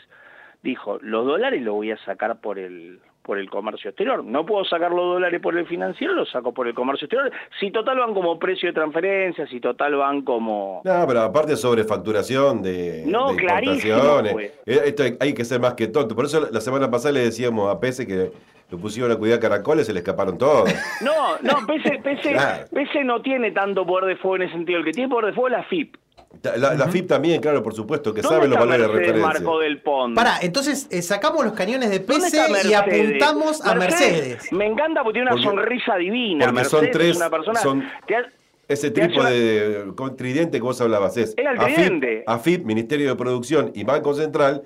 [0.63, 4.23] dijo, los dólares los voy a sacar por el por el comercio exterior.
[4.25, 7.33] No puedo sacar los dólares por el financiero, los saco por el comercio exterior.
[7.59, 10.81] Si total van como precio de transferencia, si total van como...
[10.85, 13.99] No, pero aparte de sobrefacturación de, No, de clarísimo,
[14.33, 14.53] pues.
[14.65, 16.15] Eh, Esto hay, que ser más que tonto.
[16.15, 18.31] Por eso la- semana pasada le decíamos a Pese que
[18.71, 20.73] lo pusieron a cuidar caracoles y se le escaparon todos.
[21.01, 22.65] No, no, Pese, Pese, Claro.
[22.73, 24.79] Pese no tiene tanto poder de fuego en ese sentido.
[24.79, 25.97] El que tiene poder de fuego es la FIP.
[26.43, 29.27] La, la FIP también, claro, por supuesto, que ¿Dónde sabe los valores de referencia.
[29.27, 30.15] Marco del Pont?
[30.15, 32.77] Pará, entonces eh, sacamos los cañones de ¿Dónde PC y Mercedes?
[32.77, 34.53] apuntamos a Mercedes.
[34.53, 36.45] Me encanta porque tiene una Porque- sonrisa divina.
[36.47, 37.61] porque Mercedes son tres- es una persona...
[37.61, 38.31] son- te ha-
[38.69, 38.91] Ese
[39.21, 42.25] una- de con tridente que vos hablabas es Era el tridente.
[42.27, 44.63] AFIP, Ministerio de Producción y Banco Central.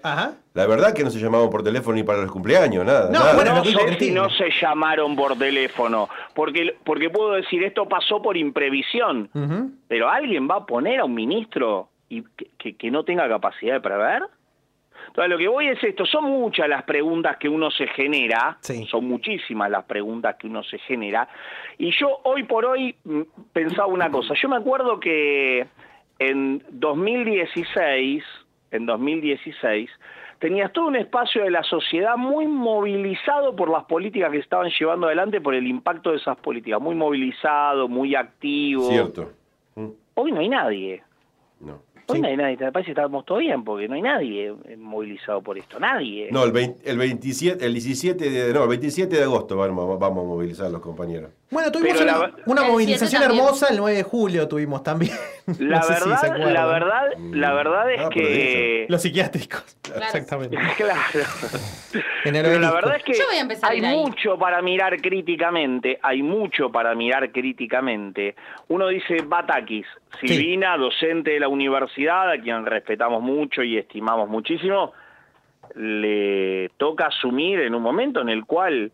[0.55, 3.11] La verdad que no se llamaban por teléfono ni para los cumpleaños, nada.
[3.11, 3.45] nada.
[3.45, 8.37] no sé si no se llamaron por teléfono, porque, porque puedo decir, esto pasó por
[8.37, 9.29] imprevisión,
[9.87, 13.75] pero ¿alguien va a poner a un ministro y que, que- que no tenga capacidad
[13.75, 14.23] de prever?
[15.21, 18.57] Entonces, lo que voy es esto, son muchas las preguntas que uno se genera,
[18.89, 21.29] son muchísimas las preguntas que uno se genera,
[21.77, 23.21] y yo hoy por hoy mm,
[23.53, 25.67] pensaba una cosa, yo me acuerdo que
[26.19, 28.25] en 2016,
[28.71, 29.91] en 2016,
[30.39, 34.71] tenías todo un espacio de la sociedad muy movilizado por las políticas que se estaban
[34.71, 38.89] llevando adelante, por el impacto de esas políticas, muy movilizado, muy activo.
[38.89, 39.33] Cierto.
[40.15, 41.03] Hoy no hay nadie.
[41.61, 41.83] No.
[42.13, 45.43] Hoy no hay nadie, me parece que estamos todo bien, porque no hay nadie movilizado
[45.43, 46.29] por esto, nadie.
[46.31, 50.25] No, el, 20 el 27, el 17 de, no, el 27 de agosto vamos, vamos
[50.25, 51.31] a movilizar a los compañeros.
[51.51, 55.13] Bueno, tuvimos una, la- una movilización hermosa el 9 de julio tuvimos también.
[55.59, 57.03] La No si verdad, la verdad,
[57.33, 58.87] la verdad es Ah, que...
[58.89, 59.65] Los psiquiátricos.
[59.97, 60.57] Exactamente.
[60.77, 61.01] Claro.
[62.25, 64.63] En el Pero la verdad es que Yo voy a empezar a hay mucho para
[64.63, 68.37] mirar críticamente, hay mucho para mirar críticamente.
[68.69, 69.87] Uno dice Batakis,
[70.21, 74.93] Silvina, docente de la universidad, a quien respetamos mucho y estimamos muchísimo,
[75.75, 78.93] le toca asumir en un momento en el cual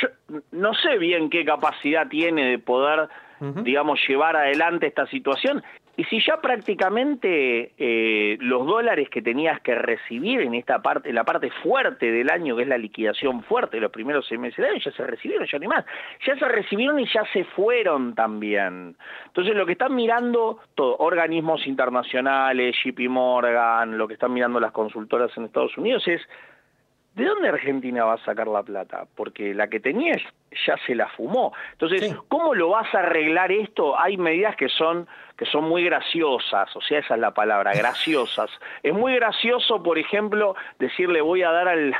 [0.00, 0.08] yo
[0.52, 3.08] no sé bien qué capacidad tiene de poder,
[3.40, 5.62] digamos, llevar adelante esta situación.
[5.98, 11.16] Y si ya prácticamente eh, los dólares que tenías que recibir en esta parte, en
[11.16, 14.74] la parte fuerte del año, que es la liquidación fuerte, los primeros seis meses del
[14.74, 15.84] año, ya se recibieron, ya hay más.
[16.24, 18.96] Ya se recibieron y ya se fueron también.
[19.26, 24.70] Entonces lo que están mirando todo, organismos internacionales, JP Morgan, lo que están mirando las
[24.70, 26.22] consultoras en Estados Unidos es
[27.18, 29.04] ¿De dónde Argentina va a sacar la plata?
[29.16, 30.16] Porque la que tenía
[30.66, 31.52] ya se la fumó.
[31.72, 33.98] Entonces, ¿cómo lo vas a arreglar esto?
[33.98, 38.50] Hay medidas que son que son muy graciosas, o sea, esa es la palabra, graciosas.
[38.82, 41.94] Es muy gracioso, por ejemplo, decirle voy a dar al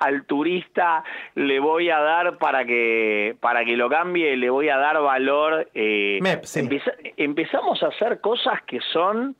[0.00, 1.02] al turista
[1.34, 5.68] le voy a dar para que para que lo cambie le voy a dar valor
[5.74, 6.18] eh,
[6.60, 9.34] empeza- empezamos a hacer cosas que son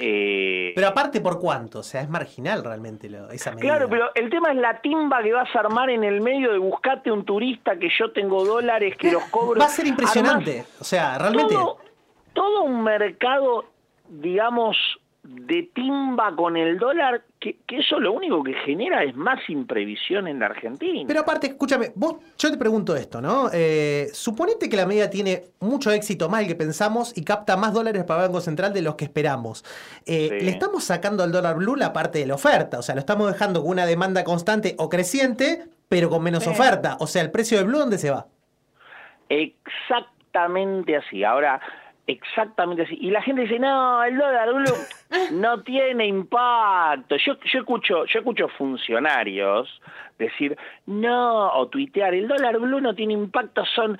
[0.00, 1.80] eh, Pero aparte, ¿por cuánto?
[1.80, 3.68] O sea, es marginal realmente lo- esa medida.
[3.76, 6.58] Claro, pero el tema es la timba que vas a armar en el medio de
[6.58, 9.60] buscarte un turista que yo tengo dólares que los cobro.
[9.60, 10.64] Va a ser impresionante.
[10.80, 11.54] O sea, realmente.
[11.54, 11.78] Todo,
[12.32, 13.66] todo un mercado,
[14.08, 14.76] digamos,
[15.22, 20.26] de timba con el dólar, que, que eso lo único que genera es más imprevisión
[20.26, 21.04] en la Argentina.
[21.06, 23.50] Pero aparte, escúchame, vos, yo te pregunto esto, ¿no?
[23.52, 27.74] Eh, suponete que la medida tiene mucho éxito más del que pensamos y capta más
[27.74, 29.64] dólares para el Banco Central de los que esperamos.
[30.06, 30.44] Eh, Sí.
[30.44, 33.30] Le estamos sacando al dólar blue la parte de la oferta, o sea, lo estamos
[33.32, 36.96] dejando con una demanda constante o creciente, pero con menos oferta.
[37.00, 38.26] O sea, el precio del blue, ¿dónde se va?
[39.28, 41.24] Exactamente así.
[41.24, 41.60] Ahora,
[42.06, 42.98] exactamente así.
[43.00, 44.74] Y la gente dice, no, el dólar blue
[45.32, 47.16] no tiene impacto.
[47.16, 49.80] Yo, yo escucho, yo escucho funcionarios
[50.18, 50.56] decir,
[50.86, 53.98] no, o tuitear, el dólar blue no tiene impacto, son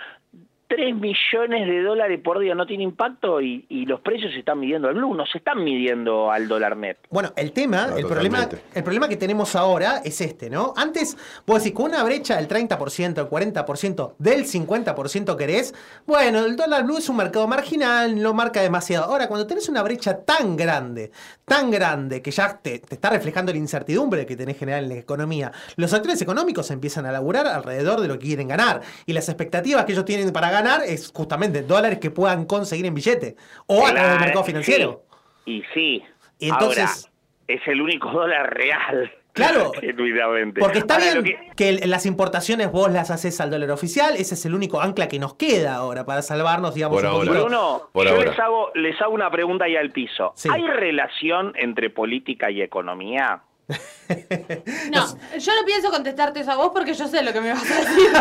[0.71, 4.61] 3 millones de dólares por día no tiene impacto y, y los precios se están
[4.61, 6.97] midiendo al blue, no se están midiendo al dólar net.
[7.11, 10.73] Bueno, el tema, No, el, problema el problema que tenemos ahora es este, ¿no?
[10.77, 15.75] Antes, vos decís, con una brecha del 30%, del 40%, del 50% querés,
[16.07, 19.07] bueno, el dólar blue es un mercado marginal, no marca demasiado.
[19.07, 21.11] Ahora, cuando tenés una brecha tan grande,
[21.47, 24.99] tan grande, que ya te, te está reflejando la incertidumbre que tenés general en la
[24.99, 28.83] economía, los actores económicos empiezan a laburar alrededor de lo que quieren ganar.
[29.05, 32.95] Y las expectativas que ellos tienen para ganar es justamente dólares que puedan conseguir en
[32.95, 34.47] billete o a través del Claro, mercado sí.
[34.51, 35.03] financiero.
[35.47, 36.03] Y sí.
[36.39, 37.11] Y entonces- Ahora,
[37.49, 39.13] es el único dólar real.
[39.33, 39.71] Claro.
[40.59, 44.45] Porque está Ahora, bien que- las importaciones vos las haces al dólar oficial, ese es
[44.45, 47.31] el único ancla que nos queda ahora para salvarnos, digamos, Por un ahora.
[47.41, 48.31] Bruno, Por yo ahora.
[48.31, 50.35] les hago, les hago una pregunta ahí al piso.
[50.51, 53.43] ¿Hay relación entre política y economía?
[54.93, 55.07] No,
[55.39, 57.81] yo no pienso contestarte eso a vos porque yo sé lo que me vas a
[57.81, 58.11] decir.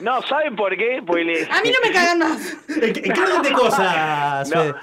[0.00, 1.02] No, ¿saben por qué?
[1.06, 2.54] Porque le- A mí no me cagan más.
[2.68, 4.74] ¿En qué orden de cosas, No, Fede?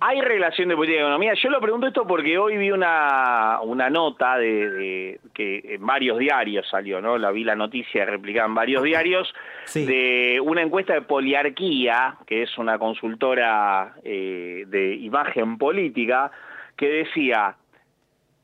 [0.00, 1.34] hay relación de política y economía.
[1.40, 6.18] Yo lo pregunto esto porque hoy vi una, una nota de, de- que en varios
[6.18, 7.18] diarios salió, ¿no?
[7.18, 9.32] La vi la noticia replicada en varios diarios
[9.72, 16.32] de una encuesta de Poliarquía, que es una consultora eh, de imagen política,
[16.76, 17.54] que decía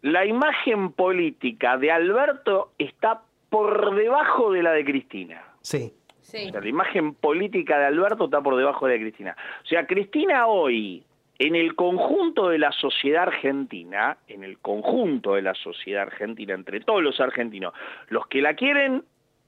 [0.05, 5.43] la imagen política de Alberto está por debajo de la de Cristina.
[5.63, 5.95] Sí.
[6.21, 9.37] O sea, la imagen política de Alberto está por debajo de la de Cristina.
[9.63, 11.03] O sea, Cristina hoy,
[11.39, 16.81] en el conjunto de la sociedad argentina, en el conjunto de la sociedad argentina, entre
[16.81, 17.73] todos los argentinos,
[18.09, 19.05] los que la quieren,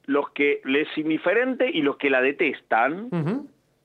[0.06, 3.10] los que les es indiferente y los que la detestan,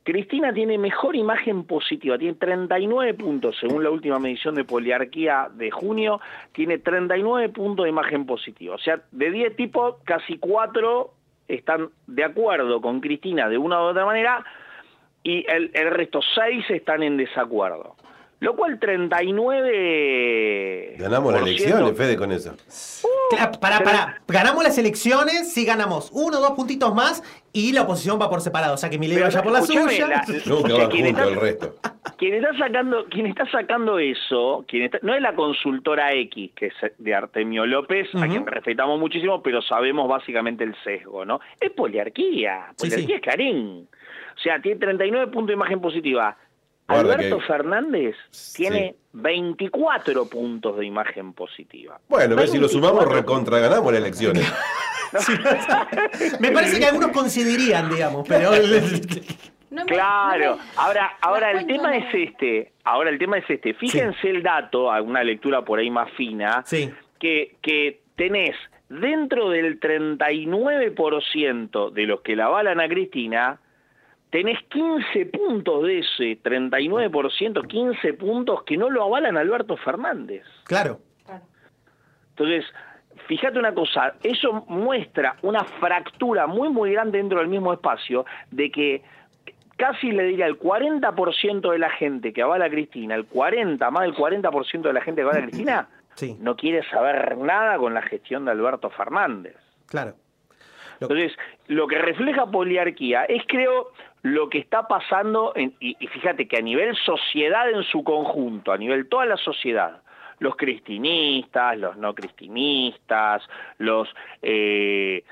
[0.03, 5.69] Cristina tiene mejor imagen positiva, tiene 39 puntos, según la última medición de poliarquía de
[5.69, 6.19] junio,
[6.53, 8.75] tiene 39 puntos de imagen positiva.
[8.75, 11.13] O sea, de 10 tipos, casi 4
[11.47, 14.43] están de acuerdo con Cristina de una u otra manera
[15.23, 17.95] y el, resto 6 están en desacuerdo.
[18.41, 20.95] Lo cual 39...
[20.97, 22.55] Ganamos las elecciones, Fede, con eso.
[23.29, 24.19] Claro, pará, pará.
[24.27, 27.21] Ganamos las elecciones, sí ganamos uno o dos puntitos más
[27.53, 28.73] y la oposición va por separado.
[28.73, 30.07] O sea que mi ley Pero vaya por la suya.
[30.07, 31.75] la- Nunca o sea, van quien está- el resto.
[32.17, 36.65] quien está sacando quien está sacando eso quien está- no es la consultora X que
[36.67, 41.69] es de Artemio López a quien respetamos muchísimo pero sabemos básicamente el sesgo no es
[41.71, 43.13] poliarquía poliarquía sí.
[43.13, 43.87] es Clarín
[44.35, 46.37] o sea tiene 39 puntos de imagen positiva
[46.99, 48.15] Alberto que- Fernández
[48.55, 51.99] tiene 24 puntos de imagen positiva.
[52.07, 54.53] Bueno, ves, si lo sumamos, 24 recontra ganamos las elecciones.
[56.39, 58.51] Me parece que algunos coincidirían, digamos, pero.
[59.87, 64.91] Claro, ahora, ahora el tema es este, ahora el tema es este, fíjense el dato,
[64.91, 66.61] alguna lectura por ahí más fina,
[67.19, 68.53] que, que tenés
[68.89, 73.61] dentro del 39% de los que la avalan a Cristina,
[74.31, 80.43] tenés 15 puntos de ese 39%, 15 puntos que no lo avalan Alberto Fernández.
[80.63, 80.99] Claro.
[82.29, 82.65] Entonces,
[83.27, 88.71] fíjate una cosa, eso muestra una fractura muy, muy grande dentro del mismo espacio de
[88.71, 89.03] que
[89.75, 94.03] casi le diría el 40% de la gente que avala a Cristina, el 40, más
[94.03, 95.89] del 40% de la gente que avala a Cristina,
[96.39, 99.57] no quiere saber nada con la gestión de Alberto Fernández.
[99.87, 100.15] Claro.
[101.01, 101.33] Entonces,
[101.67, 103.91] lo que refleja poliarquía es, creo,
[104.23, 108.71] lo que está pasando, en- y, y fíjate que a nivel sociedad en su conjunto,
[108.71, 110.01] a nivel toda la sociedad,
[110.39, 113.43] los cristinistas, los no cristinistas,
[113.77, 114.07] los
[114.41, 115.23] eh,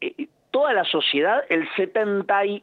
[0.00, 2.62] eh, toda la sociedad, el 70 y,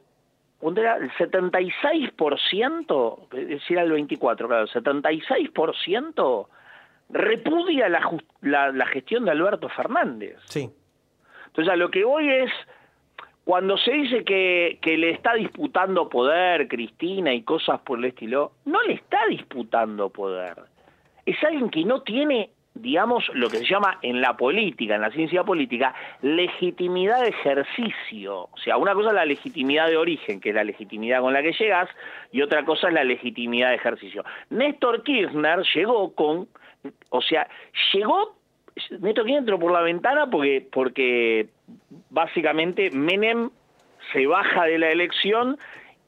[0.60, 0.98] ¿cuánto era?
[0.98, 6.48] el 76%, es decir, el 24, claro, el 76%
[7.10, 8.02] repudia la,
[8.42, 10.38] la, la gestión de Alberto Fernández.
[10.46, 10.70] Sí.
[11.48, 12.52] Entonces, a lo que voy es,
[13.46, 18.82] cuando se dice que, le está disputando poder Cristina y cosas por el estilo, no
[18.84, 20.56] le está disputando poder.
[21.26, 25.12] Es alguien que no tiene, digamos, lo que se llama en la política, en la
[25.12, 28.48] ciencia política, legitimidad de ejercicio.
[28.52, 31.42] O sea, una cosa es la legitimidad de origen, que es la legitimidad con la
[31.42, 31.90] que llegas,
[32.32, 34.24] y otra cosa es la legitimidad de ejercicio.
[34.52, 36.48] Néstor Kirchner llegó con,
[37.10, 37.48] o sea,
[37.94, 38.38] llegó
[38.76, 41.50] Néstor Kirchner entró por la ventana porque, porque
[42.10, 43.50] básicamente Menem
[44.12, 45.58] se baja de la elección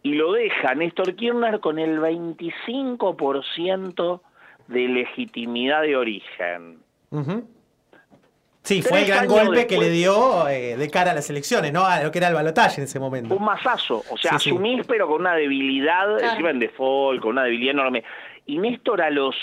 [0.03, 4.21] y lo deja Néstor Kirchner con el 25%
[4.67, 6.79] de legitimidad de origen.
[8.63, 11.85] Sí, fue el gran golpe que le dio eh, de cara a las elecciones, ¿no?
[11.85, 13.35] A lo que era el balotaje en ese momento.
[13.35, 14.49] Un mazazo, o sea, Sí, sí.
[14.49, 16.31] asumís pero con una debilidad, Claro.
[16.31, 18.03] encima en default, con una debilidad enorme.
[18.47, 19.35] Y Néstor a los,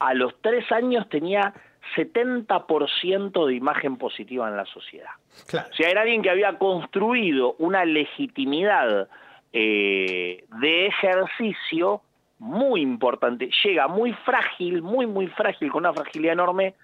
[0.00, 1.54] a los tres años tenía
[1.96, 5.10] 70% de imagen positiva en la sociedad.
[5.46, 5.68] Claro.
[5.70, 9.08] O sea, era alguien que había construido una legitimidad
[9.52, 12.02] eh, de ejercicio
[12.38, 13.50] muy importante.
[13.64, 16.74] Llega muy frágil, muy, muy frágil, con una fragilidad enorme,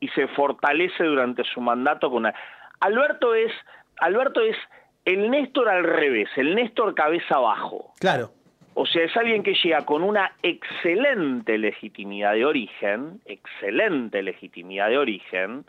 [0.00, 2.34] y se fortalece durante su mandato con una...
[2.80, 3.52] Alberto es,
[3.98, 4.56] Alberto es
[5.04, 7.92] el Néstor al revés, el Néstor cabeza abajo.
[7.98, 8.30] Claro.
[8.74, 14.98] O sea, es alguien que llega con una excelente legitimidad de origen, excelente legitimidad de
[14.98, 15.64] origen,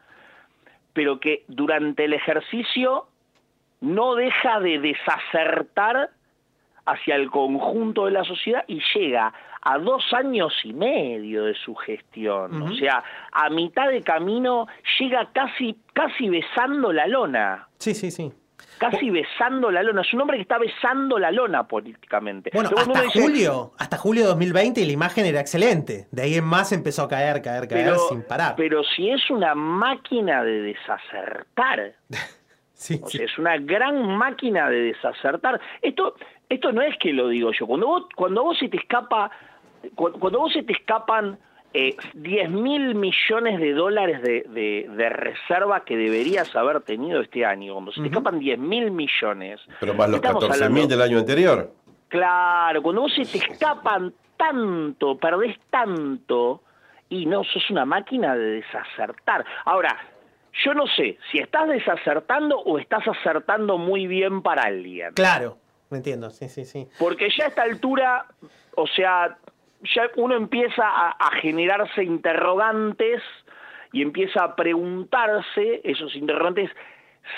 [0.94, 3.08] pero que durante el ejercicio
[3.82, 6.10] no deja de desacertar
[6.86, 11.76] hacia el conjunto de la sociedad y llega a dos años y medio de su
[11.76, 12.62] gestión.
[12.62, 14.68] O sea, a mitad de camino
[15.00, 17.68] llega casi, casi besando la lona.
[17.78, 18.32] Sí, sí, sí.
[18.80, 20.02] Casi besando la lona.
[20.02, 22.50] Es un hombre que está besando la lona políticamente.
[22.54, 26.08] Bueno, Entonces, hasta dice, julio, hasta julio de 2020 la imagen era excelente.
[26.12, 28.56] De ahí en más empezó a caer, caer, caer pero, sin parar.
[28.56, 31.94] pero si es una máquina de desacertar.
[32.10, 35.60] o sea, es una gran máquina de desacertar.
[35.82, 36.16] Esto,
[36.48, 37.68] esto no es que lo digo yo.
[37.68, 39.30] Cuando vos, cuando vos se te escapa,
[39.96, 41.38] cu- cuando vos se te escapan
[41.74, 47.46] eh, 10 mil millones de dólares de, de- de reserva que deberías haber tenido este
[47.46, 49.60] año, cuando se te escapan 10 mil millones.
[49.80, 51.72] Pero más los estamos 14.000 hablando- del año anterior.
[52.08, 56.64] Claro, cuando vos se te escapan tanto, perdés tanto,
[57.10, 59.46] y no, sos una máquina de desacertar.
[59.66, 59.96] Ahora,
[60.66, 65.14] yo no sé si estás desacertando o estás acertando muy bien para alguien.
[65.14, 65.58] Claro,
[65.92, 66.88] me entiendo, sí, sí, sí.
[66.98, 68.26] Porque ya a esta altura,
[68.76, 69.38] o sea,
[69.82, 73.22] ya uno empieza a, generarse interrogantes
[73.92, 76.70] y empieza a preguntarse esos interrogantes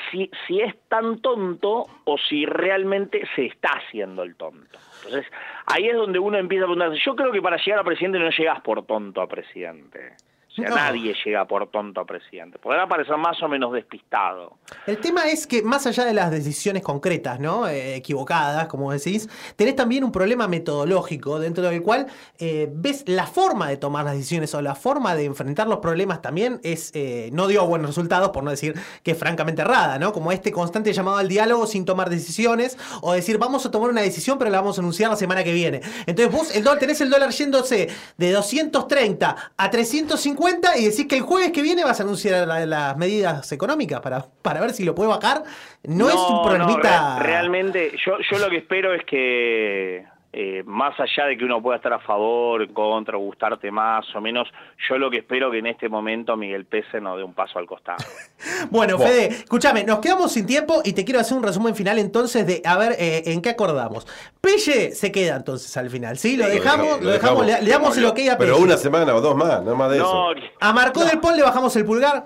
[0.10, 4.80] si, si es tan tonto o si realmente se está haciendo el tonto.
[4.98, 5.32] Entonces,
[5.66, 7.02] ahí es donde uno empieza a preguntarse.
[7.04, 10.16] Yo creo que para llegar a presidente no llegas por tonto a presidente.
[10.52, 10.76] O sea, No.
[10.76, 12.60] nadie llega por tonto a presidente.
[12.60, 14.58] Podrá parecer más o menos despistado.
[14.86, 17.68] El tema es que más allá de las decisiones concretas, ¿no?
[17.70, 22.08] Eh, equivocadas, como decís, tenés también un problema metodológico dentro del cual
[22.38, 26.22] eh, ves la forma de tomar las decisiones o la forma de enfrentar los problemas
[26.22, 28.74] también es eh, no dio buenos resultados, por no decir
[29.04, 30.12] que es francamente errada, ¿no?
[30.12, 34.02] Como este constante llamado al diálogo sin tomar decisiones o decir vamos a tomar una
[34.02, 35.82] decisión pero la vamos a anunciar la semana que viene.
[36.06, 37.88] Entonces vos el dólar, tenés el dólar yéndose
[38.18, 40.41] de 230 a 350
[40.78, 44.26] y decís que el jueves que viene vas a anunciar la- las medidas económicas para,
[44.42, 45.44] para ver si lo puede bajar.
[45.84, 47.20] No, es un problemita...
[47.20, 51.62] re- realmente, yo, yo lo que espero es que, eh, más allá de que uno
[51.62, 54.48] pueda estar a favor, en contra, gustarte más o menos,
[54.88, 57.66] yo lo que espero que en este momento Miguel Pese nos dé un paso al
[57.66, 57.98] costado.
[58.70, 58.98] Bueno.
[58.98, 62.62] Fede, escúchame, nos quedamos sin tiempo y te quiero hacer un resumen final entonces de
[62.66, 64.08] a ver eh, en qué acordamos.
[64.40, 66.38] Pelle se queda entonces al final, ¿sí?
[66.38, 68.64] Lo Sí, dejamos, lo dejamos, le, le damos el ok a Pero Pelle.
[68.66, 70.30] una semana o dos más, no más de eso.
[70.60, 72.26] A Marcó del Pol le bajamos el pulgar.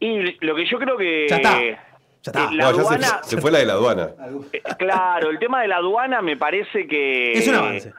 [0.00, 1.26] Y lo que yo creo que...
[1.28, 1.58] Ya está.
[2.26, 2.50] Eh, está.
[2.52, 4.10] La No, ya se- aduana, se, fue la de la aduana.
[4.52, 7.32] eh, claro, el tema de la aduana me parece que...
[7.32, 7.92] Es un avance.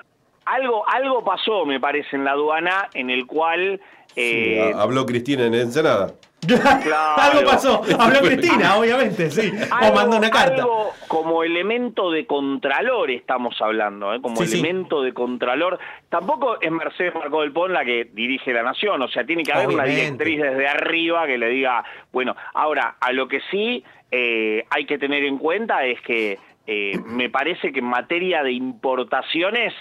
[0.45, 3.81] Algo, algo pasó, me parece, en la aduana en el cual...
[4.15, 6.11] eh, Ha- Habló Cristina en Ensenada.
[6.47, 7.15] claro.
[7.17, 7.81] Algo pasó.
[7.99, 9.51] Habló Cristina, obviamente, sí.
[9.89, 10.61] O mandó una carta.
[10.61, 14.21] algo como elemento de contralor estamos hablando, ¿eh?
[14.21, 14.59] como Sí, sí.
[14.59, 15.79] elemento de contralor.
[16.09, 19.53] Tampoco es Mercedes Marcó del Pon la que dirige la nación, o sea, tiene que
[19.53, 21.83] haber una directriz desde arriba que le diga,
[22.13, 26.97] bueno, ahora, a lo que sí eh, hay que tener en cuenta es que eh,
[27.05, 29.73] me parece que en materia de importaciones,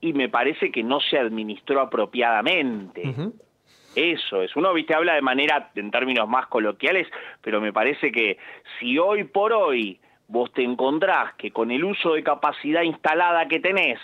[0.00, 3.14] y me parece que no se administró apropiadamente.
[3.96, 4.54] Eso es.
[4.54, 7.08] Uno, viste, habla de manera, en términos más coloquiales,
[7.40, 8.36] pero me parece que
[8.78, 9.98] si hoy por hoy
[10.28, 13.98] vos te encontrás que con el uso de capacidad instalada que tenés,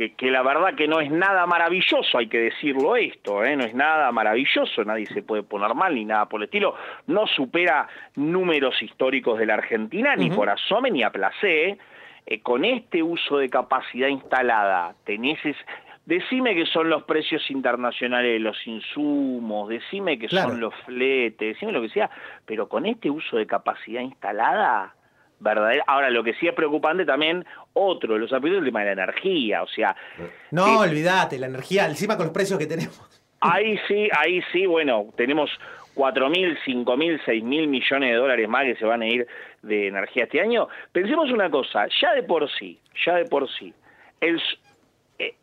[0.00, 3.54] que, que la verdad que no es nada maravilloso, hay que decirlo esto, ¿eh?
[3.54, 6.74] no es nada maravilloso, nadie se puede poner mal ni nada por el estilo,
[7.06, 7.86] no supera
[8.16, 11.76] números históricos de la Argentina, ni por asome ni a placé,
[12.24, 15.66] eh, con este uso de capacidad instalada, tenés es-
[16.06, 20.48] decime que son los precios internacionales de los insumos, decime que Claro.
[20.50, 22.08] son los fletes, decime lo que sea,
[22.46, 24.94] pero con este uso de capacidad instalada,
[25.40, 28.94] verdadera, ahora lo que sí es preocupante también, otro de los aspectos, el tema de
[28.94, 29.96] la energía, o sea,
[30.50, 33.00] No, olvídate, la energía, encima con los precios que tenemos.
[33.40, 35.50] Ahí sí, ahí sí, bueno, tenemos
[35.94, 39.26] 4.000, 5.000, 6.000 millones de dólares más que se van a ir
[39.62, 40.68] de energía este año.
[40.92, 43.72] Pensemos una cosa, ya de por sí, ya de por sí,
[44.20, 44.40] el, eh,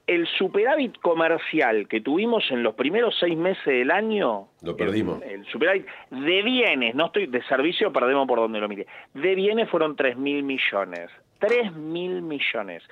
[0.08, 5.22] el superávit comercial que tuvimos en los primeros seis meses del año, Lo perdimos.
[5.22, 9.70] el superávit de bienes, no estoy de servicio, perdemos por donde lo mire, de bienes
[9.70, 11.10] fueron 3.000 millones,
[11.40, 12.84] 3.000 millones.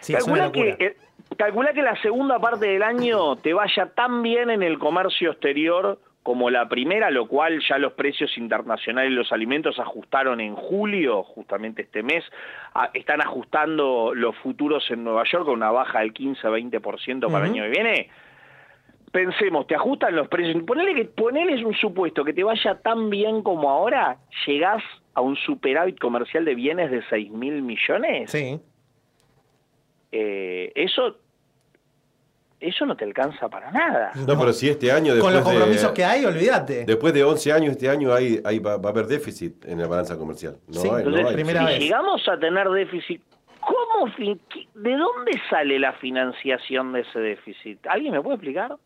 [0.00, 0.96] Sí, calcula, que, eh,
[1.36, 5.98] calcula que la segunda parte del año te vaya tan bien en el comercio exterior
[6.22, 11.24] como la primera, lo cual ya los precios internacionales de los alimentos ajustaron en julio,
[11.24, 12.22] justamente este mes,
[12.74, 17.50] a- están ajustando los futuros en Nueva York con una baja del 15-20% para el
[17.50, 17.60] Ujú.
[17.60, 18.10] año que viene.
[19.10, 20.62] Pensemos, te ajustan los precios.
[20.64, 24.16] Ponele, que, ponele un supuesto que te vaya tan bien como ahora,
[24.46, 24.82] llegás
[25.14, 28.30] a un superávit comercial de bienes de 6 mil millones.
[28.30, 28.58] Sí.
[30.12, 31.16] Eh, eso,
[32.62, 34.12] eso no te alcanza para nada.
[34.26, 36.84] No, pero si este año Con los compromisos de, que hay, olvídate.
[36.84, 39.86] Después de 11 años, este año hay, hay- va, va a haber déficit en la
[39.86, 40.56] balanza comercial.
[40.68, 41.74] No Sí, hay, no Entonces, hay.
[41.76, 43.22] si llegamos a tener déficit,
[43.60, 47.86] ¿cómo, ¿de dónde sale la financiación de ese déficit?
[47.86, 48.76] ¿Alguien me puede explicar?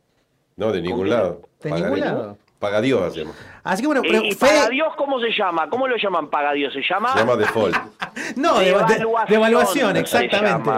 [0.56, 1.42] No, de ningún lado.
[1.62, 2.38] ¿De ningún lado?
[2.58, 3.36] Paga Dios hacemos.
[3.62, 5.68] Así que bueno, Eh, pero ¿Y Fede- paga Dios cómo se llama?
[5.68, 6.72] ¿Cómo lo llaman paga Dios?
[6.72, 7.12] ¿Se llama?
[7.12, 7.76] Se llama default.
[8.34, 10.70] No, de, de- Devaluación devaluación, exactamente.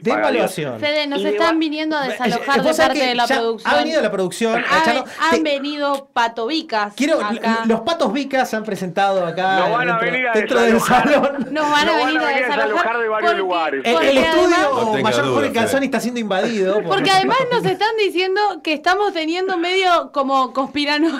[0.00, 0.78] Devaluación.
[0.80, 3.72] Fede, nos Y están viniendo a Eh, desalojar vos de parte de la producción.
[3.74, 4.64] Ha venido la producción.
[4.64, 7.64] a Han, venido patovicas Quiero, acá.
[7.66, 10.74] los patos vicas se han presentado acá Nos van a dentro, venir a dentro del
[10.74, 11.12] desalojar.
[11.12, 11.46] salón.
[11.52, 13.82] Nos van a venir a desalojar de varios lugares.
[13.84, 15.52] El, Porque el estudio mayor Jorge.
[15.52, 16.74] Calzoni está siendo invadido.
[16.76, 20.52] por- Porque además nos están diciendo que estamos teniendo medio como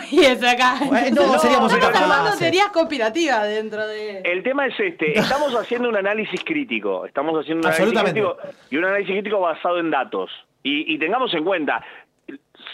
[0.04, 0.76] conspiranoides acá.
[0.86, 4.20] Bueno, no, seríamos estamos armando teorías conspirativas dentro de...
[4.20, 8.36] El tema es este, estamos haciendo un análisis crítico, estamos haciendo un análisis crítico
[8.70, 10.30] y un análisis crítico basado en datos.
[10.62, 11.84] Y, y tengamos en cuenta,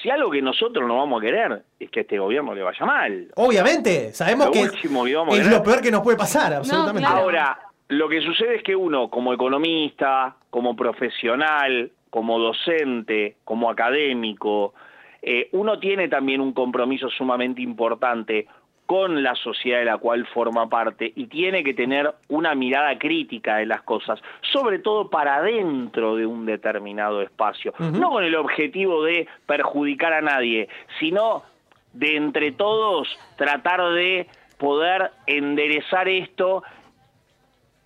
[0.03, 2.87] si algo que nosotros no vamos a querer es que a este gobierno le vaya
[2.87, 3.29] mal.
[3.37, 5.59] Obviamente, sabemos Lo que último que vamos a es querer.
[5.59, 7.01] lo peor que nos puede pasar, absolutamente.
[7.01, 7.23] claro.
[7.23, 7.59] Ahora,
[7.89, 14.75] lo que sucede es que uno, como economista, como profesional, como docente, como académico,
[15.23, 18.47] eh, uno tiene también un compromiso sumamente importante
[18.91, 23.59] con la sociedad de la cual forma parte y tiene que tener una mirada crítica
[23.59, 24.21] de las cosas,
[24.53, 30.23] sobre todo para dentro de un determinado espacio, no con el objetivo de perjudicar a
[30.23, 30.69] nadie,
[30.99, 31.45] sino
[31.93, 34.27] de entre todos tratar de
[34.59, 36.65] poder enderezar esto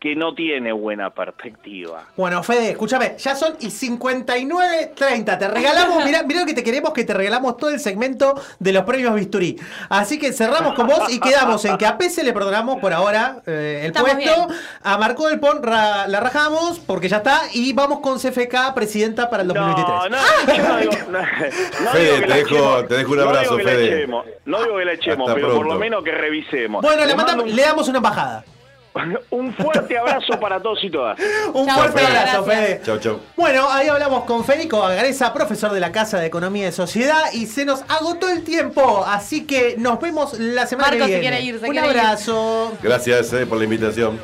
[0.05, 2.05] que no tiene buena perspectiva.
[2.15, 5.39] Bueno, Fede, escúchame, ya son y 59.30.
[5.39, 8.73] Te regalamos, mirá, mirá lo que te queremos, que te regalamos todo el segmento de
[8.75, 9.59] los premios Bisturí.
[9.89, 13.39] Así que cerramos con vos y quedamos en que a Pese le perdonamos por ahora
[13.47, 14.47] eh, el Estamos puesto.
[14.47, 14.59] bien.
[14.83, 17.41] A Marco del Pon ra- la rajamos porque ya está.
[17.55, 19.89] Y vamos con CFK, presidenta para el 2023.
[19.89, 23.17] No, no, no digo, no, no Fede, digo que te dejo- echemos, te dejo un
[23.17, 23.99] no abrazo, digo que la Fede.
[24.01, 25.75] echemos, no digo que la echemos, Hasta pero por pronto.
[25.75, 26.83] lo menos que revisemos.
[26.83, 28.45] Bueno, le, mando le damos una embajada.
[29.31, 31.19] un, fuerte abrazo para todos y todas.
[31.53, 32.67] Un Chau, fuerte Fede, abrazo, gracias.
[32.69, 32.81] Fede.
[32.85, 33.21] Chau, chau.
[33.37, 37.47] Bueno, ahí hablamos con Federico Agareza, profesor de la Casa de Economía y Sociedad, y
[37.47, 41.39] se nos agotó el tiempo, así que nos vemos la semana Marco que se viene.
[41.39, 41.99] quiere ir, se Un quiere ir.
[41.99, 42.73] abrazo.
[42.83, 44.19] Gracias eh, por la invitación.